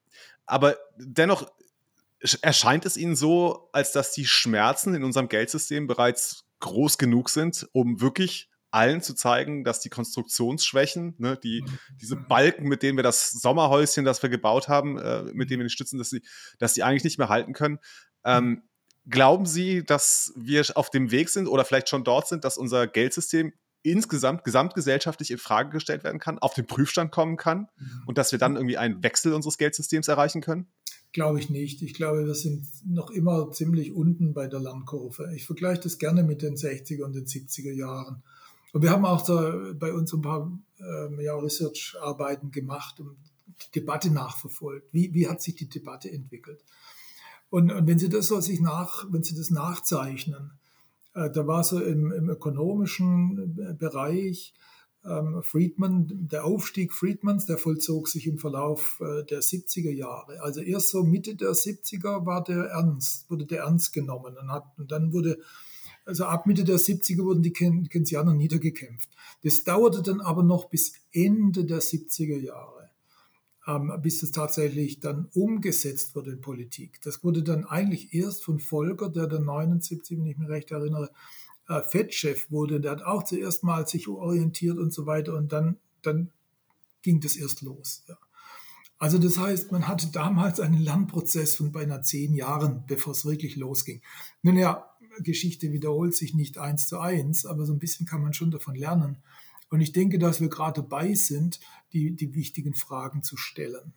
aber 0.45 0.77
dennoch 0.97 1.51
erscheint 2.41 2.85
es 2.85 2.97
Ihnen 2.97 3.15
so, 3.15 3.69
als 3.71 3.91
dass 3.91 4.11
die 4.11 4.25
Schmerzen 4.25 4.93
in 4.93 5.03
unserem 5.03 5.29
Geldsystem 5.29 5.87
bereits 5.87 6.45
groß 6.59 6.97
genug 6.97 7.29
sind, 7.29 7.67
um 7.73 8.01
wirklich 8.01 8.49
allen 8.71 9.01
zu 9.01 9.15
zeigen, 9.15 9.63
dass 9.63 9.79
die 9.79 9.89
Konstruktionsschwächen, 9.89 11.15
ne, 11.17 11.37
die, 11.37 11.63
diese 11.99 12.15
Balken, 12.15 12.67
mit 12.67 12.83
denen 12.83 12.97
wir 12.97 13.03
das 13.03 13.31
Sommerhäuschen, 13.31 14.05
das 14.05 14.21
wir 14.21 14.29
gebaut 14.29 14.67
haben, 14.67 14.97
äh, 14.99 15.23
mit 15.33 15.49
denen 15.49 15.61
wir 15.61 15.67
die 15.67 15.73
stützen, 15.73 15.97
dass 15.97 16.09
sie, 16.09 16.21
dass 16.59 16.75
sie 16.75 16.83
eigentlich 16.83 17.03
nicht 17.03 17.17
mehr 17.17 17.29
halten 17.29 17.53
können. 17.53 17.79
Ähm, 18.23 18.63
glauben 19.09 19.45
Sie, 19.45 19.83
dass 19.83 20.33
wir 20.35 20.63
auf 20.75 20.89
dem 20.91 21.09
Weg 21.11 21.29
sind 21.29 21.47
oder 21.47 21.65
vielleicht 21.65 21.89
schon 21.89 22.03
dort 22.03 22.27
sind, 22.27 22.43
dass 22.43 22.57
unser 22.57 22.85
Geldsystem 22.85 23.53
insgesamt 23.81 24.43
gesamtgesellschaftlich 24.43 25.31
in 25.31 25.37
Frage 25.37 25.69
gestellt 25.69 26.03
werden 26.03 26.19
kann, 26.19 26.37
auf 26.37 26.53
den 26.53 26.67
Prüfstand 26.67 27.11
kommen 27.11 27.37
kann 27.37 27.69
mhm. 27.77 28.03
und 28.05 28.17
dass 28.17 28.31
wir 28.31 28.39
dann 28.39 28.55
irgendwie 28.55 28.77
einen 28.77 29.01
Wechsel 29.03 29.33
unseres 29.33 29.57
Geldsystems 29.57 30.07
erreichen 30.09 30.41
können? 30.41 30.67
Glaube 31.11 31.39
ich 31.39 31.49
nicht. 31.49 31.81
Ich 31.81 31.93
glaube, 31.93 32.25
wir 32.25 32.35
sind 32.35 32.67
noch 32.85 33.09
immer 33.09 33.51
ziemlich 33.51 33.93
unten 33.93 34.33
bei 34.33 34.47
der 34.47 34.59
Lernkurve. 34.59 35.31
Ich 35.35 35.45
vergleiche 35.45 35.81
das 35.81 35.97
gerne 35.97 36.23
mit 36.23 36.41
den 36.41 36.55
60er 36.55 37.03
und 37.03 37.13
den 37.13 37.25
70er 37.25 37.73
Jahren. 37.73 38.21
Und 38.73 38.83
wir 38.83 38.91
haben 38.91 39.05
auch 39.05 39.25
so 39.25 39.73
bei 39.73 39.91
uns 39.91 40.13
ein 40.13 40.21
paar 40.21 40.51
ähm, 40.79 41.19
ja, 41.19 41.35
Research-Arbeiten 41.35 42.51
gemacht 42.51 42.99
und 42.99 43.17
die 43.47 43.79
Debatte 43.79 44.11
nachverfolgt. 44.11 44.93
Wie, 44.93 45.13
wie 45.13 45.27
hat 45.27 45.41
sich 45.41 45.55
die 45.55 45.67
Debatte 45.67 46.11
entwickelt? 46.11 46.63
Und, 47.49 47.71
und 47.71 47.87
wenn 47.87 47.97
Sie 47.97 48.09
das 48.09 48.27
so 48.27 48.39
sich 48.39 48.61
nach, 48.61 49.05
wenn 49.09 49.23
Sie 49.23 49.35
das 49.35 49.49
nachzeichnen, 49.49 50.51
äh, 51.15 51.31
da 51.31 51.47
war 51.47 51.63
so 51.63 51.81
im, 51.81 52.11
im 52.11 52.29
ökonomischen 52.29 53.57
äh, 53.59 53.73
Bereich 53.73 54.53
ähm, 55.05 55.41
Friedman, 55.43 56.27
der 56.29 56.45
Aufstieg 56.45 56.93
Friedmans, 56.93 57.45
der 57.45 57.57
vollzog 57.57 58.07
sich 58.07 58.27
im 58.27 58.37
Verlauf 58.37 58.99
äh, 59.01 59.23
der 59.23 59.41
70er 59.41 59.91
Jahre. 59.91 60.41
Also 60.41 60.61
erst 60.61 60.89
so 60.89 61.03
Mitte 61.03 61.35
der 61.35 61.51
70er 61.51 62.25
war 62.25 62.43
der 62.43 62.65
ernst, 62.65 63.29
wurde 63.29 63.45
der 63.45 63.61
ernst 63.61 63.93
genommen 63.93 64.37
und, 64.37 64.51
hat, 64.51 64.65
und 64.77 64.91
dann 64.91 65.13
wurde 65.13 65.39
also 66.05 66.25
ab 66.25 66.47
Mitte 66.47 66.63
der 66.63 66.77
70er 66.77 67.23
wurden 67.23 67.43
die 67.43 67.53
Keynesianer 67.53 68.33
niedergekämpft. 68.33 69.09
Das 69.43 69.63
dauerte 69.63 70.01
dann 70.01 70.21
aber 70.21 70.41
noch 70.41 70.65
bis 70.65 70.93
Ende 71.11 71.65
der 71.65 71.81
70er 71.81 72.37
Jahre, 72.37 72.89
ähm, 73.67 73.93
bis 74.01 74.23
es 74.23 74.31
tatsächlich 74.31 74.99
dann 74.99 75.29
umgesetzt 75.35 76.15
wurde 76.15 76.31
in 76.31 76.41
Politik. 76.41 76.99
Das 77.03 77.23
wurde 77.23 77.43
dann 77.43 77.63
eigentlich 77.63 78.11
erst 78.13 78.43
von 78.43 78.59
Volker, 78.59 79.09
der 79.09 79.27
dann 79.27 79.45
79, 79.45 80.17
wenn 80.17 80.25
ich 80.25 80.37
mich 80.39 80.49
recht 80.49 80.71
erinnere, 80.71 81.11
äh, 81.69 81.81
Fettchef 81.81 82.51
wurde. 82.51 82.81
Der 82.81 82.91
hat 82.91 83.03
auch 83.03 83.23
zuerst 83.23 83.63
mal 83.63 83.87
sich 83.87 84.07
orientiert 84.07 84.77
und 84.77 84.91
so 84.93 85.05
weiter 85.05 85.35
und 85.35 85.53
dann, 85.53 85.77
dann 86.01 86.31
ging 87.01 87.21
das 87.21 87.37
erst 87.37 87.61
los. 87.61 88.03
Ja. 88.07 88.17
Also 88.97 89.17
das 89.17 89.37
heißt, 89.37 89.71
man 89.71 89.87
hatte 89.87 90.07
damals 90.11 90.59
einen 90.59 90.81
Lernprozess 90.81 91.55
von 91.55 91.71
beinahe 91.71 92.01
zehn 92.01 92.33
Jahren, 92.33 92.83
bevor 92.85 93.13
es 93.13 93.23
wirklich 93.23 93.55
losging. 93.55 94.01
Nun 94.41 94.57
ja, 94.57 94.89
Geschichte 95.21 95.71
wiederholt 95.71 96.15
sich 96.15 96.33
nicht 96.33 96.57
eins 96.57 96.87
zu 96.87 96.99
eins, 96.99 97.45
aber 97.45 97.65
so 97.65 97.71
ein 97.71 97.79
bisschen 97.79 98.05
kann 98.05 98.21
man 98.21 98.33
schon 98.33 98.51
davon 98.51 98.75
lernen. 98.75 99.17
Und 99.69 99.79
ich 99.79 99.93
denke, 99.93 100.19
dass 100.19 100.41
wir 100.41 100.49
gerade 100.49 100.81
dabei 100.81 101.13
sind, 101.13 101.59
die, 101.93 102.15
die 102.15 102.33
wichtigen 102.35 102.73
Fragen 102.73 103.23
zu 103.23 103.37
stellen. 103.37 103.93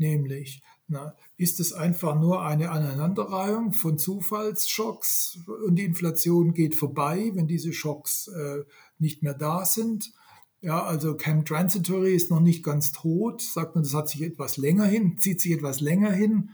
Nämlich, 0.00 0.62
na, 0.88 1.14
ist 1.36 1.60
es 1.60 1.74
einfach 1.74 2.18
nur 2.18 2.42
eine 2.42 2.70
Aneinanderreihung 2.70 3.74
von 3.74 3.98
Zufallsschocks 3.98 5.40
und 5.66 5.76
die 5.76 5.84
Inflation 5.84 6.54
geht 6.54 6.74
vorbei, 6.74 7.30
wenn 7.34 7.46
diese 7.46 7.74
Schocks 7.74 8.28
äh, 8.28 8.64
nicht 8.98 9.22
mehr 9.22 9.34
da 9.34 9.66
sind? 9.66 10.14
Ja, 10.62 10.82
also 10.82 11.16
Camp 11.16 11.44
Transitory 11.44 12.14
ist 12.14 12.30
noch 12.30 12.40
nicht 12.40 12.64
ganz 12.64 12.92
tot, 12.92 13.42
sagt 13.42 13.74
man, 13.74 13.84
das 13.84 13.92
hat 13.92 14.08
sich 14.08 14.22
etwas 14.22 14.56
länger 14.56 14.86
hin, 14.86 15.18
zieht 15.18 15.42
sich 15.42 15.52
etwas 15.52 15.82
länger 15.82 16.12
hin. 16.12 16.50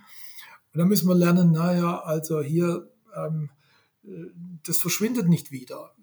Und 0.72 0.78
dann 0.80 0.88
müssen 0.88 1.08
wir 1.08 1.14
lernen, 1.14 1.52
naja, 1.52 2.00
also 2.00 2.42
hier 2.42 2.90
ähm, 3.16 3.50
das 4.64 4.78
verschwindet 4.78 5.28
nicht 5.28 5.52
wieder. 5.52 5.94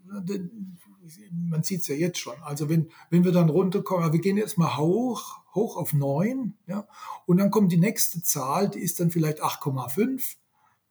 Man 1.32 1.64
sieht 1.64 1.82
es 1.82 1.88
ja 1.88 1.96
jetzt 1.96 2.20
schon. 2.20 2.36
Also 2.44 2.70
wenn, 2.70 2.90
wenn 3.10 3.24
wir 3.24 3.32
dann 3.32 3.50
runterkommen, 3.50 4.14
wir 4.14 4.22
gehen 4.22 4.38
jetzt 4.38 4.58
mal 4.58 4.78
hoch, 4.78 5.40
hoch 5.54 5.78
auf 5.78 5.94
9, 5.94 6.54
ja, 6.68 6.88
und 7.26 7.38
dann 7.38 7.52
kommt 7.52 7.72
die 7.72 7.78
nächste 7.78 8.22
Zahl, 8.22 8.70
die 8.70 8.80
ist 8.80 9.00
dann 9.00 9.12
vielleicht 9.12 9.44
8,5. 9.44 10.36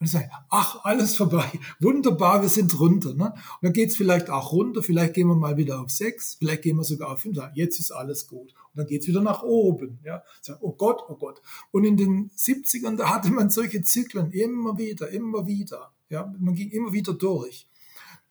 Und 0.03 0.07
ich 0.07 0.11
sage, 0.11 0.31
ach, 0.51 0.85
alles 0.85 1.17
vorbei. 1.17 1.49
Wunderbar, 1.79 2.43
wir 2.43 2.49
sind 2.49 2.79
runter. 2.81 3.15
Ne? 3.15 3.27
Und 3.27 3.63
dann 3.63 3.73
geht 3.73 3.91
es 3.91 3.97
vielleicht 3.97 4.31
auch 4.31 4.51
runter, 4.53 4.83
vielleicht 4.83 5.15
gehen 5.15 5.29
wir 5.29 5.37
mal 5.37 5.57
wieder 5.57 5.81
auf 5.81 5.91
6, 5.91 6.39
vielleicht 6.41 6.63
gehen 6.63 6.77
wir 6.77 6.83
sogar 6.83 7.13
auf 7.13 7.21
5, 7.21 7.39
jetzt 7.55 7.79
ist 7.79 7.93
alles 7.93 8.27
gut. 8.27 8.53
Und 8.53 8.79
dann 8.79 8.87
geht 8.87 9.03
es 9.03 9.07
wieder 9.07 9.21
nach 9.21 9.43
oben. 9.45 10.01
Ja? 10.05 10.25
Sag, 10.41 10.59
oh 10.61 10.73
Gott, 10.73 11.03
oh 11.09 11.15
Gott. 11.15 11.41
Und 11.71 11.85
in 11.85 11.97
den 11.97 12.31
70ern, 12.33 12.97
da 12.97 13.11
hatte 13.11 13.31
man 13.31 13.49
solche 13.49 13.83
Zyklen 13.83 14.33
immer 14.33 14.77
wieder, 14.77 15.09
immer 15.11 15.47
wieder. 15.47 15.93
Ja, 16.09 16.35
man 16.39 16.55
ging 16.55 16.71
immer 16.71 16.93
wieder 16.93 17.15
durch. 17.15 17.69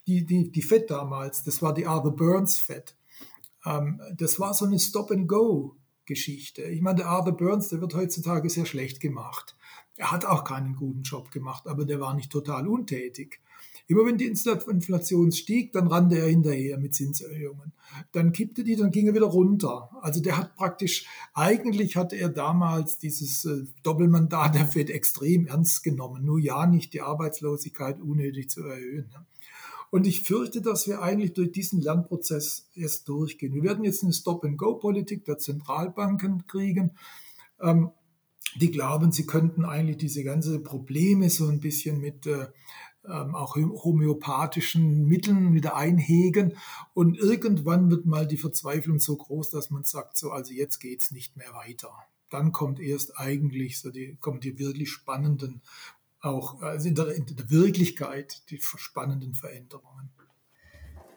Die, 0.08 0.26
die, 0.26 0.52
die 0.52 0.62
Fett 0.62 0.90
damals, 0.90 1.44
das 1.44 1.62
war 1.62 1.74
die 1.74 1.86
Arthur 1.86 2.16
Burns 2.16 2.58
Fett. 2.58 2.96
Ähm, 3.66 4.02
das 4.16 4.40
war 4.40 4.54
so 4.54 4.66
eine 4.66 4.80
Stop-and-Go-Geschichte. 4.80 6.64
Ich 6.64 6.82
meine, 6.82 6.98
der 6.98 7.08
Arthur 7.08 7.38
Burns, 7.38 7.70
der 7.70 7.82
wird 7.82 7.94
heutzutage 7.94 8.50
sehr 8.50 8.66
schlecht 8.66 9.00
gemacht. 9.00 9.56
Er 9.98 10.12
hat 10.12 10.26
auch 10.26 10.44
keinen 10.44 10.76
guten 10.76 11.04
Job 11.04 11.32
gemacht, 11.32 11.68
aber 11.68 11.86
der 11.86 12.00
war 12.00 12.16
nicht 12.16 12.32
total 12.32 12.68
untätig. 12.68 13.40
Immer 13.88 14.06
wenn 14.06 14.18
die 14.18 14.26
Inflation 14.26 15.34
stieg, 15.34 15.74
dann 15.74 15.88
rannte 15.88 16.18
er 16.18 16.28
hinterher 16.28 16.78
mit 16.78 16.96
Zinserhöhungen. 16.96 17.74
Dann 18.14 18.32
kippte 18.32 18.64
die, 18.64 18.78
dann 18.78 18.92
ging 18.92 19.08
er 19.08 19.14
wieder 19.14 19.26
runter. 19.26 19.90
Also 20.02 20.22
der 20.22 20.38
hat 20.38 20.56
praktisch, 20.56 21.08
eigentlich 21.34 21.98
hatte 21.98 22.16
er 22.16 22.30
damals 22.30 23.00
dieses 23.00 23.44
äh, 23.44 23.66
Doppelmandat 23.84 24.56
der 24.56 24.66
FED 24.66 24.92
extrem 24.92 25.46
ernst 25.46 25.84
genommen. 25.84 26.24
Nur 26.24 26.40
ja, 26.40 26.66
nicht 26.68 26.94
die 26.94 27.02
Arbeitslosigkeit 27.02 28.00
unnötig 28.00 28.50
zu 28.50 28.64
erhöhen. 28.64 29.14
Und 29.92 30.08
ich 30.08 30.24
fürchte, 30.24 30.62
dass 30.62 30.88
wir 30.88 31.02
eigentlich 31.02 31.34
durch 31.34 31.52
diesen 31.52 31.82
Lernprozess 31.82 32.70
erst 32.74 33.08
durchgehen. 33.10 33.54
Wir 33.54 33.64
werden 33.64 33.84
jetzt 33.84 34.04
eine 34.04 34.14
Stop-and-Go-Politik 34.14 35.26
der 35.26 35.38
Zentralbanken 35.38 36.48
kriegen. 36.48 36.92
Ähm, 37.60 37.92
die 38.56 38.72
glauben, 38.72 39.12
sie 39.12 39.26
könnten 39.26 39.66
eigentlich 39.66 39.98
diese 39.98 40.24
ganze 40.24 40.60
Probleme 40.60 41.30
so 41.30 41.48
ein 41.48 41.60
bisschen 41.60 42.00
mit 42.00 42.26
äh, 42.26 42.48
ähm, 43.06 43.36
auch 43.36 43.56
homöopathischen 43.56 45.08
Mitteln 45.08 45.54
wieder 45.54 45.76
einhegen. 45.76 46.58
Und 46.94 47.18
irgendwann 47.18 47.90
wird 47.90 48.06
mal 48.06 48.26
die 48.28 48.38
Verzweiflung 48.38 49.00
so 49.00 49.18
groß, 49.18 49.50
dass 49.50 49.72
man 49.72 49.84
sagt, 49.84 50.18
so, 50.18 50.32
also 50.32 50.54
jetzt 50.54 50.80
geht's 50.80 51.12
nicht 51.12 51.36
mehr 51.36 51.54
weiter. 51.54 51.92
Dann 52.30 52.54
kommt 52.54 52.80
erst 52.80 53.18
eigentlich 53.20 53.80
so 53.80 53.90
die, 53.90 54.16
kommen 54.22 54.40
die 54.40 54.58
wirklich 54.58 54.90
spannenden, 54.90 55.62
auch 56.22 56.62
also 56.62 56.88
in 56.88 56.96
der, 56.96 57.08
in 57.16 57.26
der 57.26 57.50
Wirklichkeit, 57.50 58.50
die 58.50 58.60
spannenden 58.62 59.34
Veränderungen. 59.34 60.10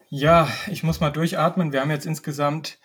Ja, 0.09 0.49
ich 0.71 0.83
muss 0.83 1.01
mal 1.01 1.11
durchatmen. 1.11 1.73
Wir 1.73 1.81
haben 1.81 1.91
jetzt 1.91 2.07
insgesamt 2.07 2.79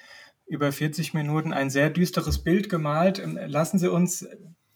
über 0.48 0.72
40 0.72 1.14
Minuten 1.14 1.54
ein 1.54 1.70
sehr 1.70 1.90
düsteres 1.90 2.40
Bild 2.40 2.70
gemalt. 2.70 3.20
Ähm, 3.20 3.40
lassen 3.46 3.78
Sie 3.78 3.90
uns 3.90 4.28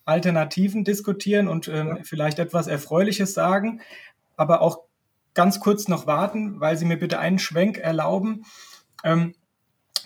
Alternativen 0.06 0.84
diskutieren 0.84 1.48
und 1.48 1.68
ähm, 1.68 1.88
ja. 1.88 1.98
vielleicht 2.04 2.40
etwas 2.40 2.68
Erfreuliches 2.68 3.34
sagen, 3.34 3.82
aber 4.36 4.62
auch 4.62 4.84
ganz 5.34 5.60
kurz 5.60 5.88
noch 5.88 6.06
warten, 6.06 6.60
weil 6.60 6.78
Sie 6.78 6.86
mir 6.86 6.98
bitte 6.98 7.20
einen 7.20 7.40
Schwenk 7.40 7.78
erlauben. 7.78 8.46
Ähm, 9.04 9.34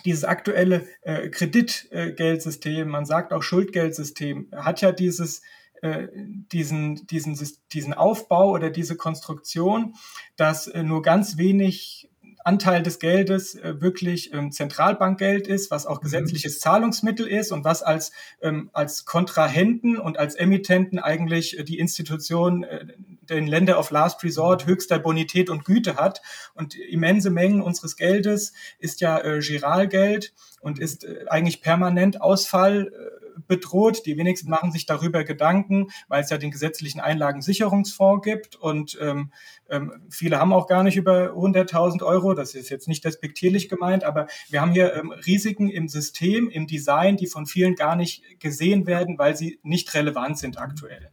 dieses 0.04 0.24
aktuelle 0.24 0.86
äh, 1.02 1.28
Kreditgeldsystem, 1.28 2.88
man 2.88 3.04
sagt 3.04 3.32
auch 3.32 3.42
Schuldgeldsystem, 3.42 4.48
hat 4.56 4.80
ja 4.80 4.92
dieses 4.92 5.42
diesen, 5.82 7.06
diesen, 7.06 7.38
diesen 7.72 7.94
Aufbau 7.94 8.50
oder 8.50 8.70
diese 8.70 8.96
Konstruktion, 8.96 9.94
dass 10.36 10.66
äh, 10.66 10.82
nur 10.82 11.02
ganz 11.02 11.36
wenig 11.36 12.08
Anteil 12.44 12.82
des 12.82 12.98
Geldes 12.98 13.54
äh, 13.56 13.80
wirklich 13.80 14.32
ähm, 14.32 14.52
Zentralbankgeld 14.52 15.46
ist, 15.46 15.70
was 15.70 15.86
auch 15.86 15.98
mhm. 15.98 16.04
gesetzliches 16.04 16.60
Zahlungsmittel 16.60 17.26
ist 17.26 17.52
und 17.52 17.64
was 17.64 17.82
als, 17.82 18.10
ähm, 18.40 18.70
als 18.72 19.04
Kontrahenten 19.04 19.98
und 19.98 20.18
als 20.18 20.34
Emittenten 20.34 20.98
eigentlich 20.98 21.58
äh, 21.58 21.64
die 21.64 21.78
Institution 21.78 22.62
äh, 22.64 22.86
den 23.28 23.46
Länder 23.46 23.78
of 23.78 23.90
Last 23.90 24.24
Resort 24.24 24.66
höchster 24.66 24.98
Bonität 24.98 25.50
und 25.50 25.66
Güte 25.66 25.96
hat. 25.96 26.22
Und 26.54 26.74
immense 26.74 27.28
Mengen 27.28 27.60
unseres 27.60 27.96
Geldes 27.96 28.54
ist 28.78 29.02
ja 29.02 29.18
äh, 29.20 29.40
Giralgeld 29.40 30.32
und 30.60 30.78
ist 30.78 31.04
äh, 31.04 31.26
eigentlich 31.28 31.60
permanent 31.60 32.22
Ausfall 32.22 32.92
äh, 32.92 33.17
bedroht. 33.46 34.06
Die 34.06 34.16
wenigsten 34.16 34.50
machen 34.50 34.72
sich 34.72 34.86
darüber 34.86 35.24
Gedanken, 35.24 35.88
weil 36.08 36.22
es 36.22 36.30
ja 36.30 36.38
den 36.38 36.50
gesetzlichen 36.50 37.00
Einlagensicherungsfonds 37.00 38.24
gibt 38.24 38.56
und 38.56 38.98
ähm, 39.00 39.32
ähm, 39.70 39.92
viele 40.10 40.38
haben 40.38 40.52
auch 40.52 40.66
gar 40.66 40.82
nicht 40.82 40.96
über 40.96 41.32
100.000 41.32 42.02
Euro. 42.02 42.34
Das 42.34 42.54
ist 42.54 42.70
jetzt 42.70 42.88
nicht 42.88 43.04
despektierlich 43.04 43.68
gemeint, 43.68 44.04
aber 44.04 44.26
wir 44.48 44.60
haben 44.60 44.72
hier 44.72 44.94
ähm, 44.94 45.12
Risiken 45.12 45.68
im 45.68 45.88
System, 45.88 46.48
im 46.48 46.66
Design, 46.66 47.16
die 47.16 47.26
von 47.26 47.46
vielen 47.46 47.74
gar 47.74 47.96
nicht 47.96 48.40
gesehen 48.40 48.86
werden, 48.86 49.18
weil 49.18 49.36
sie 49.36 49.60
nicht 49.62 49.94
relevant 49.94 50.38
sind 50.38 50.58
aktuell. 50.58 51.10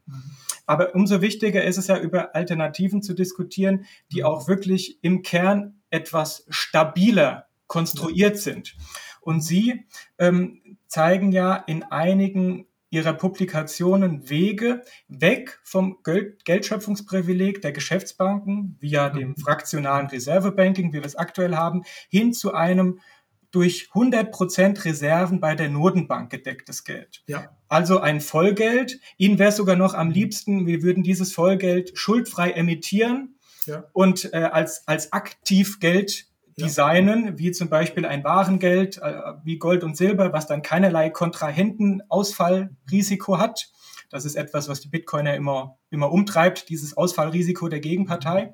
Aber 0.65 0.95
umso 0.95 1.21
wichtiger 1.21 1.63
ist 1.63 1.77
es 1.77 1.87
ja, 1.87 1.97
über 1.97 2.35
Alternativen 2.35 3.01
zu 3.01 3.13
diskutieren, 3.13 3.85
die 4.11 4.23
auch 4.23 4.47
wirklich 4.47 4.99
im 5.03 5.21
Kern 5.21 5.81
etwas 5.89 6.45
stabiler 6.49 7.47
konstruiert 7.67 8.37
sind. 8.37 8.75
Und 9.21 9.41
Sie 9.41 9.85
ähm, 10.19 10.61
zeigen 10.87 11.31
ja 11.31 11.55
in 11.55 11.83
einigen 11.83 12.67
ihrer 12.89 13.13
Publikationen 13.13 14.29
Wege 14.29 14.81
weg 15.07 15.59
vom 15.63 15.97
Geld 16.03 16.45
Geldschöpfungsprivileg 16.45 17.61
der 17.61 17.73
Geschäftsbanken 17.73 18.77
via 18.79 19.09
dem 19.09 19.29
mhm. 19.29 19.37
fraktionalen 19.37 20.07
Reservebanking, 20.07 20.93
wie 20.93 20.99
wir 20.99 21.05
es 21.05 21.15
aktuell 21.15 21.55
haben, 21.55 21.83
hin 22.09 22.33
zu 22.33 22.53
einem 22.53 22.99
durch 23.51 23.89
100 23.93 24.31
Prozent 24.31 24.83
Reserven 24.83 25.39
bei 25.39 25.55
der 25.55 25.69
Notenbank 25.69 26.29
gedecktes 26.29 26.83
Geld. 26.83 27.23
Ja. 27.27 27.55
Also 27.69 27.99
ein 28.01 28.19
Vollgeld. 28.19 28.99
Ihnen 29.17 29.39
wäre 29.39 29.49
es 29.49 29.55
sogar 29.55 29.77
noch 29.77 29.93
am 29.93 30.09
liebsten, 30.11 30.67
wir 30.67 30.83
würden 30.83 31.03
dieses 31.03 31.33
Vollgeld 31.33 31.97
schuldfrei 31.97 32.51
emittieren 32.51 33.35
ja. 33.65 33.85
und 33.93 34.33
äh, 34.33 34.37
als, 34.37 34.85
als 34.87 35.13
Aktivgeld 35.13 36.27
designen, 36.59 37.37
wie 37.37 37.51
zum 37.51 37.69
Beispiel 37.69 38.05
ein 38.05 38.23
Warengeld 38.23 38.97
äh, 38.97 39.33
wie 39.43 39.57
Gold 39.57 39.83
und 39.83 39.97
Silber, 39.97 40.31
was 40.33 40.47
dann 40.47 40.61
keinerlei 40.61 41.09
Kontrahentenausfallrisiko 41.09 43.37
hat. 43.37 43.69
Das 44.09 44.23
ist 44.25 44.35
etwas, 44.35 44.69
was 44.69 44.79
die 44.79 44.87
Bitcoiner 44.87 45.35
immer, 45.35 45.77
immer 45.89 46.09
umtreibt, 46.11 46.69
dieses 46.69 46.95
Ausfallrisiko 46.95 47.67
der 47.67 47.81
Gegenpartei. 47.81 48.53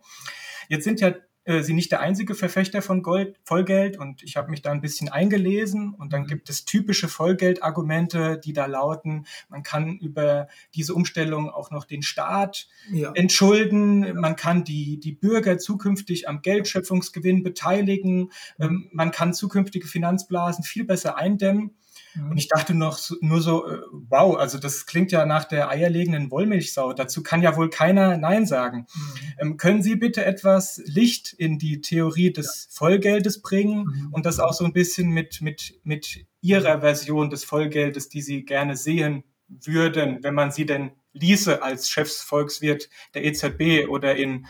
Jetzt 0.69 0.85
sind 0.85 1.01
ja 1.01 1.13
äh, 1.51 1.63
sie 1.63 1.73
nicht 1.73 1.91
der 1.91 1.99
einzige 1.99 2.33
Verfechter 2.33 2.81
von 2.81 3.03
Gold, 3.03 3.37
Vollgeld 3.43 3.97
und 3.97 4.23
ich 4.23 4.37
habe 4.37 4.49
mich 4.49 4.61
da 4.61 4.71
ein 4.71 4.81
bisschen 4.81 5.09
eingelesen 5.09 5.93
und 5.93 6.13
dann 6.13 6.23
mhm. 6.23 6.27
gibt 6.27 6.49
es 6.49 6.65
typische 6.65 7.09
Vollgeldargumente, 7.09 8.39
die 8.43 8.53
da 8.53 8.65
lauten, 8.65 9.25
man 9.49 9.63
kann 9.63 9.97
über 9.97 10.47
diese 10.73 10.93
Umstellung 10.93 11.49
auch 11.49 11.71
noch 11.71 11.83
den 11.83 12.03
Staat 12.03 12.67
ja. 12.91 13.11
entschulden, 13.13 14.19
man 14.19 14.35
kann 14.35 14.63
die, 14.63 14.99
die 14.99 15.11
Bürger 15.11 15.57
zukünftig 15.57 16.29
am 16.29 16.41
Geldschöpfungsgewinn 16.41 17.43
beteiligen, 17.43 18.19
mhm. 18.19 18.29
ähm, 18.59 18.89
man 18.93 19.11
kann 19.11 19.33
zukünftige 19.33 19.87
Finanzblasen 19.87 20.63
viel 20.63 20.85
besser 20.85 21.17
eindämmen. 21.17 21.75
Und 22.15 22.37
ich 22.37 22.47
dachte 22.47 22.73
noch 22.73 22.99
nur 23.21 23.41
so, 23.41 23.67
äh, 23.67 23.79
wow, 23.91 24.35
also 24.35 24.57
das 24.57 24.85
klingt 24.85 25.11
ja 25.11 25.25
nach 25.25 25.45
der 25.45 25.69
eierlegenden 25.69 26.29
Wollmilchsau. 26.29 26.93
Dazu 26.93 27.23
kann 27.23 27.41
ja 27.41 27.55
wohl 27.55 27.69
keiner 27.69 28.17
Nein 28.17 28.45
sagen. 28.45 28.87
Mhm. 28.93 29.33
Ähm, 29.39 29.57
können 29.57 29.81
Sie 29.81 29.95
bitte 29.95 30.25
etwas 30.25 30.81
Licht 30.85 31.33
in 31.33 31.57
die 31.57 31.81
Theorie 31.81 32.33
des 32.33 32.67
ja. 32.69 32.77
Vollgeldes 32.77 33.41
bringen 33.41 33.85
mhm. 33.85 34.13
und 34.13 34.25
das 34.25 34.39
auch 34.39 34.53
so 34.53 34.65
ein 34.65 34.73
bisschen 34.73 35.09
mit, 35.09 35.41
mit, 35.41 35.79
mit 35.83 36.25
Ihrer 36.41 36.81
Version 36.81 37.29
des 37.29 37.43
Vollgeldes, 37.43 38.09
die 38.09 38.21
Sie 38.21 38.43
gerne 38.43 38.75
sehen 38.75 39.23
würden, 39.47 40.23
wenn 40.23 40.33
man 40.33 40.51
sie 40.51 40.65
denn 40.65 40.91
ließe 41.13 41.61
als 41.61 41.89
Chefsvolkswirt 41.89 42.89
der 43.13 43.25
EZB 43.25 43.87
oder 43.89 44.15
in, 44.15 44.47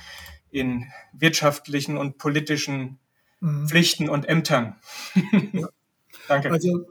in 0.49 0.85
wirtschaftlichen 1.13 1.97
und 1.97 2.17
politischen 2.17 2.99
mhm. 3.39 3.67
Pflichten 3.67 4.09
und 4.09 4.27
Ämtern? 4.27 4.75
Ja. 5.53 5.67
Danke. 6.27 6.51
Also 6.51 6.85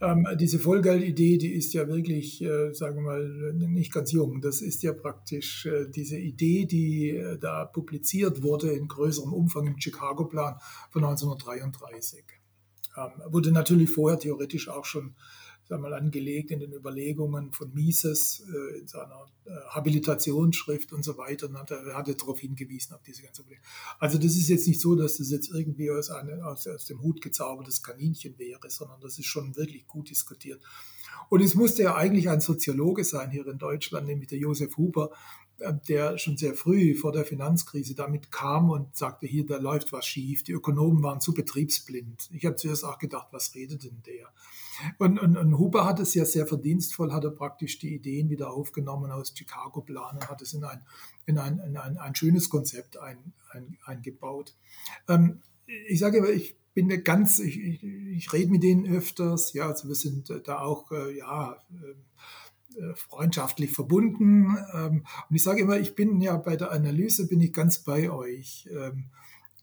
ähm, 0.00 0.26
diese 0.36 0.58
Vollgeldidee, 0.58 1.36
die 1.36 1.52
ist 1.52 1.74
ja 1.74 1.86
wirklich, 1.86 2.42
äh, 2.42 2.72
sagen 2.72 2.96
wir 2.96 3.02
mal, 3.02 3.52
nicht 3.52 3.92
ganz 3.92 4.12
jung. 4.12 4.40
Das 4.40 4.62
ist 4.62 4.82
ja 4.82 4.92
praktisch 4.92 5.66
äh, 5.66 5.86
diese 5.88 6.18
Idee, 6.18 6.64
die 6.64 7.10
äh, 7.10 7.38
da 7.38 7.66
publiziert 7.66 8.42
wurde 8.42 8.72
in 8.72 8.88
größerem 8.88 9.32
Umfang 9.32 9.66
im 9.66 9.78
Chicago-Plan 9.78 10.56
von 10.90 11.04
1933. 11.04 12.24
Ähm, 12.96 13.10
wurde 13.26 13.52
natürlich 13.52 13.90
vorher 13.90 14.18
theoretisch 14.18 14.68
auch 14.68 14.84
schon 14.84 15.14
sagen 15.70 15.84
wir 15.84 15.96
angelegt 15.96 16.50
in 16.50 16.58
den 16.58 16.72
Überlegungen 16.72 17.52
von 17.52 17.72
Mises 17.72 18.44
äh, 18.52 18.80
in 18.80 18.88
seiner 18.88 19.26
äh, 19.44 19.50
Habilitationsschrift 19.68 20.92
und 20.92 21.04
so 21.04 21.16
weiter. 21.16 21.46
Und 21.46 21.56
hat, 21.56 21.70
er 21.70 21.96
hat 21.96 22.08
er 22.08 22.14
darauf 22.14 22.40
hingewiesen, 22.40 22.92
auf 22.94 23.02
diese 23.02 23.22
ganze 23.22 23.42
Probleme. 23.42 23.62
Also 24.00 24.18
das 24.18 24.36
ist 24.36 24.48
jetzt 24.48 24.66
nicht 24.66 24.80
so, 24.80 24.96
dass 24.96 25.18
das 25.18 25.30
jetzt 25.30 25.48
irgendwie 25.50 25.92
aus, 25.92 26.10
eine, 26.10 26.44
aus, 26.44 26.66
aus 26.66 26.86
dem 26.86 27.00
Hut 27.00 27.22
gezaubertes 27.22 27.84
Kaninchen 27.84 28.36
wäre, 28.36 28.68
sondern 28.68 29.00
das 29.00 29.18
ist 29.20 29.26
schon 29.26 29.56
wirklich 29.56 29.86
gut 29.86 30.10
diskutiert. 30.10 30.60
Und 31.28 31.40
es 31.40 31.54
musste 31.54 31.84
ja 31.84 31.94
eigentlich 31.94 32.28
ein 32.28 32.40
Soziologe 32.40 33.04
sein 33.04 33.30
hier 33.30 33.46
in 33.46 33.58
Deutschland, 33.58 34.08
nämlich 34.08 34.28
der 34.28 34.38
Josef 34.38 34.76
Huber, 34.76 35.12
der 35.88 36.18
schon 36.18 36.36
sehr 36.36 36.54
früh 36.54 36.94
vor 36.94 37.12
der 37.12 37.24
Finanzkrise 37.24 37.94
damit 37.94 38.30
kam 38.30 38.70
und 38.70 38.96
sagte, 38.96 39.26
hier, 39.26 39.44
da 39.46 39.58
läuft 39.58 39.92
was 39.92 40.06
schief. 40.06 40.42
Die 40.42 40.52
Ökonomen 40.52 41.02
waren 41.02 41.20
zu 41.20 41.34
betriebsblind. 41.34 42.30
Ich 42.32 42.46
habe 42.46 42.56
zuerst 42.56 42.84
auch 42.84 42.98
gedacht, 42.98 43.28
was 43.30 43.54
redet 43.54 43.84
denn 43.84 44.02
der? 44.06 44.28
Und, 44.98 45.18
und, 45.18 45.36
und 45.36 45.58
Huber 45.58 45.84
hat 45.84 46.00
es 46.00 46.14
ja 46.14 46.24
sehr 46.24 46.46
verdienstvoll, 46.46 47.12
hat 47.12 47.24
er 47.24 47.30
praktisch 47.30 47.78
die 47.78 47.94
Ideen 47.94 48.30
wieder 48.30 48.50
aufgenommen 48.50 49.10
aus 49.10 49.34
Chicago-Plan 49.36 50.16
und 50.16 50.28
hat 50.28 50.40
es 50.42 50.54
in 50.54 50.64
ein, 50.64 50.80
in 51.26 51.38
ein, 51.38 51.58
in 51.58 51.76
ein, 51.76 51.98
ein 51.98 52.14
schönes 52.14 52.48
Konzept 52.48 52.96
ein, 52.98 53.32
ein, 53.50 53.76
eingebaut. 53.84 54.54
Ähm, 55.08 55.42
ich 55.66 55.98
sage 55.98 56.18
immer, 56.18 56.30
ich 56.30 56.56
bin 56.72 56.86
mir 56.86 57.02
ganz, 57.02 57.38
ich, 57.38 57.60
ich, 57.60 57.84
ich 57.84 58.32
rede 58.32 58.50
mit 58.50 58.62
denen 58.62 58.86
öfters, 58.86 59.52
ja, 59.52 59.68
also 59.68 59.88
wir 59.88 59.94
sind 59.94 60.32
da 60.44 60.60
auch, 60.60 60.90
äh, 60.92 61.16
ja, 61.16 61.52
äh, 61.52 61.90
äh, 61.90 61.94
freundschaftlich 62.94 63.72
verbunden. 63.72 64.56
Ähm, 64.74 65.04
und 65.28 65.36
ich 65.36 65.42
sage 65.42 65.60
immer, 65.60 65.78
ich 65.78 65.94
bin 65.94 66.20
ja 66.20 66.36
bei 66.36 66.56
der 66.56 66.72
Analyse, 66.72 67.26
bin 67.26 67.40
ich 67.40 67.52
ganz 67.52 67.78
bei 67.78 68.10
euch. 68.10 68.68
Ähm, 68.72 69.06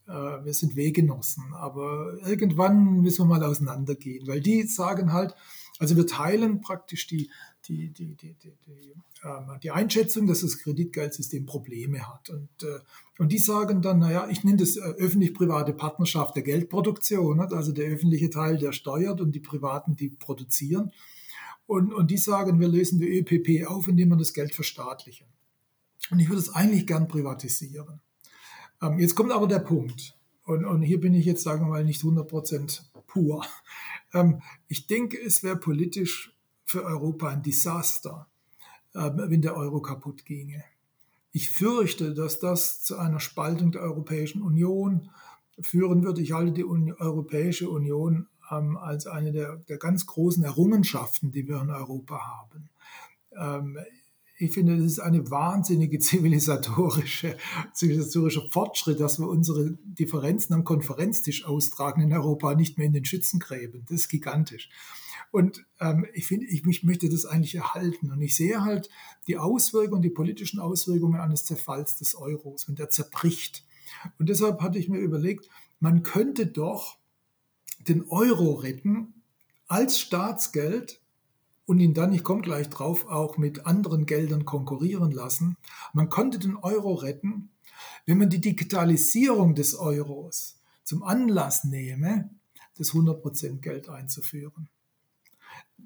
äh, 0.07 0.45
wir 0.45 0.53
sind 0.53 0.75
Weggenossen, 0.75 1.53
aber 1.53 2.17
irgendwann 2.25 3.01
müssen 3.01 3.27
wir 3.27 3.37
mal 3.37 3.43
auseinandergehen, 3.43 4.27
weil 4.27 4.41
die 4.41 4.63
sagen 4.63 5.11
halt, 5.11 5.35
also 5.79 5.95
wir 5.95 6.07
teilen 6.07 6.61
praktisch 6.61 7.07
die, 7.07 7.29
die, 7.67 7.89
die, 7.89 8.15
die, 8.15 8.33
die, 8.33 8.53
die, 8.65 8.93
äh, 9.23 9.59
die 9.61 9.71
Einschätzung, 9.71 10.25
dass 10.25 10.41
das 10.41 10.57
Kreditgeldsystem 10.59 11.45
Probleme 11.45 12.07
hat. 12.07 12.29
Und, 12.29 12.63
äh, 12.63 12.79
und 13.19 13.31
die 13.31 13.37
sagen 13.37 13.81
dann, 13.81 13.99
naja, 13.99 14.27
ich 14.29 14.43
nenne 14.43 14.57
das 14.57 14.77
äh, 14.77 14.81
öffentlich-private 14.81 15.73
Partnerschaft 15.73 16.35
der 16.35 16.43
Geldproduktion, 16.43 17.39
also 17.39 17.71
der 17.71 17.91
öffentliche 17.91 18.29
Teil, 18.29 18.57
der 18.57 18.71
steuert 18.71 19.21
und 19.21 19.33
die 19.33 19.39
Privaten, 19.39 19.95
die 19.95 20.09
produzieren. 20.09 20.91
Und, 21.67 21.93
und 21.93 22.09
die 22.09 22.17
sagen, 22.17 22.59
wir 22.59 22.67
lösen 22.67 22.99
die 22.99 23.19
ÖPP 23.19 23.67
auf, 23.67 23.87
indem 23.87 24.09
wir 24.09 24.17
das 24.17 24.33
Geld 24.33 24.55
verstaatlichen. 24.55 25.27
Und 26.09 26.19
ich 26.19 26.29
würde 26.29 26.41
es 26.41 26.49
eigentlich 26.49 26.87
gern 26.87 27.07
privatisieren. 27.07 27.99
Ähm, 28.81 28.99
jetzt 28.99 29.15
kommt 29.15 29.31
aber 29.31 29.47
der 29.47 29.59
Punkt. 29.59 30.17
Und, 30.43 30.65
und 30.65 30.81
hier 30.81 30.99
bin 30.99 31.13
ich 31.13 31.25
jetzt, 31.25 31.43
sagen 31.43 31.65
wir 31.65 31.69
mal, 31.69 31.83
nicht 31.83 32.01
100% 32.01 32.81
pur. 33.05 33.45
Ähm, 34.13 34.41
ich 34.69 34.87
denke, 34.87 35.19
es 35.21 35.43
wäre 35.43 35.57
politisch 35.57 36.33
für 36.63 36.85
Europa 36.85 37.27
ein 37.27 37.43
Desaster, 37.43 38.27
ähm, 38.95 39.21
wenn 39.25 39.41
der 39.41 39.57
Euro 39.57 39.81
kaputt 39.81 40.23
ginge. 40.23 40.63
Ich 41.33 41.49
fürchte, 41.49 42.13
dass 42.13 42.39
das 42.39 42.83
zu 42.83 42.97
einer 42.97 43.19
Spaltung 43.19 43.73
der 43.73 43.81
Europäischen 43.81 44.41
Union 44.41 45.09
führen 45.59 46.03
würde. 46.03 46.21
Ich 46.21 46.31
halte 46.31 46.53
die 46.53 46.63
Uni 46.63 46.93
Europäische 46.93 47.69
Union 47.69 48.27
ähm, 48.51 48.77
als 48.77 49.07
eine 49.07 49.31
der, 49.31 49.57
der, 49.69 49.77
ganz 49.77 50.05
großen 50.05 50.43
Errungenschaften, 50.43 51.31
die 51.31 51.47
wir 51.47 51.61
in 51.61 51.69
Europa 51.69 52.19
haben. 52.19 52.69
Ähm, 53.35 53.77
ich 54.39 54.51
finde, 54.51 54.77
das 54.77 54.85
ist 54.85 54.99
eine 54.99 55.29
wahnsinnige 55.31 55.99
zivilisatorische, 55.99 57.37
zivilisatorischer 57.73 58.47
Fortschritt, 58.51 58.99
dass 58.99 59.19
wir 59.19 59.27
unsere 59.27 59.77
Differenzen 59.83 60.53
am 60.53 60.63
Konferenztisch 60.63 61.45
austragen 61.45 62.01
in 62.01 62.13
Europa, 62.13 62.53
nicht 62.55 62.77
mehr 62.77 62.87
in 62.87 62.93
den 62.93 63.05
Schützengräben. 63.05 63.85
Das 63.87 64.01
ist 64.01 64.09
gigantisch. 64.09 64.69
Und 65.31 65.65
ähm, 65.79 66.05
ich 66.13 66.27
finde, 66.27 66.45
ich, 66.45 66.65
ich 66.65 66.83
möchte 66.83 67.09
das 67.09 67.25
eigentlich 67.25 67.55
erhalten. 67.55 68.11
Und 68.11 68.21
ich 68.21 68.35
sehe 68.35 68.63
halt 68.63 68.89
die 69.27 69.37
Auswirkungen, 69.37 70.01
die 70.01 70.09
politischen 70.09 70.59
Auswirkungen 70.59 71.19
eines 71.19 71.45
Zerfalls 71.45 71.97
des 71.97 72.15
Euros, 72.15 72.67
wenn 72.67 72.75
der 72.75 72.89
zerbricht. 72.89 73.65
Und 74.19 74.29
deshalb 74.29 74.61
hatte 74.61 74.79
ich 74.79 74.89
mir 74.89 74.99
überlegt, 74.99 75.49
man 75.79 76.03
könnte 76.03 76.47
doch 76.47 76.97
den 77.87 78.07
Euro 78.09 78.53
retten 78.53 79.23
als 79.67 79.99
Staatsgeld 79.99 81.01
und 81.65 81.79
ihn 81.79 81.93
dann, 81.93 82.13
ich 82.13 82.23
komme 82.23 82.41
gleich 82.41 82.69
drauf, 82.69 83.07
auch 83.07 83.37
mit 83.37 83.65
anderen 83.65 84.05
Geldern 84.05 84.45
konkurrieren 84.45 85.11
lassen. 85.11 85.57
Man 85.93 86.09
konnte 86.09 86.39
den 86.39 86.55
Euro 86.55 86.93
retten, 86.93 87.51
wenn 88.05 88.17
man 88.17 88.29
die 88.29 88.41
Digitalisierung 88.41 89.53
des 89.53 89.75
Euros 89.75 90.59
zum 90.83 91.03
Anlass 91.03 91.65
nehme, 91.65 92.29
das 92.77 92.91
100% 92.91 93.59
Geld 93.59 93.89
einzuführen. 93.89 94.69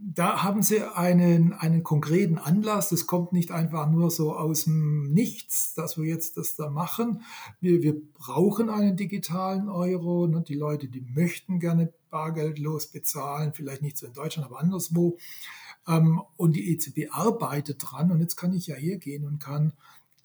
Da 0.04 0.42
haben 0.42 0.64
Sie 0.64 0.82
einen, 0.82 1.54
einen 1.54 1.84
konkreten 1.84 2.40
Anlass. 2.40 2.90
Das 2.90 3.06
kommt 3.06 3.34
nicht 3.34 3.52
einfach 3.52 3.88
nur 3.88 4.10
so 4.10 4.36
aus 4.36 4.64
dem 4.64 5.14
Nichts, 5.14 5.76
dass 5.76 5.98
wir 5.98 6.06
jetzt 6.06 6.38
das 6.38 6.56
da 6.56 6.72
machen. 6.72 7.22
Wir, 7.60 7.84
wir 7.84 8.02
brauchen 8.14 8.72
einen 8.72 8.98
digitalen 8.98 9.70
Euro. 9.70 10.26
Ne? 10.26 10.42
Die 10.42 10.56
Leute, 10.56 10.88
die 10.88 11.02
möchten 11.02 11.60
gerne 11.60 11.94
bargeldlos 12.10 12.88
bezahlen, 12.88 13.54
vielleicht 13.54 13.84
nicht 13.84 13.98
so 13.98 14.08
in 14.08 14.14
Deutschland, 14.14 14.48
aber 14.48 14.60
anderswo. 14.60 15.18
Ähm, 15.88 16.22
und 16.36 16.56
die 16.56 16.72
EZB 16.74 17.12
arbeitet 17.12 17.78
dran. 17.80 18.12
Und 18.12 18.22
jetzt 18.22 18.38
kann 18.38 18.54
ich 18.54 18.66
ja 18.68 18.76
hier 18.76 18.98
gehen 18.98 19.26
und 19.26 19.40
kann 19.40 19.74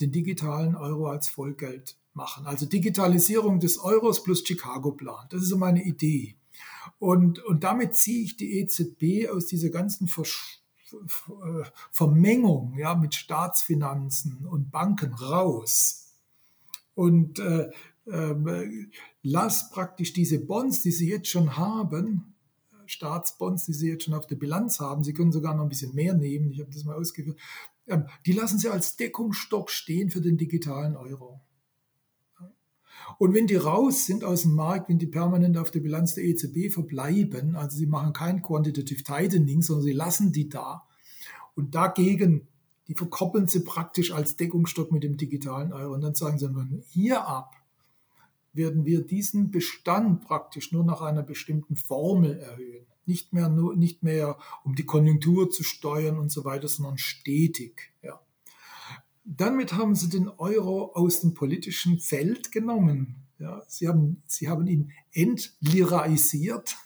den 0.00 0.10
digitalen 0.10 0.74
Euro 0.74 1.08
als 1.08 1.28
Vollgeld 1.28 1.96
machen. 2.14 2.46
Also 2.46 2.64
Digitalisierung 2.64 3.60
des 3.60 3.78
Euros 3.78 4.22
plus 4.22 4.42
Chicago-Plan. 4.46 5.26
Das 5.28 5.42
ist 5.42 5.48
so 5.48 5.58
meine 5.58 5.82
Idee. 5.84 6.34
Und, 6.98 7.42
und 7.44 7.64
damit 7.64 7.94
ziehe 7.94 8.24
ich 8.24 8.36
die 8.36 8.58
EZB 8.58 9.28
aus 9.30 9.46
dieser 9.46 9.70
ganzen 9.70 10.08
Versch 10.08 10.62
Vermengung 11.90 12.78
ja, 12.78 12.94
mit 12.94 13.14
Staatsfinanzen 13.16 14.46
und 14.46 14.70
Banken 14.70 15.12
raus. 15.14 16.14
Und 16.94 17.40
äh, 17.40 17.70
äh, 18.06 18.86
lass 19.22 19.70
praktisch 19.70 20.12
diese 20.12 20.38
Bonds, 20.38 20.82
die 20.82 20.92
sie 20.92 21.08
jetzt 21.08 21.28
schon 21.28 21.56
haben, 21.56 22.36
Staatsbonds, 22.86 23.66
die 23.66 23.72
Sie 23.72 23.88
jetzt 23.88 24.04
schon 24.04 24.14
auf 24.14 24.26
der 24.26 24.36
Bilanz 24.36 24.80
haben, 24.80 25.04
Sie 25.04 25.12
können 25.12 25.32
sogar 25.32 25.54
noch 25.54 25.64
ein 25.64 25.68
bisschen 25.68 25.94
mehr 25.94 26.14
nehmen, 26.14 26.50
ich 26.50 26.60
habe 26.60 26.70
das 26.70 26.84
mal 26.84 26.96
ausgeführt, 26.96 27.38
ähm, 27.86 28.06
die 28.24 28.32
lassen 28.32 28.58
Sie 28.58 28.68
als 28.68 28.96
Deckungsstock 28.96 29.70
stehen 29.70 30.10
für 30.10 30.20
den 30.20 30.36
digitalen 30.36 30.96
Euro. 30.96 31.40
Und 33.18 33.34
wenn 33.34 33.46
die 33.46 33.56
raus 33.56 34.06
sind 34.06 34.24
aus 34.24 34.42
dem 34.42 34.54
Markt, 34.54 34.88
wenn 34.88 34.98
die 34.98 35.06
permanent 35.06 35.56
auf 35.56 35.70
der 35.70 35.80
Bilanz 35.80 36.14
der 36.14 36.24
EZB 36.24 36.72
verbleiben, 36.72 37.56
also 37.56 37.76
sie 37.76 37.86
machen 37.86 38.12
kein 38.12 38.42
Quantitative 38.42 39.02
Tightening, 39.02 39.62
sondern 39.62 39.84
sie 39.84 39.92
lassen 39.92 40.32
die 40.32 40.48
da 40.48 40.84
und 41.54 41.74
dagegen, 41.74 42.48
die 42.88 42.94
verkoppeln 42.94 43.48
sie 43.48 43.60
praktisch 43.60 44.12
als 44.12 44.36
Deckungsstock 44.36 44.92
mit 44.92 45.02
dem 45.02 45.16
digitalen 45.16 45.72
Euro 45.72 45.94
und 45.94 46.02
dann 46.02 46.14
sagen 46.14 46.38
sie, 46.38 46.48
hier 46.88 47.26
ab 47.26 47.54
werden 48.52 48.84
wir 48.84 49.06
diesen 49.06 49.50
Bestand 49.50 50.22
praktisch 50.22 50.72
nur 50.72 50.84
nach 50.84 51.02
einer 51.02 51.22
bestimmten 51.22 51.76
Formel 51.76 52.38
erhöhen. 52.38 52.86
Nicht 53.04 53.32
mehr, 53.32 53.48
nur, 53.48 53.76
nicht 53.76 54.02
mehr 54.02 54.38
um 54.64 54.74
die 54.74 54.86
Konjunktur 54.86 55.50
zu 55.50 55.62
steuern 55.62 56.18
und 56.18 56.32
so 56.32 56.44
weiter, 56.44 56.66
sondern 56.66 56.98
stetig. 56.98 57.92
Ja. 58.02 58.18
Damit 59.28 59.72
haben 59.72 59.96
sie 59.96 60.08
den 60.08 60.28
Euro 60.28 60.92
aus 60.94 61.20
dem 61.20 61.34
politischen 61.34 61.98
Feld 61.98 62.52
genommen. 62.52 63.26
Ja, 63.38 63.60
sie, 63.66 63.88
haben, 63.88 64.22
sie 64.26 64.48
haben 64.48 64.68
ihn 64.68 64.92
entliraisiert. 65.12 66.76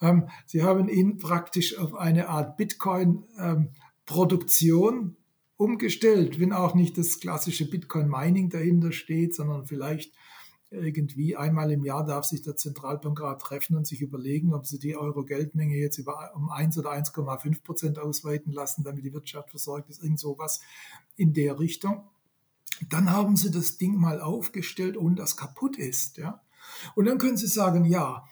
Ähm, 0.00 0.30
sie 0.46 0.62
haben 0.62 0.88
ihn 0.88 1.18
praktisch 1.18 1.76
auf 1.76 1.92
eine 1.94 2.28
Art 2.28 2.56
Bitcoin-Produktion 2.56 4.98
ähm, 4.98 5.16
umgestellt, 5.56 6.40
wenn 6.40 6.54
auch 6.54 6.74
nicht 6.74 6.96
das 6.96 7.20
klassische 7.20 7.68
Bitcoin-Mining 7.68 8.48
dahinter 8.48 8.92
steht, 8.92 9.34
sondern 9.34 9.66
vielleicht 9.66 10.14
irgendwie 10.70 11.36
einmal 11.36 11.70
im 11.70 11.84
Jahr 11.84 12.04
darf 12.04 12.24
sich 12.24 12.42
der 12.42 12.56
Zentralbankrat 12.56 13.40
treffen 13.40 13.76
und 13.76 13.86
sich 13.86 14.00
überlegen, 14.00 14.52
ob 14.52 14.66
sie 14.66 14.78
die 14.78 14.96
Euro-Geldmenge 14.96 15.76
jetzt 15.76 15.98
über, 15.98 16.32
um 16.34 16.50
1 16.50 16.76
oder 16.78 16.90
1,5 16.90 17.62
Prozent 17.62 17.98
ausweiten 17.98 18.52
lassen, 18.52 18.82
damit 18.82 19.04
die 19.04 19.12
Wirtschaft 19.12 19.50
versorgt 19.50 19.90
ist, 19.90 20.02
irgend 20.02 20.18
sowas 20.18 20.60
in 21.14 21.32
der 21.34 21.60
Richtung. 21.60 22.08
Dann 22.88 23.10
haben 23.10 23.36
sie 23.36 23.50
das 23.50 23.78
Ding 23.78 23.96
mal 23.96 24.20
aufgestellt, 24.20 24.96
ohne 24.96 25.14
dass 25.14 25.36
kaputt 25.36 25.78
ist. 25.78 26.18
Ja? 26.18 26.42
Und 26.94 27.06
dann 27.06 27.18
können 27.18 27.36
sie 27.36 27.46
sagen, 27.46 27.84
ja, 27.84 28.24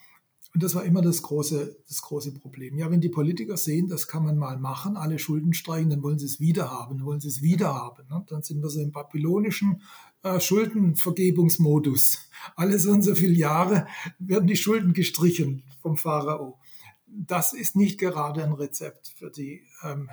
und 0.55 0.62
das 0.62 0.76
war 0.76 0.85
immer 0.85 1.03
das 1.03 1.22
große, 1.22 1.78
das 1.89 2.03
große 2.03 2.32
Problem. 2.35 2.78
Ja, 2.78 2.89
wenn 2.89 3.01
die 3.01 3.09
Politiker 3.09 3.57
sehen, 3.57 3.89
das 3.89 4.07
kann 4.07 4.22
man 4.22 4.37
mal 4.37 4.57
machen, 4.57 4.97
alle 4.97 5.18
Schulden 5.18 5.53
streichen, 5.53 5.91
dann 5.91 6.03
wollen 6.03 6.20
sie 6.20 6.26
es 6.26 6.39
wieder 6.39 6.70
haben, 6.70 6.99
dann 6.99 7.07
wollen 7.07 7.20
sie 7.20 7.28
es 7.28 7.43
wieder 7.43 7.74
haben. 7.74 8.07
Ne? 8.09 8.24
Dann 8.28 8.43
sind 8.43 8.62
wir 8.62 8.70
so 8.70 8.80
im 8.80 8.93
babylonischen 8.93 9.82
äh, 10.25 10.41
Schuldenvergebungsmodus. 10.41 12.31
Alle 12.57 12.79
so 12.79 12.91
und 12.91 13.03
so 13.03 13.14
viele 13.14 13.35
Jahre 13.35 13.87
werden 14.18 14.47
die 14.47 14.57
Schulden 14.57 14.93
gestrichen 14.93 15.62
vom 15.81 15.97
Pharao. 15.97 16.59
Das 17.07 17.53
ist 17.53 17.77
nicht 17.77 18.01
gerade 18.01 18.43
ein 18.43 18.55
Rezept 18.55 19.14
für 19.16 19.31
die, 19.31 19.62
ähm, 19.83 20.11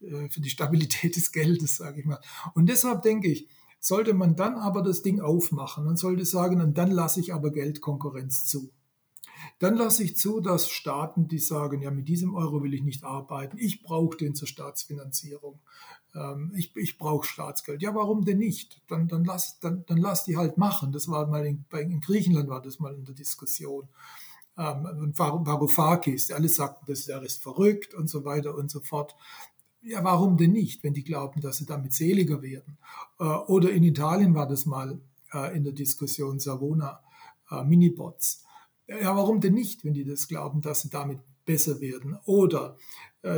äh, 0.00 0.28
für 0.28 0.40
die 0.40 0.48
Stabilität 0.48 1.16
des 1.16 1.32
Geldes, 1.32 1.76
sage 1.76 2.00
ich 2.00 2.06
mal. 2.06 2.20
Und 2.54 2.68
deshalb 2.68 3.02
denke 3.02 3.28
ich, 3.28 3.48
sollte 3.80 4.14
man 4.14 4.36
dann 4.36 4.54
aber 4.54 4.82
das 4.82 5.02
Ding 5.02 5.20
aufmachen 5.20 5.86
und 5.86 5.98
sollte 5.98 6.24
sagen, 6.24 6.60
und 6.60 6.78
dann 6.78 6.90
lasse 6.90 7.20
ich 7.20 7.34
aber 7.34 7.52
Geldkonkurrenz 7.52 8.46
zu. 8.46 8.72
Dann 9.58 9.76
lasse 9.76 10.04
ich 10.04 10.16
zu, 10.16 10.40
dass 10.40 10.68
Staaten, 10.68 11.28
die 11.28 11.38
sagen, 11.38 11.82
ja, 11.82 11.90
mit 11.90 12.08
diesem 12.08 12.34
Euro 12.34 12.62
will 12.62 12.74
ich 12.74 12.82
nicht 12.82 13.04
arbeiten, 13.04 13.56
ich 13.58 13.82
brauche 13.82 14.16
den 14.16 14.34
zur 14.34 14.48
Staatsfinanzierung, 14.48 15.60
ich, 16.54 16.74
ich 16.74 16.98
brauche 16.98 17.26
Staatsgeld. 17.26 17.82
Ja, 17.82 17.94
warum 17.94 18.24
denn 18.24 18.38
nicht? 18.38 18.80
Dann, 18.88 19.08
dann, 19.08 19.24
lass, 19.24 19.60
dann, 19.60 19.84
dann 19.86 19.98
lass 19.98 20.24
die 20.24 20.36
halt 20.36 20.56
machen. 20.56 20.90
Das 20.90 21.06
war 21.08 21.26
mal 21.26 21.46
in, 21.46 21.64
in 21.72 22.00
Griechenland 22.00 22.48
war 22.48 22.62
das 22.62 22.80
mal 22.80 22.94
in 22.94 23.04
der 23.04 23.14
Diskussion. 23.14 23.88
Ähm, 24.58 24.84
und 24.84 25.18
Varoufakis, 25.18 26.32
alle 26.32 26.48
sagten, 26.48 26.84
das, 26.88 27.06
der 27.06 27.22
ist 27.22 27.42
verrückt 27.42 27.94
und 27.94 28.10
so 28.10 28.24
weiter 28.24 28.56
und 28.56 28.70
so 28.70 28.80
fort. 28.80 29.14
Ja, 29.80 30.02
warum 30.02 30.36
denn 30.36 30.52
nicht, 30.52 30.82
wenn 30.82 30.94
die 30.94 31.04
glauben, 31.04 31.40
dass 31.40 31.58
sie 31.58 31.66
damit 31.66 31.94
seliger 31.94 32.42
werden? 32.42 32.76
Äh, 33.20 33.24
oder 33.24 33.70
in 33.70 33.84
Italien 33.84 34.34
war 34.34 34.48
das 34.48 34.66
mal 34.66 35.00
äh, 35.32 35.56
in 35.56 35.62
der 35.62 35.72
Diskussion 35.72 36.40
Savona, 36.40 37.00
äh, 37.50 37.62
Minibots. 37.62 38.44
Ja, 38.88 39.14
warum 39.14 39.40
denn 39.40 39.54
nicht, 39.54 39.84
wenn 39.84 39.94
die 39.94 40.04
das 40.04 40.26
glauben, 40.26 40.60
dass 40.60 40.80
sie 40.80 40.90
damit 40.90 41.20
besser 41.44 41.80
werden? 41.80 42.18
Oder 42.24 42.76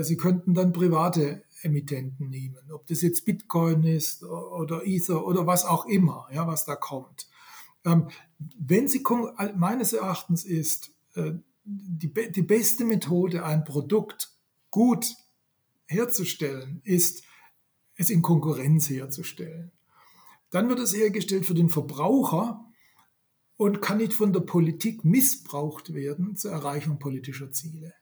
sie 0.03 0.17
könnten 0.17 0.55
dann 0.55 0.73
private 0.73 1.43
Emittenten 1.63 2.29
nehmen, 2.29 2.71
ob 2.73 2.87
das 2.87 3.03
jetzt 3.03 3.25
Bitcoin 3.25 3.85
ist 3.85 4.23
oder 4.23 4.87
Ether 4.87 5.27
oder 5.27 5.47
was 5.47 5.65
auch 5.65 5.87
immer, 5.87 6.29
ja, 6.33 6.47
was 6.47 6.65
da 6.65 6.77
kommt. 6.77 7.29
Ähm, 7.85 8.09
wenn 8.59 8.89
sie 8.89 9.03
meines 9.57 9.93
Erachtens 9.93 10.45
ist 10.45 10.93
äh, 11.15 11.33
die, 11.65 12.13
die 12.33 12.43
beste 12.43 12.85
Methode, 12.85 13.45
ein 13.45 13.65
Produkt 13.65 14.33
gut 14.71 15.15
herzustellen, 15.87 16.81
ist 16.85 17.23
es 17.97 18.11
in 18.11 18.23
Konkurrenz 18.23 18.89
herzustellen. 18.89 19.73
Dann 20.51 20.69
wird 20.69 20.81
es 20.81 20.95
hergestellt 20.95 21.47
für 21.47 21.55
den 21.55 21.69
Verbraucher, 21.69 22.65
und 23.61 23.83
kann 23.83 23.99
nicht 23.99 24.15
von 24.15 24.33
der 24.33 24.41
Politik 24.41 25.05
missbraucht 25.05 25.93
werden 25.93 26.35
zur 26.35 26.51
Erreichung 26.51 26.99
politischer 26.99 27.53
Ziele. 27.53 27.93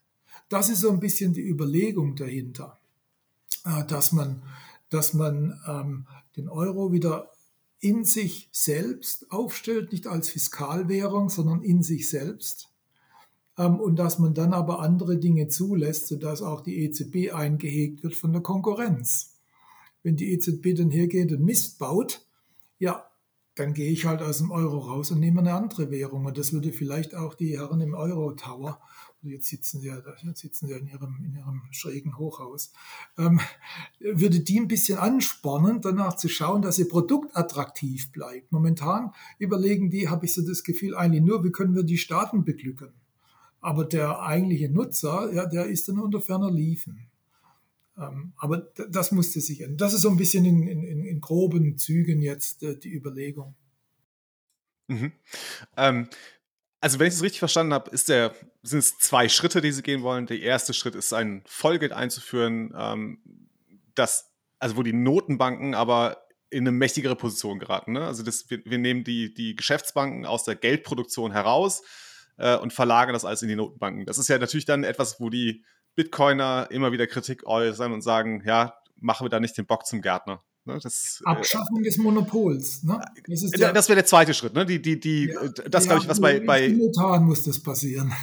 Das 0.49 0.71
ist 0.71 0.83
so 0.83 0.89
ein 0.89 1.01
bisschen 1.01 1.33
die 1.33 1.49
Überlegung 1.49 2.15
dahinter, 2.15 2.79
dass 3.89 4.13
man, 4.13 4.43
dass 4.89 5.15
man 5.15 5.61
ähm, 5.67 6.07
den 6.37 6.49
Euro 6.49 6.93
wieder 6.93 7.31
in 7.81 8.05
sich 8.05 8.49
selbst 8.53 9.31
aufstellt, 9.31 9.93
nicht 9.93 10.07
als 10.07 10.29
Fiskalwährung, 10.31 11.29
sondern 11.29 11.63
in 11.63 11.83
sich 11.83 12.09
selbst. 12.09 12.71
Ähm, 13.57 13.79
und 13.81 13.97
dass 13.97 14.19
man 14.19 14.35
dann 14.35 14.53
aber 14.53 14.81
andere 14.81 15.19
Dinge 15.19 15.49
zulässt, 15.49 16.09
sodass 16.09 16.43
auch 16.43 16.63
die 16.63 16.83
EZB 16.85 17.33
eingehegt 17.33 18.03
wird 18.03 18.15
von 18.15 18.33
der 18.33 18.43
Konkurrenz. 18.43 19.35
Wenn 20.03 20.17
die 20.17 20.33
EZB 20.33 20.75
dann 20.77 20.91
hergeht 20.91 21.33
und 21.33 21.45
Mist 21.45 21.79
baut, 21.79 22.25
ja, 22.79 23.05
dann 23.55 23.75
gehe 23.75 23.91
ich 23.91 24.07
halt 24.07 24.23
aus 24.23 24.39
dem 24.39 24.53
Euro 24.53 24.79
raus 24.79 25.11
und 25.11 25.19
nehme 25.19 25.41
eine 25.41 25.55
andere 25.55 25.91
Währung. 25.91 26.27
Und 26.27 26.39
das 26.39 26.53
würde 26.53 26.73
vielleicht 26.73 27.15
auch 27.15 27.35
die 27.35 27.59
Herren 27.59 27.81
im 27.81 27.95
Euro 27.95 28.33
Tower, 28.33 28.81
jetzt 29.23 29.49
sitzen 29.49 29.81
sie 29.81 29.89
ja, 29.89 30.03
jetzt 30.23 30.41
sitzen 30.41 30.67
sie 30.67 30.73
ja 30.73 30.79
in 30.79 30.89
ihrem, 30.89 31.23
in 31.25 31.35
ihrem 31.35 31.63
schrägen 31.71 32.19
Hochhaus, 32.19 32.73
ähm, 33.17 33.41
würde 33.99 34.41
die 34.41 34.61
ein 34.61 34.69
bisschen 34.69 34.99
anspornen, 34.99 35.81
danach 35.81 36.17
zu 36.17 36.29
schauen, 36.29 36.63
dass 36.63 36.79
ihr 36.79 36.89
Produkt 36.89 37.37
attraktiv 37.37 38.13
bleibt. 38.13 38.53
Momentan 38.53 39.13
überlegen 39.39 39.91
die, 39.91 40.09
habe 40.09 40.27
ich 40.27 40.35
so 40.35 40.43
das 40.43 40.63
Gefühl, 40.63 40.95
eigentlich 40.97 41.23
nur, 41.23 41.45
wie 41.45 41.53
können 41.53 41.75
wir 41.75 41.83
die 41.83 41.99
Staaten 41.99 42.45
beglücken. 42.45 42.93
Aber 43.61 43.85
der 43.85 44.23
eigentliche 44.23 44.69
Nutzer, 44.69 45.33
ja, 45.33 45.47
der 45.47 45.67
ist 45.67 45.89
dann 45.89 45.99
unter 45.99 46.21
ferner 46.21 46.51
Liefen. 46.51 47.09
Ähm, 47.97 48.33
aber 48.37 48.59
das 48.89 49.11
musste 49.11 49.41
sich 49.41 49.61
ändern. 49.61 49.79
Das 49.79 49.93
ist 49.93 50.03
so 50.03 50.11
ein 50.11 50.17
bisschen 50.17 50.45
in, 50.45 50.67
in, 50.69 51.05
in 51.05 51.21
groben 51.21 51.77
Zügen 51.77 52.23
jetzt 52.23 52.63
äh, 52.63 52.79
die 52.79 52.95
Überlegung. 52.95 53.57
Mhm. 54.87 55.13
Ähm, 55.77 56.09
also, 56.81 56.99
wenn 56.99 57.09
ich 57.09 57.15
es 57.15 57.23
richtig 57.23 57.41
verstanden 57.41 57.75
habe, 57.75 57.91
ist 57.91 58.09
der, 58.09 58.33
sind 58.63 58.79
es 58.79 58.99
zwei 58.99 59.29
Schritte, 59.29 59.61
die 59.61 59.73
Sie 59.73 59.83
gehen 59.83 60.03
wollen. 60.03 60.27
Der 60.27 60.41
erste 60.41 60.73
Schritt 60.73 60.95
ist, 60.95 61.13
ein 61.13 61.43
Vollgeld 61.47 61.93
einzuführen, 61.93 62.73
ähm, 62.77 63.19
das, 63.95 64.33
also 64.59 64.77
wo 64.77 64.83
die 64.83 64.93
Notenbanken 64.93 65.75
aber 65.75 66.25
in 66.51 66.63
eine 66.63 66.73
mächtigere 66.73 67.17
Position 67.17 67.59
geraten. 67.59 67.93
Ne? 67.93 68.07
Also 68.07 68.23
das, 68.23 68.49
wir, 68.49 68.61
wir, 68.65 68.79
nehmen 68.79 69.05
die, 69.05 69.35
die 69.35 69.55
Geschäftsbanken 69.55 70.25
aus 70.25 70.45
der 70.45 70.55
Geldproduktion 70.55 71.33
heraus 71.33 71.83
äh, 72.39 72.57
und 72.57 72.73
verlagern 72.73 73.13
das 73.13 73.25
alles 73.25 73.43
in 73.43 73.49
die 73.49 73.57
Notenbanken. 73.57 74.07
Das 74.07 74.19
ist 74.19 74.29
ja 74.29 74.39
natürlich 74.39 74.65
dann 74.65 74.85
etwas, 74.85 75.21
wo 75.21 75.31
die 75.31 75.65
Bitcoiner 75.95 76.69
immer 76.71 76.93
wieder 76.93 77.07
Kritik 77.07 77.45
äußern 77.45 77.93
und 77.93 78.03
sagen, 78.03 78.43
ja, 78.47 78.75
machen 78.97 79.25
wir 79.25 79.31
da 79.31 79.41
nicht 79.41 79.59
den 79.59 79.67
Bock 79.67 79.85
zum 79.85 80.01
Gärtner. 80.01 80.43
Ne, 80.69 80.79
das, 80.83 81.23
äh, 81.25 81.31
Abschaffung 81.31 81.81
äh, 81.81 81.85
des 81.85 81.97
Monopols. 81.97 82.83
Ne? 82.83 83.01
Das, 83.27 83.51
ja, 83.57 83.73
das 83.73 83.89
wäre 83.89 83.97
der 83.97 84.05
zweite 84.05 84.35
Schritt. 84.35 84.53
Ne? 84.53 84.67
Die, 84.67 84.83
die, 84.83 85.01
die, 85.01 85.29
ja, 85.29 85.49
das 85.67 85.87
glaube 85.87 86.03
ich, 86.03 86.09
was 86.09 86.21
bei. 86.21 86.41
bei 86.41 86.69
Simultan 86.69 87.25
muss 87.25 87.43
das 87.43 87.59
passieren. 87.59 88.13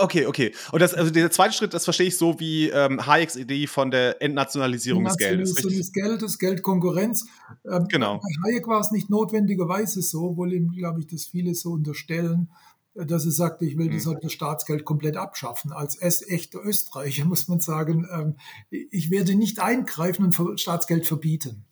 Okay, 0.00 0.26
okay. 0.26 0.54
Und 0.72 0.80
das, 0.80 0.94
also 0.94 1.10
der 1.10 1.30
zweite 1.30 1.52
Schritt, 1.52 1.74
das 1.74 1.84
verstehe 1.84 2.06
ich 2.06 2.16
so 2.16 2.38
wie 2.40 2.68
ähm, 2.70 3.04
Hayeks 3.06 3.36
Idee 3.36 3.66
von 3.66 3.90
der 3.90 4.22
Entnationalisierung 4.22 5.04
des 5.04 5.16
Geldes. 5.16 5.56
Richtig? 5.56 5.78
des 5.78 5.92
Geldes, 5.92 6.38
Geldkonkurrenz. 6.38 7.26
Ähm, 7.70 7.86
genau. 7.88 8.18
Bei 8.18 8.50
Hayek 8.50 8.66
war 8.66 8.80
es 8.80 8.92
nicht 8.92 9.10
notwendigerweise 9.10 10.00
so, 10.00 10.30
obwohl 10.30 10.52
ihm, 10.52 10.72
glaube 10.72 11.00
ich, 11.00 11.06
das 11.06 11.26
viele 11.26 11.54
so 11.54 11.72
unterstellen 11.72 12.48
dass 12.94 13.24
er 13.24 13.32
sagte, 13.32 13.64
ich 13.64 13.76
will 13.76 13.90
das, 13.90 14.06
mhm. 14.06 14.18
das 14.22 14.32
Staatsgeld 14.32 14.84
komplett 14.84 15.16
abschaffen. 15.16 15.72
Als 15.72 16.00
echter 16.00 16.64
Österreicher 16.64 17.24
muss 17.26 17.48
man 17.48 17.60
sagen, 17.60 18.06
ähm, 18.10 18.36
ich 18.70 19.10
werde 19.10 19.34
nicht 19.34 19.60
eingreifen 19.60 20.24
und 20.24 20.60
Staatsgeld 20.60 21.06
verbieten. 21.06 21.64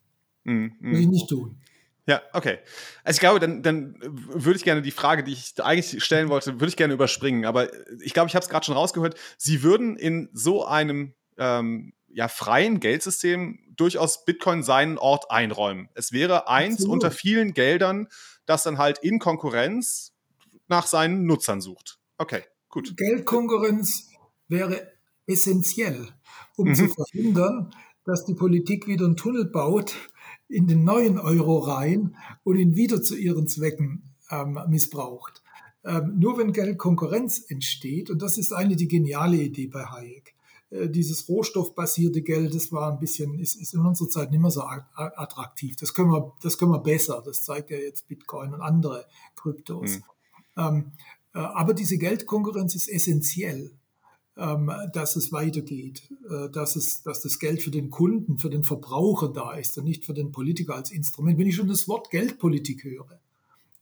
Mhm. 0.44 0.74
Will 0.80 1.00
ich 1.00 1.08
nicht 1.08 1.28
tun. 1.28 1.56
Ja, 2.06 2.20
okay. 2.32 2.58
Also 3.04 3.16
ich 3.16 3.20
glaube, 3.20 3.38
dann, 3.38 3.62
dann 3.62 3.96
würde 4.00 4.56
ich 4.56 4.64
gerne 4.64 4.82
die 4.82 4.90
Frage, 4.90 5.22
die 5.22 5.32
ich 5.32 5.54
eigentlich 5.62 6.02
stellen 6.02 6.28
wollte, 6.28 6.54
würde 6.54 6.68
ich 6.68 6.76
gerne 6.76 6.94
überspringen. 6.94 7.44
Aber 7.44 7.68
ich 8.00 8.12
glaube, 8.12 8.28
ich 8.28 8.34
habe 8.34 8.42
es 8.42 8.48
gerade 8.48 8.66
schon 8.66 8.74
rausgehört. 8.74 9.16
Sie 9.38 9.62
würden 9.62 9.96
in 9.96 10.28
so 10.32 10.64
einem 10.66 11.14
ähm, 11.38 11.92
ja, 12.08 12.26
freien 12.28 12.80
Geldsystem 12.80 13.60
durchaus 13.76 14.24
Bitcoin 14.24 14.62
seinen 14.62 14.98
Ort 14.98 15.30
einräumen. 15.30 15.88
Es 15.94 16.12
wäre 16.12 16.48
eins 16.48 16.74
Absolut. 16.74 16.94
unter 16.94 17.10
vielen 17.12 17.54
Geldern, 17.54 18.08
das 18.46 18.64
dann 18.64 18.78
halt 18.78 18.98
in 18.98 19.20
Konkurrenz 19.20 20.12
nach 20.68 20.86
seinen 20.86 21.24
Nutzern 21.24 21.60
sucht. 21.60 22.00
Okay, 22.18 22.42
gut. 22.68 22.96
Geldkonkurrenz 22.96 24.10
wäre 24.48 24.92
essentiell, 25.26 26.08
um 26.56 26.68
mhm. 26.68 26.74
zu 26.74 26.88
verhindern, 26.88 27.74
dass 28.04 28.24
die 28.24 28.34
Politik 28.34 28.88
wieder 28.88 29.04
einen 29.04 29.16
Tunnel 29.16 29.44
baut 29.44 29.94
in 30.52 30.66
den 30.66 30.84
neuen 30.84 31.18
Euro 31.18 31.58
rein 31.58 32.16
und 32.44 32.56
ihn 32.56 32.76
wieder 32.76 33.02
zu 33.02 33.16
ihren 33.16 33.48
Zwecken 33.48 34.14
ähm, 34.30 34.58
missbraucht. 34.68 35.42
Ähm, 35.84 36.18
nur 36.18 36.38
wenn 36.38 36.52
Geldkonkurrenz 36.52 37.44
entsteht, 37.48 38.10
und 38.10 38.22
das 38.22 38.38
ist 38.38 38.52
eine 38.52 38.76
die 38.76 38.88
geniale 38.88 39.36
Idee 39.36 39.66
bei 39.66 39.84
Hayek, 39.84 40.34
äh, 40.70 40.88
dieses 40.88 41.28
rohstoffbasierte 41.28 42.22
Geld, 42.22 42.54
das 42.54 42.70
war 42.70 42.92
ein 42.92 42.98
bisschen, 42.98 43.38
ist, 43.38 43.56
ist 43.56 43.74
in 43.74 43.80
unserer 43.80 44.08
Zeit 44.08 44.30
nicht 44.30 44.40
mehr 44.40 44.50
so 44.50 44.62
attraktiv. 44.62 45.76
Das 45.76 45.92
können 45.94 46.10
wir, 46.10 46.32
das 46.42 46.56
können 46.56 46.70
wir 46.70 46.80
besser. 46.80 47.22
Das 47.24 47.44
zeigt 47.44 47.70
ja 47.70 47.78
jetzt 47.78 48.06
Bitcoin 48.08 48.54
und 48.54 48.60
andere 48.60 49.06
Kryptos. 49.34 49.96
Mhm. 49.96 50.02
Ähm, 50.56 50.92
äh, 51.34 51.38
aber 51.38 51.74
diese 51.74 51.98
Geldkonkurrenz 51.98 52.74
ist 52.74 52.88
essentiell, 52.88 53.72
dass 54.34 55.16
es 55.16 55.30
weitergeht, 55.30 56.10
äh, 56.30 56.48
dass, 56.48 56.76
es, 56.76 57.02
dass 57.02 57.20
das 57.20 57.38
Geld 57.38 57.62
für 57.62 57.70
den 57.70 57.90
Kunden, 57.90 58.38
für 58.38 58.48
den 58.48 58.64
Verbraucher 58.64 59.28
da 59.28 59.52
ist 59.54 59.76
und 59.76 59.84
nicht 59.84 60.06
für 60.06 60.14
den 60.14 60.32
Politiker 60.32 60.74
als 60.74 60.90
Instrument. 60.90 61.38
Wenn 61.38 61.46
ich 61.46 61.56
schon 61.56 61.68
das 61.68 61.86
Wort 61.86 62.10
Geldpolitik 62.10 62.84
höre, 62.84 63.20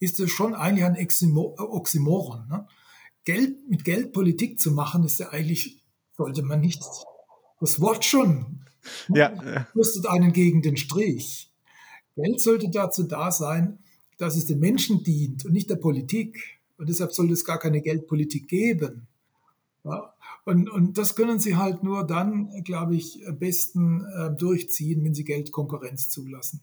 ist 0.00 0.18
das 0.18 0.30
schon 0.30 0.54
eigentlich 0.54 0.84
ein 0.84 0.96
Oxymoron. 0.96 2.48
Ne? 2.48 2.66
Geld, 3.24 3.68
mit 3.68 3.84
Geldpolitik 3.84 4.58
zu 4.58 4.72
machen, 4.72 5.04
ist 5.04 5.20
ja 5.20 5.28
eigentlich, 5.28 5.82
sollte 6.16 6.42
man 6.42 6.60
nicht. 6.60 6.82
Das 7.60 7.80
Wort 7.80 8.04
schon 8.04 8.64
ja, 9.08 9.32
ja. 9.32 9.68
müsstet 9.74 10.06
einen 10.06 10.32
gegen 10.32 10.62
den 10.62 10.76
Strich. 10.76 11.50
Geld 12.16 12.40
sollte 12.40 12.70
dazu 12.70 13.04
da 13.04 13.30
sein, 13.30 13.78
dass 14.18 14.36
es 14.36 14.46
den 14.46 14.58
Menschen 14.58 15.04
dient 15.04 15.44
und 15.44 15.52
nicht 15.52 15.70
der 15.70 15.76
Politik. 15.76 16.60
Und 16.76 16.88
deshalb 16.88 17.12
soll 17.12 17.30
es 17.30 17.44
gar 17.44 17.58
keine 17.58 17.82
Geldpolitik 17.82 18.48
geben. 18.48 19.06
Ja, 19.84 20.14
und, 20.44 20.70
und 20.70 20.98
das 20.98 21.16
können 21.16 21.38
sie 21.38 21.56
halt 21.56 21.82
nur 21.82 22.06
dann, 22.06 22.62
glaube 22.64 22.96
ich, 22.96 23.26
am 23.26 23.38
besten 23.38 24.04
äh, 24.04 24.30
durchziehen, 24.34 25.04
wenn 25.04 25.14
sie 25.14 25.24
Geldkonkurrenz 25.24 26.08
zulassen. 26.10 26.62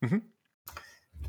Mhm. 0.00 0.22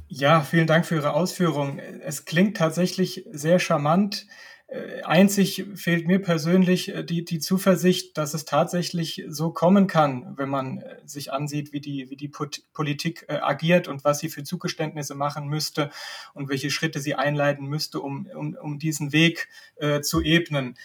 Ja, 0.10 0.42
vielen 0.42 0.68
Dank 0.68 0.86
für 0.86 0.96
Ihre 0.96 1.14
Ausführungen. 1.14 1.80
Es 1.80 2.26
klingt 2.26 2.58
tatsächlich 2.58 3.26
sehr 3.32 3.60
charmant. 3.60 4.26
Äh, 4.70 5.02
einzig 5.04 5.66
fehlt 5.76 6.08
mir 6.08 6.20
persönlich 6.20 6.94
äh, 6.94 7.02
die, 7.02 7.24
die 7.24 7.40
Zuversicht, 7.40 8.18
dass 8.18 8.34
es 8.34 8.44
tatsächlich 8.44 9.24
so 9.30 9.52
kommen 9.52 9.88
kann, 9.88 10.34
wenn 10.36 10.50
man 10.50 10.80
äh, 10.80 10.98
sich 11.06 11.32
ansieht, 11.32 11.72
wie 11.72 11.80
die, 11.80 12.10
wie 12.10 12.18
die 12.18 12.28
Politik 12.28 13.26
agiert 13.30 13.88
und 13.88 14.04
was 14.04 14.20
sie 14.20 14.28
für 14.28 14.44
Zugeständnisse 14.44 15.16
machen 15.16 15.48
müsste 15.48 15.90
und 16.34 16.50
welche 16.50 16.70
Schritte 16.70 17.00
sie 17.00 17.16
einleiten 17.16 17.66
müsste, 17.66 18.02
um, 18.02 18.28
um, 18.36 18.58
um 18.62 18.78
diesen 18.78 19.14
Weg 19.14 19.48
äh, 19.78 20.02
zu 20.02 20.22
ebnen. 20.22 20.76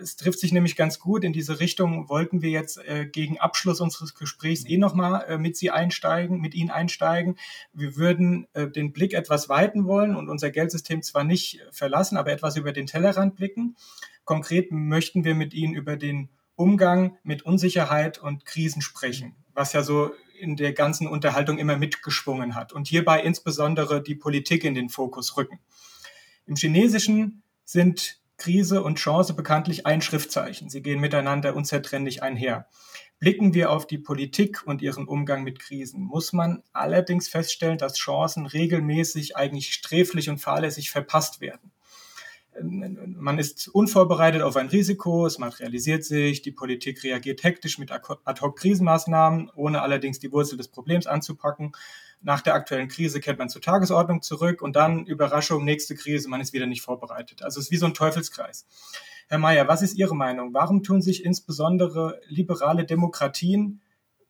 Es 0.00 0.16
trifft 0.16 0.38
sich 0.38 0.52
nämlich 0.52 0.76
ganz 0.76 1.00
gut. 1.00 1.24
In 1.24 1.32
diese 1.32 1.58
Richtung 1.58 2.08
wollten 2.08 2.40
wir 2.40 2.50
jetzt 2.50 2.78
äh, 2.78 3.06
gegen 3.06 3.38
Abschluss 3.38 3.80
unseres 3.80 4.14
Gesprächs 4.14 4.64
eh 4.64 4.78
nochmal 4.78 5.24
äh, 5.28 5.38
mit 5.38 5.56
Sie 5.56 5.70
einsteigen, 5.70 6.40
mit 6.40 6.54
Ihnen 6.54 6.70
einsteigen. 6.70 7.36
Wir 7.72 7.96
würden 7.96 8.46
den 8.54 8.92
Blick 8.92 9.14
etwas 9.14 9.48
weiten 9.48 9.86
wollen 9.86 10.14
und 10.14 10.28
unser 10.28 10.50
Geldsystem 10.50 11.02
zwar 11.02 11.24
nicht 11.24 11.60
verlassen, 11.72 12.16
aber 12.16 12.32
etwas 12.32 12.56
über 12.56 12.72
den 12.72 12.86
Teller 12.86 13.07
Tellerrand 13.08 13.36
blicken. 13.36 13.76
Konkret 14.24 14.70
möchten 14.70 15.24
wir 15.24 15.34
mit 15.34 15.54
Ihnen 15.54 15.74
über 15.74 15.96
den 15.96 16.28
Umgang 16.56 17.16
mit 17.22 17.42
Unsicherheit 17.42 18.18
und 18.18 18.44
Krisen 18.44 18.82
sprechen, 18.82 19.36
was 19.54 19.72
ja 19.72 19.82
so 19.82 20.10
in 20.38 20.56
der 20.56 20.72
ganzen 20.72 21.06
Unterhaltung 21.06 21.58
immer 21.58 21.76
mitgeschwungen 21.76 22.54
hat 22.54 22.72
und 22.72 22.86
hierbei 22.86 23.22
insbesondere 23.22 24.02
die 24.02 24.14
Politik 24.14 24.64
in 24.64 24.74
den 24.74 24.88
Fokus 24.88 25.36
rücken. 25.36 25.60
Im 26.46 26.56
Chinesischen 26.56 27.42
sind 27.64 28.18
Krise 28.36 28.82
und 28.82 28.98
Chance 28.98 29.34
bekanntlich 29.34 29.86
ein 29.86 30.00
Schriftzeichen. 30.00 30.68
Sie 30.68 30.82
gehen 30.82 31.00
miteinander 31.00 31.56
unzertrennlich 31.56 32.22
einher. 32.22 32.68
Blicken 33.18 33.52
wir 33.52 33.72
auf 33.72 33.86
die 33.86 33.98
Politik 33.98 34.62
und 34.64 34.80
ihren 34.80 35.08
Umgang 35.08 35.42
mit 35.42 35.58
Krisen, 35.58 36.02
muss 36.02 36.32
man 36.32 36.62
allerdings 36.72 37.28
feststellen, 37.28 37.78
dass 37.78 37.94
Chancen 37.94 38.46
regelmäßig 38.46 39.36
eigentlich 39.36 39.74
sträflich 39.74 40.28
und 40.28 40.38
fahrlässig 40.38 40.90
verpasst 40.90 41.40
werden 41.40 41.72
man 42.62 43.38
ist 43.38 43.68
unvorbereitet 43.68 44.42
auf 44.42 44.56
ein 44.56 44.68
Risiko, 44.68 45.26
es 45.26 45.38
materialisiert 45.38 46.04
sich, 46.04 46.42
die 46.42 46.52
Politik 46.52 47.02
reagiert 47.02 47.42
hektisch 47.42 47.78
mit 47.78 47.90
Ad-hoc-Krisenmaßnahmen, 47.92 49.50
ohne 49.54 49.82
allerdings 49.82 50.18
die 50.18 50.32
Wurzel 50.32 50.56
des 50.56 50.68
Problems 50.68 51.06
anzupacken. 51.06 51.72
Nach 52.20 52.40
der 52.40 52.54
aktuellen 52.54 52.88
Krise 52.88 53.20
kehrt 53.20 53.38
man 53.38 53.48
zur 53.48 53.62
Tagesordnung 53.62 54.22
zurück 54.22 54.62
und 54.62 54.76
dann 54.76 55.06
Überraschung, 55.06 55.64
nächste 55.64 55.94
Krise, 55.94 56.28
man 56.28 56.40
ist 56.40 56.52
wieder 56.52 56.66
nicht 56.66 56.82
vorbereitet. 56.82 57.42
Also 57.42 57.60
es 57.60 57.66
ist 57.66 57.72
wie 57.72 57.76
so 57.76 57.86
ein 57.86 57.94
Teufelskreis. 57.94 58.66
Herr 59.28 59.38
Mayer, 59.38 59.68
was 59.68 59.82
ist 59.82 59.94
Ihre 59.94 60.16
Meinung? 60.16 60.54
Warum 60.54 60.82
tun 60.82 61.02
sich 61.02 61.24
insbesondere 61.24 62.20
liberale 62.28 62.84
Demokratien 62.84 63.82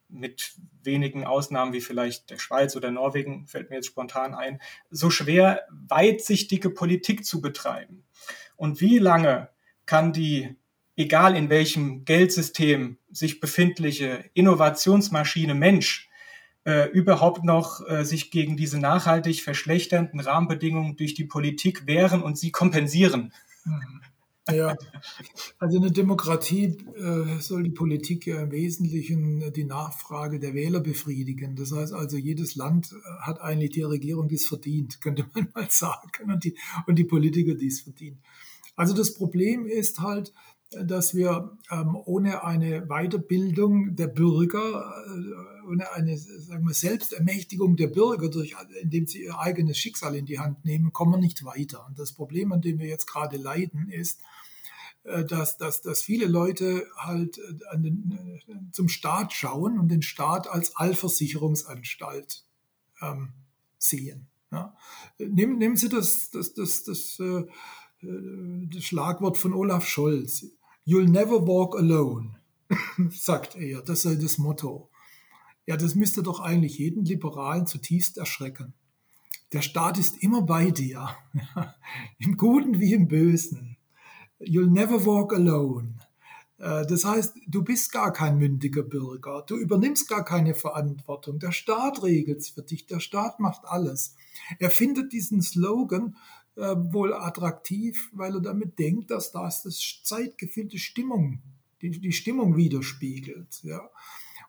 mit 0.09 0.53
wenigen 0.83 1.25
Ausnahmen 1.25 1.73
wie 1.73 1.81
vielleicht 1.81 2.31
der 2.31 2.39
Schweiz 2.39 2.77
oder 2.77 2.91
Norwegen, 2.91 3.47
fällt 3.47 3.71
mir 3.71 3.77
jetzt 3.77 3.89
spontan 3.89 4.35
ein, 4.35 4.61
so 4.91 5.11
schwer, 5.11 5.63
weitsichtige 5.71 6.71
Politik 6.71 7.25
zu 7.25 7.41
betreiben? 7.41 8.05
Und 8.57 8.81
wie 8.81 8.99
lange 8.99 9.51
kann 9.87 10.13
die, 10.13 10.57
egal 10.97 11.37
in 11.37 11.51
welchem 11.51 12.05
Geldsystem 12.05 12.99
sich 13.11 13.41
befindliche 13.41 14.25
Innovationsmaschine 14.35 15.55
Mensch 15.55 16.09
äh, 16.65 16.89
überhaupt 16.91 17.45
noch 17.45 17.87
äh, 17.89 18.05
sich 18.05 18.31
gegen 18.31 18.57
diese 18.57 18.79
nachhaltig 18.79 19.43
verschlechternden 19.43 20.21
Rahmenbedingungen 20.21 20.97
durch 20.97 21.15
die 21.15 21.25
Politik 21.25 21.87
wehren 21.87 22.23
und 22.23 22.37
sie 22.37 22.51
kompensieren? 22.51 23.33
Mhm. 23.65 24.03
Ja, 24.51 24.77
also 25.59 25.77
in 25.77 25.83
der 25.83 25.91
Demokratie 25.91 26.77
äh, 26.97 27.41
soll 27.41 27.65
die 27.65 27.71
Politik 27.71 28.27
ja 28.27 28.41
im 28.41 28.51
Wesentlichen 28.51 29.53
die 29.53 29.65
Nachfrage 29.65 30.39
der 30.39 30.55
Wähler 30.55 30.81
befriedigen. 30.81 31.55
Das 31.55 31.73
heißt 31.73 31.93
also, 31.93 32.17
jedes 32.17 32.57
Land 32.57 32.93
äh, 32.93 33.21
hat 33.21 33.41
eigentlich 33.41 33.71
die 33.71 33.83
Regierung, 33.83 34.29
die 34.29 34.37
es 34.37 34.47
verdient, 34.47 35.01
könnte 35.03 35.27
man 35.35 35.49
mal 35.55 35.71
sagen, 35.71 36.33
und 36.33 36.45
die, 36.45 36.57
und 36.87 36.97
die 36.99 37.05
Politiker, 37.05 37.55
die 37.55 37.67
es 37.67 37.81
verdienen. 37.81 38.19
Also 38.77 38.95
das 38.95 39.15
Problem 39.15 39.67
ist 39.67 40.01
halt, 40.01 40.33
dass 40.71 41.15
wir 41.15 41.57
ähm, 41.71 41.97
ohne 42.05 42.45
eine 42.45 42.87
Weiterbildung 42.87 43.97
der 43.97 44.07
Bürger, 44.07 44.93
äh, 45.07 45.69
ohne 45.69 45.91
eine 45.93 46.17
sagen 46.17 46.67
wir, 46.67 46.75
Selbstermächtigung 46.75 47.77
der 47.77 47.89
Bürger, 47.89 48.29
durch, 48.29 48.55
indem 48.83 49.07
sie 49.07 49.25
ihr 49.25 49.39
eigenes 49.39 49.79
Schicksal 49.79 50.15
in 50.15 50.27
die 50.27 50.39
Hand 50.39 50.65
nehmen, 50.65 50.93
kommen 50.93 51.13
wir 51.13 51.19
nicht 51.19 51.45
weiter. 51.45 51.87
Und 51.89 51.99
das 51.99 52.13
Problem, 52.13 52.53
an 52.53 52.61
dem 52.61 52.79
wir 52.79 52.87
jetzt 52.87 53.07
gerade 53.07 53.39
leiden, 53.39 53.89
ist, 53.91 54.21
äh, 54.21 54.38
dass, 55.25 55.57
dass, 55.57 55.83
dass 55.83 56.03
viele 56.03 56.27
Leute 56.27 56.87
halt 56.97 57.39
äh, 57.39 57.79
den, 57.79 58.41
äh, 58.47 58.73
zum 58.73 58.89
Staat 58.89 59.33
schauen 59.33 59.79
und 59.79 59.89
den 59.89 60.03
Staat 60.03 60.49
als 60.49 60.77
Allversicherungsanstalt 60.77 62.45
ähm, 63.01 63.33
sehen. 63.79 64.29
Ja. 64.51 64.77
Nehmen, 65.19 65.59
nehmen 65.59 65.77
Sie 65.77 65.89
das, 65.89 66.31
das, 66.31 66.55
das, 66.55 66.85
das, 66.85 67.21
äh, 67.21 67.45
das 68.01 68.85
Schlagwort 68.85 69.37
von 69.37 69.53
Olaf 69.53 69.87
Scholz. 69.87 70.47
You'll 70.87 71.09
never 71.09 71.47
walk 71.47 71.77
alone, 71.77 72.37
sagt 73.11 73.57
er. 73.57 73.83
Das 73.83 74.03
sei 74.03 74.15
das 74.15 74.39
Motto. 74.39 74.91
Ja, 75.67 75.77
das 75.77 75.95
müsste 75.95 76.23
doch 76.23 76.41
eigentlich 76.41 76.79
jeden 76.79 77.05
Liberalen 77.05 77.67
zutiefst 77.67 78.17
erschrecken. 78.17 78.73
Der 79.53 79.63
Staat 79.63 79.99
ist 79.99 80.23
immer 80.23 80.43
bei 80.43 80.71
dir, 80.71 81.09
im 82.19 82.37
Guten 82.37 82.81
wie 82.81 82.93
im 82.93 83.09
Bösen. 83.09 83.78
You'll 84.41 84.71
never 84.71 85.05
walk 85.05 85.33
alone. 85.33 85.95
Äh, 86.59 86.87
das 86.87 87.05
heißt, 87.05 87.37
du 87.47 87.63
bist 87.63 87.93
gar 87.93 88.13
kein 88.13 88.39
mündiger 88.39 88.83
Bürger, 88.83 89.45
du 89.47 89.57
übernimmst 89.57 90.09
gar 90.09 90.25
keine 90.25 90.55
Verantwortung. 90.55 91.39
Der 91.39 91.53
Staat 91.53 92.03
regelt 92.03 92.39
es 92.39 92.51
für 92.51 92.63
dich, 92.63 92.87
der 92.87 93.01
Staat 93.01 93.41
macht 93.41 93.65
alles. 93.65 94.17
Er 94.59 94.71
findet 94.71 95.13
diesen 95.13 95.43
Slogan 95.43 96.17
äh, 96.57 96.75
wohl 96.77 97.15
attraktiv, 97.15 98.11
weil 98.13 98.35
er 98.35 98.41
damit 98.41 98.79
denkt, 98.79 99.11
dass 99.11 99.31
das 99.31 99.63
das 99.63 100.01
Zeitgefühl, 100.03 100.67
die 100.67 100.79
Stimmung, 100.79 101.41
die, 101.83 101.91
die 101.91 102.13
Stimmung 102.13 102.57
widerspiegelt. 102.57 103.63
Ja. 103.63 103.89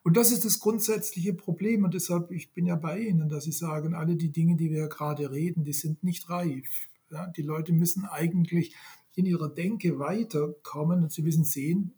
Und 0.02 0.16
das 0.16 0.32
ist 0.32 0.44
das 0.44 0.58
grundsätzliche 0.58 1.34
Problem. 1.34 1.84
Und 1.84 1.94
deshalb, 1.94 2.30
ich 2.30 2.52
bin 2.52 2.66
ja 2.66 2.74
bei 2.74 2.98
Ihnen, 3.00 3.28
dass 3.28 3.44
Sie 3.44 3.52
sagen, 3.52 3.94
alle 3.94 4.16
die 4.16 4.32
Dinge, 4.32 4.56
die 4.56 4.70
wir 4.70 4.88
gerade 4.88 5.30
reden, 5.30 5.64
die 5.64 5.72
sind 5.72 6.02
nicht 6.02 6.28
reif. 6.30 6.88
Ja, 7.10 7.26
die 7.26 7.42
Leute 7.42 7.72
müssen 7.72 8.04
eigentlich 8.04 8.74
in 9.14 9.26
ihrer 9.26 9.48
Denke 9.48 9.98
weiterkommen 9.98 11.02
und 11.02 11.12
sie 11.12 11.22
müssen 11.22 11.44
sehen, 11.44 11.94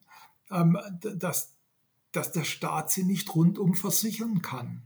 ähm, 0.50 0.78
dass, 1.00 1.54
dass 2.12 2.32
der 2.32 2.44
Staat 2.44 2.90
sie 2.90 3.04
nicht 3.04 3.34
rundum 3.34 3.74
versichern 3.74 4.42
kann. 4.42 4.82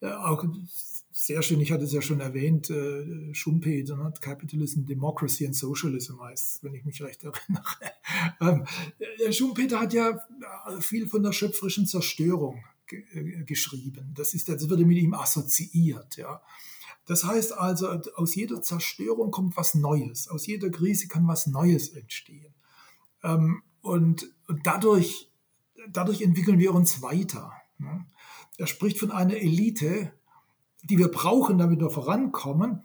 Äh, 0.00 0.10
auch 0.10 0.44
sehr 1.12 1.42
schön, 1.42 1.60
ich 1.60 1.72
hatte 1.72 1.84
es 1.84 1.92
ja 1.92 2.00
schon 2.00 2.20
erwähnt, 2.20 2.70
äh, 2.70 3.34
Schumpeter, 3.34 3.96
ne? 3.96 4.14
Capitalism, 4.20 4.84
Democracy 4.84 5.46
and 5.46 5.56
Socialism 5.56 6.20
heißt 6.20 6.62
wenn 6.62 6.74
ich 6.74 6.84
mich 6.84 7.02
recht 7.02 7.24
erinnere. 7.24 7.64
ähm, 8.40 8.64
äh, 8.98 9.32
Schumpeter 9.32 9.80
hat 9.80 9.92
ja 9.92 10.24
viel 10.80 11.08
von 11.08 11.24
der 11.24 11.32
schöpferischen 11.32 11.86
Zerstörung 11.86 12.62
äh, 12.90 13.42
geschrieben. 13.44 14.12
Das, 14.14 14.32
ist, 14.32 14.48
das 14.48 14.68
wird 14.68 14.80
mit 14.80 14.98
ihm 14.98 15.14
assoziiert. 15.14 16.16
Ja. 16.16 16.40
Das 17.08 17.24
heißt 17.24 17.56
also, 17.56 17.88
aus 18.16 18.34
jeder 18.34 18.60
Zerstörung 18.60 19.30
kommt 19.30 19.56
was 19.56 19.74
Neues. 19.74 20.28
Aus 20.28 20.46
jeder 20.46 20.68
Krise 20.68 21.08
kann 21.08 21.26
was 21.26 21.46
Neues 21.46 21.88
entstehen. 21.88 22.54
Ähm, 23.24 23.62
und, 23.80 24.30
dadurch, 24.62 25.32
dadurch 25.90 26.20
entwickeln 26.20 26.58
wir 26.58 26.74
uns 26.74 27.00
weiter. 27.00 27.50
Ne? 27.78 28.04
Er 28.58 28.66
spricht 28.66 28.98
von 28.98 29.10
einer 29.10 29.36
Elite, 29.36 30.12
die 30.82 30.98
wir 30.98 31.08
brauchen, 31.08 31.56
damit 31.56 31.80
wir 31.80 31.88
vorankommen, 31.88 32.84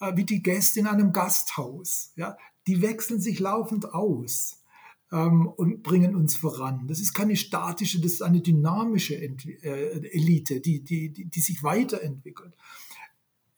äh, 0.00 0.16
wie 0.16 0.24
die 0.24 0.42
Gäste 0.42 0.80
in 0.80 0.88
einem 0.88 1.12
Gasthaus. 1.12 2.12
Ja? 2.16 2.36
Die 2.66 2.82
wechseln 2.82 3.20
sich 3.20 3.38
laufend 3.38 3.94
aus 3.94 4.64
ähm, 5.12 5.46
und 5.46 5.84
bringen 5.84 6.16
uns 6.16 6.34
voran. 6.34 6.88
Das 6.88 6.98
ist 6.98 7.14
keine 7.14 7.36
statische, 7.36 8.00
das 8.00 8.14
ist 8.14 8.22
eine 8.22 8.40
dynamische 8.40 9.14
äh, 9.14 10.08
Elite, 10.10 10.60
die, 10.60 10.82
die, 10.82 11.12
die, 11.12 11.26
die 11.26 11.40
sich 11.40 11.62
weiterentwickelt. 11.62 12.56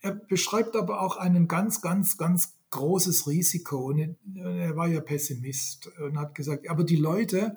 Er 0.02 0.12
beschreibt 0.12 0.74
aber 0.74 1.00
auch 1.00 1.16
ein 1.16 1.46
ganz, 1.46 1.80
ganz, 1.80 2.18
ganz 2.18 2.54
großes 2.70 3.28
Risiko. 3.28 3.86
Und 3.86 4.16
er 4.36 4.76
war 4.76 4.88
ja 4.88 5.00
Pessimist 5.00 5.88
und 5.98 6.18
hat 6.18 6.34
gesagt, 6.34 6.68
aber 6.68 6.82
die 6.82 6.96
Leute, 6.96 7.56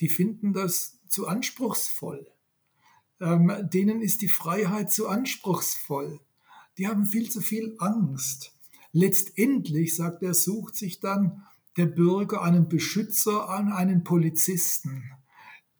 die 0.00 0.08
finden 0.08 0.52
das 0.52 0.98
zu 1.08 1.28
anspruchsvoll. 1.28 2.26
Ähm, 3.20 3.52
denen 3.72 4.02
ist 4.02 4.22
die 4.22 4.28
Freiheit 4.28 4.90
zu 4.90 5.08
anspruchsvoll. 5.08 6.18
Die 6.78 6.88
haben 6.88 7.06
viel 7.06 7.30
zu 7.30 7.40
viel 7.40 7.76
Angst. 7.78 8.52
Letztendlich, 8.90 9.94
sagt 9.94 10.24
er, 10.24 10.34
sucht 10.34 10.74
sich 10.74 10.98
dann 10.98 11.44
der 11.76 11.86
Bürger 11.86 12.42
einen 12.42 12.68
Beschützer 12.68 13.48
an 13.48 13.72
einen 13.72 14.02
Polizisten, 14.02 15.04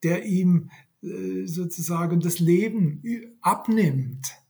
der 0.05 0.25
ihm 0.27 0.71
äh, 1.03 1.47
sozusagen 1.47 2.21
das 2.21 2.39
Leben 2.39 3.03
abnimmt 3.41 4.44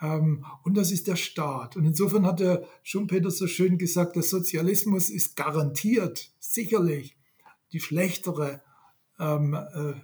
und 0.00 0.76
das 0.76 0.90
ist 0.90 1.06
der 1.06 1.16
Staat. 1.16 1.76
Und 1.76 1.86
insofern 1.86 2.26
hat 2.26 2.40
der 2.40 2.66
Schumpeter 2.82 3.30
so 3.30 3.46
schön 3.46 3.78
gesagt, 3.78 4.16
der 4.16 4.22
Sozialismus 4.22 5.08
ist 5.08 5.36
garantiert, 5.36 6.32
sicherlich 6.38 7.16
die 7.72 7.80
schlechtere 7.80 8.60
ähm, 9.18 9.54
äh, 9.54 9.94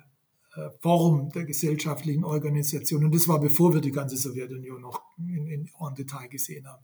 äh, 0.54 0.70
Form 0.80 1.30
der 1.30 1.44
gesellschaftlichen 1.44 2.24
Organisation. 2.24 3.04
Und 3.04 3.14
das 3.14 3.28
war 3.28 3.40
bevor 3.40 3.74
wir 3.74 3.80
die 3.80 3.92
ganze 3.92 4.16
Sowjetunion 4.16 4.80
noch 4.80 5.02
in, 5.18 5.46
in, 5.46 5.70
en 5.78 5.94
Detail 5.94 6.28
gesehen 6.28 6.66
haben. 6.66 6.82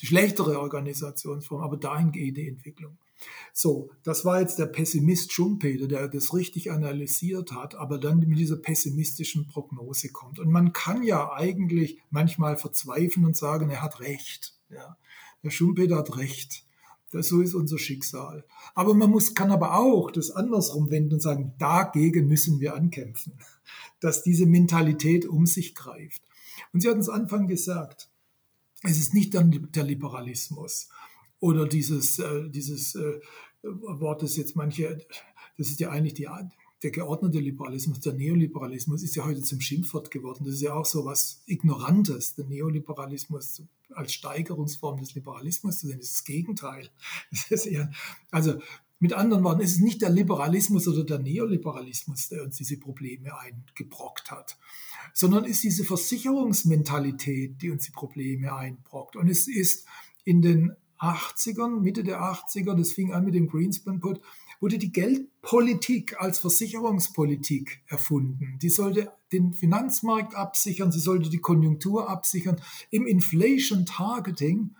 Die 0.00 0.06
schlechtere 0.06 0.60
Organisationsform, 0.60 1.62
aber 1.62 1.78
dahin 1.78 2.12
geht 2.12 2.36
die 2.36 2.48
Entwicklung. 2.48 2.98
So, 3.52 3.90
das 4.02 4.24
war 4.24 4.40
jetzt 4.40 4.58
der 4.58 4.66
Pessimist 4.66 5.32
Schumpeter, 5.32 5.88
der 5.88 6.08
das 6.08 6.34
richtig 6.34 6.70
analysiert 6.70 7.52
hat, 7.52 7.74
aber 7.74 7.98
dann 7.98 8.18
mit 8.18 8.38
dieser 8.38 8.56
pessimistischen 8.56 9.48
Prognose 9.48 10.10
kommt. 10.10 10.38
Und 10.38 10.50
man 10.50 10.72
kann 10.72 11.02
ja 11.02 11.32
eigentlich 11.32 11.98
manchmal 12.10 12.56
verzweifeln 12.56 13.24
und 13.24 13.36
sagen, 13.36 13.70
er 13.70 13.82
hat 13.82 14.00
recht. 14.00 14.54
Ja, 14.68 14.96
der 15.42 15.50
Schumpeter 15.50 15.96
hat 15.96 16.16
recht. 16.18 16.64
Das, 17.12 17.28
so 17.28 17.40
ist 17.40 17.54
unser 17.54 17.78
Schicksal. 17.78 18.44
Aber 18.74 18.92
man 18.92 19.10
muss, 19.10 19.34
kann 19.34 19.50
aber 19.50 19.78
auch 19.78 20.10
das 20.10 20.30
andersrum 20.30 20.90
wenden 20.90 21.14
und 21.14 21.22
sagen, 21.22 21.54
dagegen 21.58 22.26
müssen 22.26 22.60
wir 22.60 22.74
ankämpfen, 22.74 23.38
dass 24.00 24.22
diese 24.22 24.44
Mentalität 24.44 25.24
um 25.24 25.46
sich 25.46 25.74
greift. 25.74 26.20
Und 26.72 26.80
Sie 26.80 26.88
hatten 26.88 27.00
es 27.00 27.08
Anfang 27.08 27.46
gesagt, 27.46 28.10
es 28.82 28.98
ist 28.98 29.14
nicht 29.14 29.34
dann 29.34 29.68
der 29.72 29.84
Liberalismus 29.84 30.90
oder 31.46 31.66
dieses, 31.66 32.18
äh, 32.18 32.50
dieses 32.50 32.94
äh, 32.96 33.20
Wort, 33.62 34.22
das 34.22 34.36
jetzt 34.36 34.56
manche, 34.56 34.98
das 35.56 35.68
ist 35.68 35.80
ja 35.80 35.90
eigentlich 35.90 36.14
die, 36.14 36.28
der 36.82 36.90
geordnete 36.90 37.38
Liberalismus, 37.38 38.00
der 38.00 38.12
Neoliberalismus 38.12 39.02
ist 39.02 39.14
ja 39.14 39.24
heute 39.24 39.42
zum 39.42 39.60
Schimpfwort 39.60 40.10
geworden. 40.10 40.44
Das 40.44 40.54
ist 40.54 40.60
ja 40.60 40.74
auch 40.74 40.84
so 40.84 41.04
was 41.04 41.42
Ignorantes, 41.46 42.34
der 42.34 42.46
Neoliberalismus 42.46 43.62
als 43.94 44.12
Steigerungsform 44.12 45.00
des 45.00 45.14
Liberalismus 45.14 45.78
zu 45.78 45.86
sehen. 45.86 45.98
Das 45.98 46.08
ist 46.08 46.18
das 46.18 46.24
Gegenteil. 46.24 46.90
Das 47.30 47.50
ist 47.50 47.66
eher, 47.66 47.90
also 48.30 48.58
mit 48.98 49.12
anderen 49.12 49.44
Worten, 49.44 49.60
es 49.60 49.72
ist 49.72 49.80
nicht 49.80 50.02
der 50.02 50.10
Liberalismus 50.10 50.88
oder 50.88 51.04
der 51.04 51.18
Neoliberalismus, 51.18 52.30
der 52.30 52.42
uns 52.42 52.56
diese 52.56 52.78
Probleme 52.78 53.38
eingebrockt 53.38 54.30
hat, 54.30 54.58
sondern 55.12 55.44
es 55.44 55.52
ist 55.52 55.64
diese 55.64 55.84
Versicherungsmentalität, 55.84 57.60
die 57.60 57.70
uns 57.70 57.84
die 57.84 57.92
Probleme 57.92 58.54
einbrockt. 58.54 59.16
Und 59.16 59.28
es 59.28 59.48
ist 59.48 59.86
in 60.24 60.40
den 60.40 60.72
80ern, 60.98 61.80
Mitte 61.80 62.04
der 62.04 62.20
80er, 62.20 62.74
das 62.74 62.92
fing 62.92 63.12
an 63.12 63.24
mit 63.24 63.34
dem 63.34 63.48
Greenspan 63.48 64.00
Put, 64.00 64.20
wurde 64.60 64.78
die 64.78 64.92
Geldpolitik 64.92 66.20
als 66.20 66.38
Versicherungspolitik 66.38 67.82
erfunden. 67.86 68.58
Die 68.62 68.70
sollte 68.70 69.12
den 69.32 69.52
Finanzmarkt 69.52 70.34
absichern, 70.34 70.92
sie 70.92 71.00
sollte 71.00 71.28
die 71.28 71.38
Konjunktur 71.38 72.08
absichern. 72.08 72.60
Im 72.90 73.06
Inflation 73.06 73.84
Targeting 73.84 74.74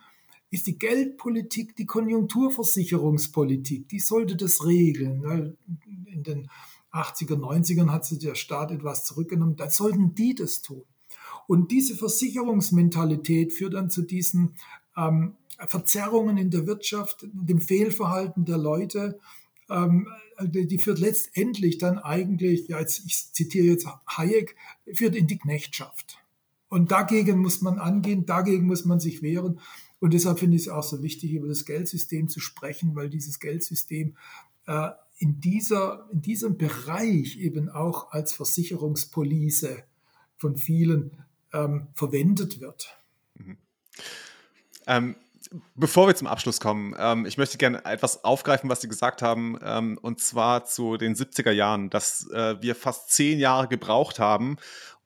ist 0.50 0.66
die 0.66 0.78
Geldpolitik 0.78 1.76
die 1.76 1.86
Konjunkturversicherungspolitik. 1.86 3.88
Die 3.88 4.00
sollte 4.00 4.36
das 4.36 4.64
regeln. 4.64 5.56
In 6.06 6.22
den 6.22 6.48
80er, 6.92 7.36
90ern 7.36 7.90
hat 7.90 8.06
sich 8.06 8.20
der 8.20 8.34
Staat 8.34 8.70
etwas 8.70 9.04
zurückgenommen. 9.04 9.56
Da 9.56 9.68
sollten 9.68 10.14
die 10.14 10.34
das 10.34 10.62
tun. 10.62 10.84
Und 11.46 11.70
diese 11.70 11.94
Versicherungsmentalität 11.94 13.52
führt 13.52 13.74
dann 13.74 13.90
zu 13.90 14.02
diesen 14.02 14.54
ähm, 14.96 15.34
Verzerrungen 15.68 16.36
in 16.36 16.50
der 16.50 16.66
Wirtschaft, 16.66 17.26
dem 17.32 17.60
Fehlverhalten 17.60 18.44
der 18.44 18.58
Leute, 18.58 19.18
ähm, 19.68 20.08
die 20.40 20.78
führt 20.78 20.98
letztendlich 20.98 21.78
dann 21.78 21.98
eigentlich, 21.98 22.68
ja, 22.68 22.78
jetzt, 22.78 23.02
ich 23.06 23.32
zitiere 23.32 23.66
jetzt 23.66 23.86
Hayek, 24.06 24.54
führt 24.92 25.16
in 25.16 25.26
die 25.26 25.38
Knechtschaft. 25.38 26.18
Und 26.68 26.90
dagegen 26.90 27.38
muss 27.38 27.62
man 27.62 27.78
angehen, 27.78 28.26
dagegen 28.26 28.66
muss 28.66 28.84
man 28.84 29.00
sich 29.00 29.22
wehren. 29.22 29.60
Und 29.98 30.12
deshalb 30.12 30.38
finde 30.38 30.56
ich 30.56 30.62
es 30.62 30.68
auch 30.68 30.82
so 30.82 31.02
wichtig, 31.02 31.32
über 31.32 31.48
das 31.48 31.64
Geldsystem 31.64 32.28
zu 32.28 32.40
sprechen, 32.40 32.94
weil 32.94 33.08
dieses 33.08 33.40
Geldsystem 33.40 34.16
äh, 34.66 34.90
in, 35.18 35.40
dieser, 35.40 36.08
in 36.12 36.20
diesem 36.20 36.58
Bereich 36.58 37.38
eben 37.38 37.70
auch 37.70 38.12
als 38.12 38.34
Versicherungspolice 38.34 39.84
von 40.36 40.56
vielen 40.56 41.12
ähm, 41.52 41.86
verwendet 41.94 42.60
wird. 42.60 42.98
Mhm. 43.36 43.56
Ähm, 44.86 45.16
bevor 45.74 46.06
wir 46.06 46.16
zum 46.16 46.26
Abschluss 46.26 46.60
kommen, 46.60 46.94
ähm, 46.98 47.26
ich 47.26 47.38
möchte 47.38 47.58
gerne 47.58 47.84
etwas 47.84 48.24
aufgreifen, 48.24 48.70
was 48.70 48.80
Sie 48.80 48.88
gesagt 48.88 49.22
haben, 49.22 49.58
ähm, 49.62 49.98
und 50.00 50.20
zwar 50.20 50.64
zu 50.64 50.96
den 50.96 51.14
70er 51.14 51.50
Jahren, 51.50 51.90
dass 51.90 52.28
äh, 52.30 52.60
wir 52.60 52.74
fast 52.74 53.10
zehn 53.10 53.38
Jahre 53.38 53.68
gebraucht 53.68 54.18
haben, 54.18 54.56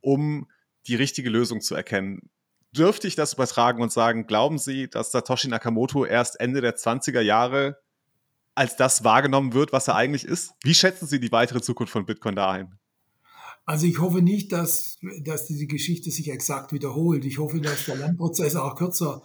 um 0.01 0.47
die 0.87 0.97
richtige 0.97 1.31
Lösung 1.31 1.61
zu 1.61 1.75
erkennen. 1.75 2.31
Dürfte 2.73 3.09
ich 3.09 3.17
das 3.17 3.35
übertragen 3.35 3.83
und 3.83 3.93
sagen, 3.93 4.27
glauben 4.27 4.59
Sie, 4.59 4.89
dass 4.89 5.11
Satoshi 5.13 5.49
Nakamoto 5.49 6.05
erst 6.05 6.39
Ende 6.41 6.61
der 6.61 6.77
20er 6.77 7.21
Jahre 7.21 7.79
als 8.55 8.77
das 8.77 9.05
wahrgenommen 9.05 9.55
wird, 9.55 9.73
was 9.73 9.89
er 9.89 9.97
eigentlich 9.97 10.25
ist? 10.25 10.53
Wie 10.63 10.75
schätzen 10.75 11.07
Sie 11.07 11.21
die 11.21 11.33
weitere 11.33 11.61
Zukunft 11.61 11.93
von 11.93 12.07
Bitcoin 12.07 12.37
da 12.37 12.51
ein? 12.51 12.79
Also 13.65 13.87
ich 13.87 14.01
hoffe 14.01 14.21
nicht, 14.21 14.53
dass, 14.53 14.99
dass 15.23 15.47
diese 15.47 15.67
Geschichte 15.67 16.11
sich 16.11 16.31
exakt 16.31 16.73
wiederholt. 16.73 17.25
Ich 17.25 17.39
hoffe, 17.39 17.61
dass 17.61 17.85
der 17.85 17.97
Lernprozess 17.97 18.57
auch 18.57 18.75
kürzer 18.75 19.23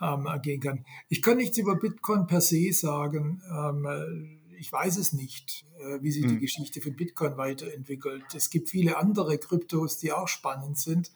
ähm, 0.00 0.28
gehen 0.42 0.60
kann. 0.60 0.84
Ich 1.08 1.22
kann 1.22 1.38
nichts 1.38 1.58
über 1.58 1.76
Bitcoin 1.76 2.26
per 2.26 2.40
se 2.40 2.72
sagen. 2.72 3.42
Ähm, 3.50 4.40
ich 4.58 4.72
weiß 4.72 4.96
es 4.98 5.12
nicht, 5.12 5.66
äh, 5.78 6.02
wie 6.02 6.10
sich 6.10 6.24
hm. 6.24 6.30
die 6.30 6.38
Geschichte 6.38 6.80
von 6.80 6.96
Bitcoin 6.96 7.36
weiterentwickelt. 7.36 8.24
Es 8.34 8.50
gibt 8.50 8.70
viele 8.70 8.96
andere 8.96 9.38
Kryptos, 9.38 9.98
die 9.98 10.12
auch 10.12 10.28
spannend 10.28 10.78
sind. 10.78 11.10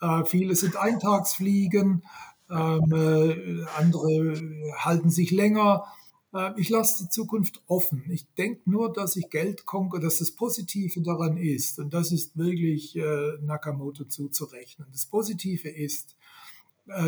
Äh, 0.00 0.24
viele 0.24 0.54
sind 0.54 0.76
Eintagsfliegen, 0.76 2.04
ähm, 2.50 2.92
äh, 2.92 3.64
andere 3.76 4.74
halten 4.76 5.10
sich 5.10 5.30
länger. 5.30 5.84
Äh, 6.32 6.52
ich 6.60 6.68
lasse 6.68 7.04
die 7.04 7.10
Zukunft 7.10 7.62
offen. 7.66 8.04
Ich 8.10 8.26
denke 8.34 8.70
nur, 8.70 8.92
dass 8.92 9.16
ich 9.16 9.30
Geld 9.30 9.64
konke, 9.64 9.98
dass 10.00 10.18
das 10.18 10.32
Positive 10.32 11.00
daran 11.02 11.36
ist, 11.36 11.78
und 11.78 11.92
das 11.94 12.12
ist 12.12 12.36
wirklich 12.36 12.96
äh, 12.96 13.38
Nakamoto 13.42 14.04
zuzurechnen. 14.04 14.86
Das 14.92 15.06
Positive 15.06 15.68
ist, 15.68 16.12
äh, 16.12 16.14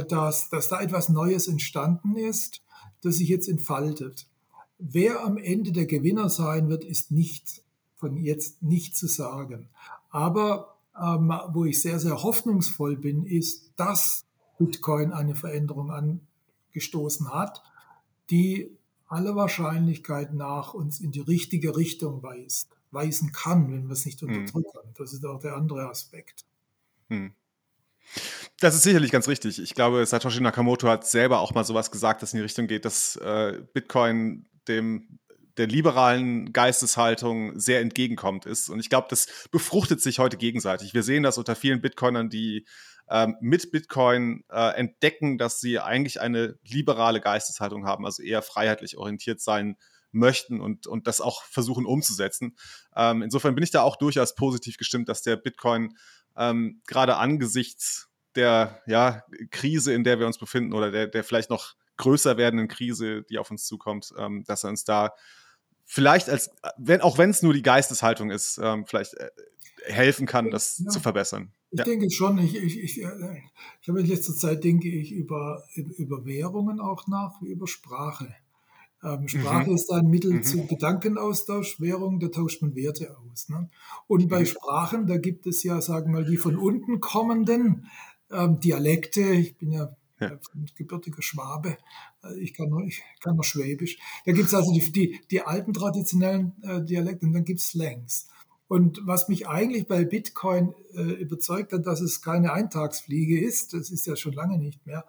dass, 0.09 0.49
dass 0.51 0.69
da 0.69 0.81
etwas 0.81 1.09
Neues 1.09 1.49
entstanden 1.49 2.17
ist, 2.17 2.63
das 3.03 3.17
sich 3.17 3.29
jetzt 3.29 3.49
entfaltet. 3.49 4.27
Wer 4.79 5.25
am 5.25 5.39
Ende 5.39 5.73
der 5.73 5.87
Gewinner 5.87 6.29
sein 6.29 6.69
wird, 6.69 6.85
ist 6.85 7.11
nicht 7.11 7.63
von 7.97 8.17
jetzt 8.17 8.63
nicht 8.63 8.97
zu 8.97 9.07
sagen. 9.07 9.69
Aber 10.11 10.79
ähm, 11.01 11.33
wo 11.53 11.65
ich 11.65 11.83
sehr, 11.83 11.99
sehr 11.99 12.23
hoffnungsvoll 12.23 12.97
bin, 12.97 13.27
ist, 13.27 13.73
dass 13.77 14.25
Bitcoin 14.59 15.13
eine 15.13 15.35
Veränderung 15.35 15.91
angestoßen 15.91 17.33
hat, 17.33 17.63
die 18.31 18.77
aller 19.07 19.37
Wahrscheinlichkeit 19.37 20.35
nach 20.35 20.75
uns 20.75 21.01
in 21.01 21.13
die 21.13 21.21
richtige 21.21 21.77
Richtung 21.77 22.23
weist, 22.23 22.77
weisen 22.91 23.33
kann, 23.33 23.73
wenn 23.73 23.87
wir 23.87 23.93
es 23.93 24.07
nicht 24.07 24.21
hm. 24.21 24.29
unterdrücken. 24.29 24.83
Hm. 24.83 24.95
Das 24.97 25.13
ist 25.13 25.25
auch 25.25 25.41
der 25.41 25.57
andere 25.57 25.89
Aspekt. 25.89 26.45
Hm. 27.09 27.33
Das 28.61 28.75
ist 28.75 28.83
sicherlich 28.83 29.13
ganz 29.13 29.29
richtig. 29.29 29.61
Ich 29.61 29.75
glaube, 29.75 30.05
Satoshi 30.05 30.41
Nakamoto 30.41 30.89
hat 30.89 31.07
selber 31.07 31.41
auch 31.41 31.55
mal 31.55 31.65
sowas 31.65 31.93
gesagt, 31.93 32.23
das 32.23 32.33
in 32.33 32.39
die 32.39 32.43
Richtung 32.43 32.67
geht, 32.67 32.85
dass 32.85 33.15
äh, 33.17 33.61
Bitcoin 33.73 34.47
dem 34.67 35.21
der 35.59 35.67
liberalen 35.67 36.53
Geisteshaltung 36.53 37.59
sehr 37.59 37.81
entgegenkommt 37.81 38.47
ist. 38.47 38.69
Und 38.69 38.79
ich 38.79 38.89
glaube, 38.89 39.09
das 39.11 39.27
befruchtet 39.51 40.01
sich 40.01 40.21
heute 40.21 40.37
gegenseitig. 40.37 40.95
Wir 40.95 41.03
sehen 41.03 41.25
das 41.25 41.37
unter 41.37 41.57
vielen 41.57 41.81
Bitcoinern, 41.81 42.31
die 42.31 42.65
ähm, 43.11 43.37
mit 43.41 43.73
Bitcoin 43.73 44.45
äh, 44.51 44.77
entdecken, 44.77 45.37
dass 45.37 45.61
sie 45.61 45.81
eigentlich 45.81 46.21
eine 46.21 46.59
liberale 46.65 47.21
Geisteshaltung 47.21 47.87
haben, 47.87 48.07
also 48.07 48.23
eher 48.23 48.43
freiheitlich 48.43 48.97
orientiert 48.97 49.41
sein 49.41 49.77
möchten 50.13 50.61
und, 50.61 50.87
und 50.87 51.07
das 51.07 51.21
auch 51.21 51.43
versuchen 51.43 51.87
umzusetzen. 51.87 52.57
Ähm, 52.95 53.23
insofern 53.23 53.55
bin 53.55 53.65
ich 53.65 53.71
da 53.71 53.83
auch 53.83 53.97
durchaus 53.97 54.35
positiv 54.35 54.77
gestimmt, 54.77 55.09
dass 55.09 55.23
der 55.23 55.37
Bitcoin 55.37 55.97
ähm, 56.37 56.83
gerade 56.87 57.17
angesichts 57.17 58.08
der 58.39 58.81
ja, 58.87 59.25
Krise, 59.51 59.93
in 59.93 60.05
der 60.05 60.19
wir 60.19 60.27
uns 60.27 60.39
befinden 60.39 60.73
oder 60.73 60.91
der, 60.91 61.07
der 61.09 61.25
vielleicht 61.25 61.51
noch 61.51 61.75
größer 61.99 62.37
werdenden 62.37 62.69
Krise, 62.69 63.25
die 63.25 63.39
auf 63.39 63.51
uns 63.51 63.67
zukommt, 63.67 64.15
ähm, 64.17 64.45
dass 64.47 64.65
er 64.65 64.71
uns 64.71 64.85
da 64.85 65.13
vielleicht 65.85 66.31
als, 66.31 66.51
wenn, 66.79 67.01
auch 67.01 67.19
wenn 67.19 67.31
es 67.31 67.43
nur 67.43 67.53
die 67.53 67.63
Geisteshaltung 67.63 68.31
ist, 68.31 68.59
ähm, 68.63 68.87
vielleicht 68.87 69.15
äh, 69.15 69.31
helfen 69.85 70.27
kann, 70.27 70.51
das 70.51 70.79
ja. 70.79 70.91
zu 70.91 71.01
verbessern. 71.01 71.53
Ich 71.71 71.79
ja. 71.79 71.85
denke 71.85 72.11
schon, 72.11 72.39
ich, 72.39 72.57
ich, 72.57 72.79
ich, 72.79 73.03
äh, 73.03 73.43
ich 73.81 73.89
habe 73.89 74.01
in 74.01 74.07
letzter 74.07 74.35
Zeit, 74.35 74.65
denke 74.65 74.89
ich, 74.89 75.13
über, 75.13 75.65
über 75.75 76.25
Währungen 76.25 76.81
auch 76.81 77.07
nach, 77.09 77.43
wie 77.43 77.49
über 77.49 77.67
Sprache. 77.67 78.35
Ähm, 79.03 79.29
Sprache 79.29 79.71
mhm. 79.71 79.77
ist 79.77 79.93
ein 79.93 80.07
Mittel 80.07 80.33
mhm. 80.33 80.43
zu 80.43 80.67
Gedankenaustausch, 80.67 81.81
Währung, 81.81 82.19
da 82.19 82.29
tauscht 82.29 82.63
man 82.63 82.75
Werte 82.75 83.17
aus. 83.17 83.49
Ne? 83.49 83.71
Und 84.09 84.29
bei 84.29 84.41
mhm. 84.41 84.47
Sprachen, 84.47 85.07
da 85.07 85.19
gibt 85.19 85.47
es 85.47 85.63
ja, 85.63 85.81
sagen 85.81 86.13
wir 86.13 86.21
mal, 86.21 86.29
die 86.29 86.37
von 86.37 86.57
unten 86.57 87.01
kommenden 87.01 87.87
ähm, 88.31 88.61
Dialekte. 88.61 89.23
Ich 89.23 89.57
bin 89.57 89.73
ja, 89.73 89.97
ja. 90.21 90.39
gebürtiger 90.77 91.23
Schwabe, 91.23 91.77
äh, 92.25 92.39
ich 92.39 92.55
kann, 92.55 92.69
nur, 92.69 92.85
ich 92.85 93.03
kann 93.21 93.37
noch 93.37 93.45
Schwäbisch. 93.45 93.99
Da 94.27 94.33
gibt 94.33 94.49
es 94.49 94.55
also 94.55 94.73
die, 94.73 94.93
die, 94.93 95.21
die, 95.31 95.43
alten 95.43 95.73
traditionellen 95.73 96.53
äh, 96.63 96.83
Dialekte 96.83 97.27
und 97.27 97.33
dann 97.33 97.45
gibt 97.45 97.61
es 97.61 97.69
Slangs. 97.69 98.29
Und 98.67 99.01
was 99.05 99.29
mich 99.29 99.49
eigentlich 99.49 99.87
bei 99.87 100.05
Bitcoin 100.05 100.75
äh, 100.95 101.01
überzeugt 101.01 101.73
hat, 101.73 101.87
dass 101.87 102.01
es 102.01 102.21
keine 102.21 102.53
Eintagsfliege 102.53 103.41
ist, 103.41 103.73
das 103.73 103.91
ist 103.91 104.07
ja 104.07 104.15
schon 104.15 104.35
lange 104.35 104.59
nicht 104.59 104.87
mehr, 104.87 105.07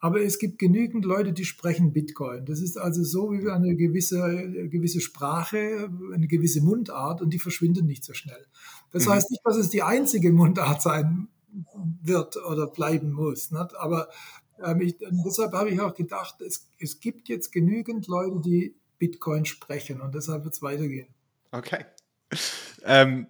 aber 0.00 0.22
es 0.22 0.40
gibt 0.40 0.58
genügend 0.58 1.04
Leute, 1.04 1.32
die 1.32 1.44
sprechen 1.44 1.92
Bitcoin. 1.92 2.44
Das 2.44 2.60
ist 2.60 2.76
also 2.76 3.04
so 3.04 3.30
wie 3.30 3.48
eine 3.48 3.76
gewisse, 3.76 4.68
gewisse 4.68 5.00
Sprache, 5.00 5.88
eine 6.12 6.26
gewisse 6.26 6.60
Mundart 6.60 7.22
und 7.22 7.30
die 7.32 7.38
verschwindet 7.38 7.84
nicht 7.84 8.02
so 8.02 8.12
schnell. 8.12 8.44
Das 8.90 9.06
mhm. 9.06 9.10
heißt 9.10 9.30
nicht, 9.30 9.42
dass 9.44 9.56
es 9.56 9.68
die 9.68 9.84
einzige 9.84 10.32
Mundart 10.32 10.82
sein 10.82 11.28
wird 12.02 12.36
oder 12.36 12.66
bleiben 12.66 13.12
muss. 13.12 13.50
Nicht? 13.50 13.76
Aber 13.76 14.08
ähm, 14.64 14.80
ich, 14.80 14.96
deshalb 14.98 15.52
habe 15.52 15.70
ich 15.70 15.80
auch 15.80 15.94
gedacht, 15.94 16.40
es, 16.40 16.68
es 16.78 17.00
gibt 17.00 17.28
jetzt 17.28 17.52
genügend 17.52 18.06
Leute, 18.06 18.40
die 18.40 18.74
Bitcoin 18.98 19.44
sprechen 19.44 20.00
und 20.00 20.14
deshalb 20.14 20.44
wird 20.44 20.54
es 20.54 20.62
weitergehen. 20.62 21.08
Okay. 21.50 21.84
Ähm, 22.84 23.26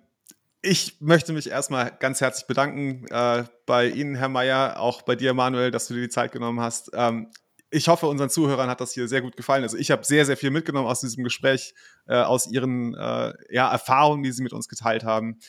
ich 0.61 1.01
möchte 1.01 1.33
mich 1.33 1.51
erstmal 1.51 1.93
ganz 1.99 2.21
herzlich 2.21 2.47
bedanken 2.47 3.07
äh, 3.11 3.45
bei 3.67 3.89
Ihnen, 3.89 4.15
Herr 4.15 4.29
Mayer, 4.29 4.79
auch 4.79 5.03
bei 5.03 5.17
dir, 5.17 5.35
Manuel, 5.35 5.73
dass 5.73 5.89
du 5.89 5.95
dir 5.95 6.03
die 6.03 6.09
Zeit 6.09 6.31
genommen 6.31 6.61
hast. 6.61 6.91
Ähm, 6.95 7.29
ich 7.69 7.89
hoffe, 7.89 8.07
unseren 8.07 8.29
Zuhörern 8.31 8.69
hat 8.69 8.81
das 8.81 8.93
hier 8.93 9.09
sehr 9.09 9.23
gut 9.23 9.37
gefallen. 9.37 9.63
Also 9.63 9.79
ich 9.79 9.91
habe 9.91 10.05
sehr, 10.05 10.27
sehr 10.27 10.37
viel 10.37 10.51
mitgenommen 10.51 10.87
aus 10.87 11.01
diesem 11.01 11.25
Gespräch, 11.25 11.75
äh, 12.07 12.17
aus 12.17 12.47
Ihren 12.47 12.95
äh, 12.95 13.33
ja, 13.51 13.73
Erfahrungen, 13.73 14.23
die 14.23 14.31
Sie 14.31 14.43
mit 14.43 14.53
uns 14.53 14.69
geteilt 14.69 15.05
haben. 15.05 15.41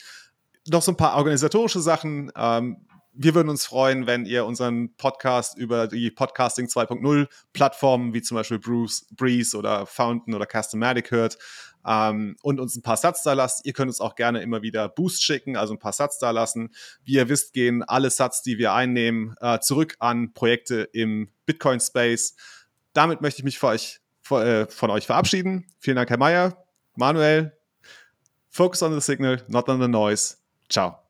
Noch 0.68 0.82
so 0.82 0.92
ein 0.92 0.96
paar 0.96 1.16
organisatorische 1.16 1.80
Sachen. 1.80 2.32
Ähm, 2.36 2.86
wir 3.16 3.34
würden 3.34 3.48
uns 3.48 3.64
freuen, 3.64 4.06
wenn 4.06 4.26
ihr 4.26 4.44
unseren 4.44 4.94
Podcast 4.96 5.56
über 5.56 5.86
die 5.86 6.10
Podcasting 6.10 6.66
2.0 6.66 7.28
Plattformen 7.52 8.12
wie 8.12 8.22
zum 8.22 8.36
Beispiel 8.36 8.58
Bruce, 8.58 9.06
Breeze 9.14 9.56
oder 9.56 9.86
Fountain 9.86 10.34
oder 10.34 10.46
Customatic 10.46 11.10
hört 11.12 11.38
ähm, 11.86 12.36
und 12.42 12.58
uns 12.60 12.76
ein 12.76 12.82
paar 12.82 12.96
Satz 12.96 13.22
da 13.22 13.34
lasst. 13.34 13.64
Ihr 13.66 13.72
könnt 13.72 13.88
uns 13.88 14.00
auch 14.00 14.16
gerne 14.16 14.42
immer 14.42 14.62
wieder 14.62 14.88
Boost 14.88 15.22
schicken, 15.22 15.56
also 15.56 15.74
ein 15.74 15.78
paar 15.78 15.92
Satz 15.92 16.18
da 16.18 16.30
lassen. 16.32 16.74
Wie 17.04 17.14
ihr 17.14 17.28
wisst, 17.28 17.52
gehen 17.52 17.82
alle 17.84 18.10
Satz, 18.10 18.42
die 18.42 18.58
wir 18.58 18.72
einnehmen, 18.72 19.36
äh, 19.40 19.60
zurück 19.60 19.94
an 20.00 20.32
Projekte 20.32 20.88
im 20.92 21.28
Bitcoin-Space. 21.46 22.34
Damit 22.94 23.20
möchte 23.20 23.40
ich 23.40 23.44
mich 23.44 23.58
für 23.58 23.68
euch, 23.68 24.00
für, 24.22 24.44
äh, 24.44 24.66
von 24.66 24.90
euch 24.90 25.06
verabschieden. 25.06 25.66
Vielen 25.78 25.96
Dank, 25.96 26.10
Herr 26.10 26.18
Mayer. 26.18 26.64
Manuel, 26.96 27.56
focus 28.48 28.82
on 28.82 28.92
the 28.92 29.00
signal, 29.00 29.42
not 29.48 29.68
on 29.68 29.80
the 29.80 29.88
noise. 29.88 30.43
Ciao. 30.68 31.03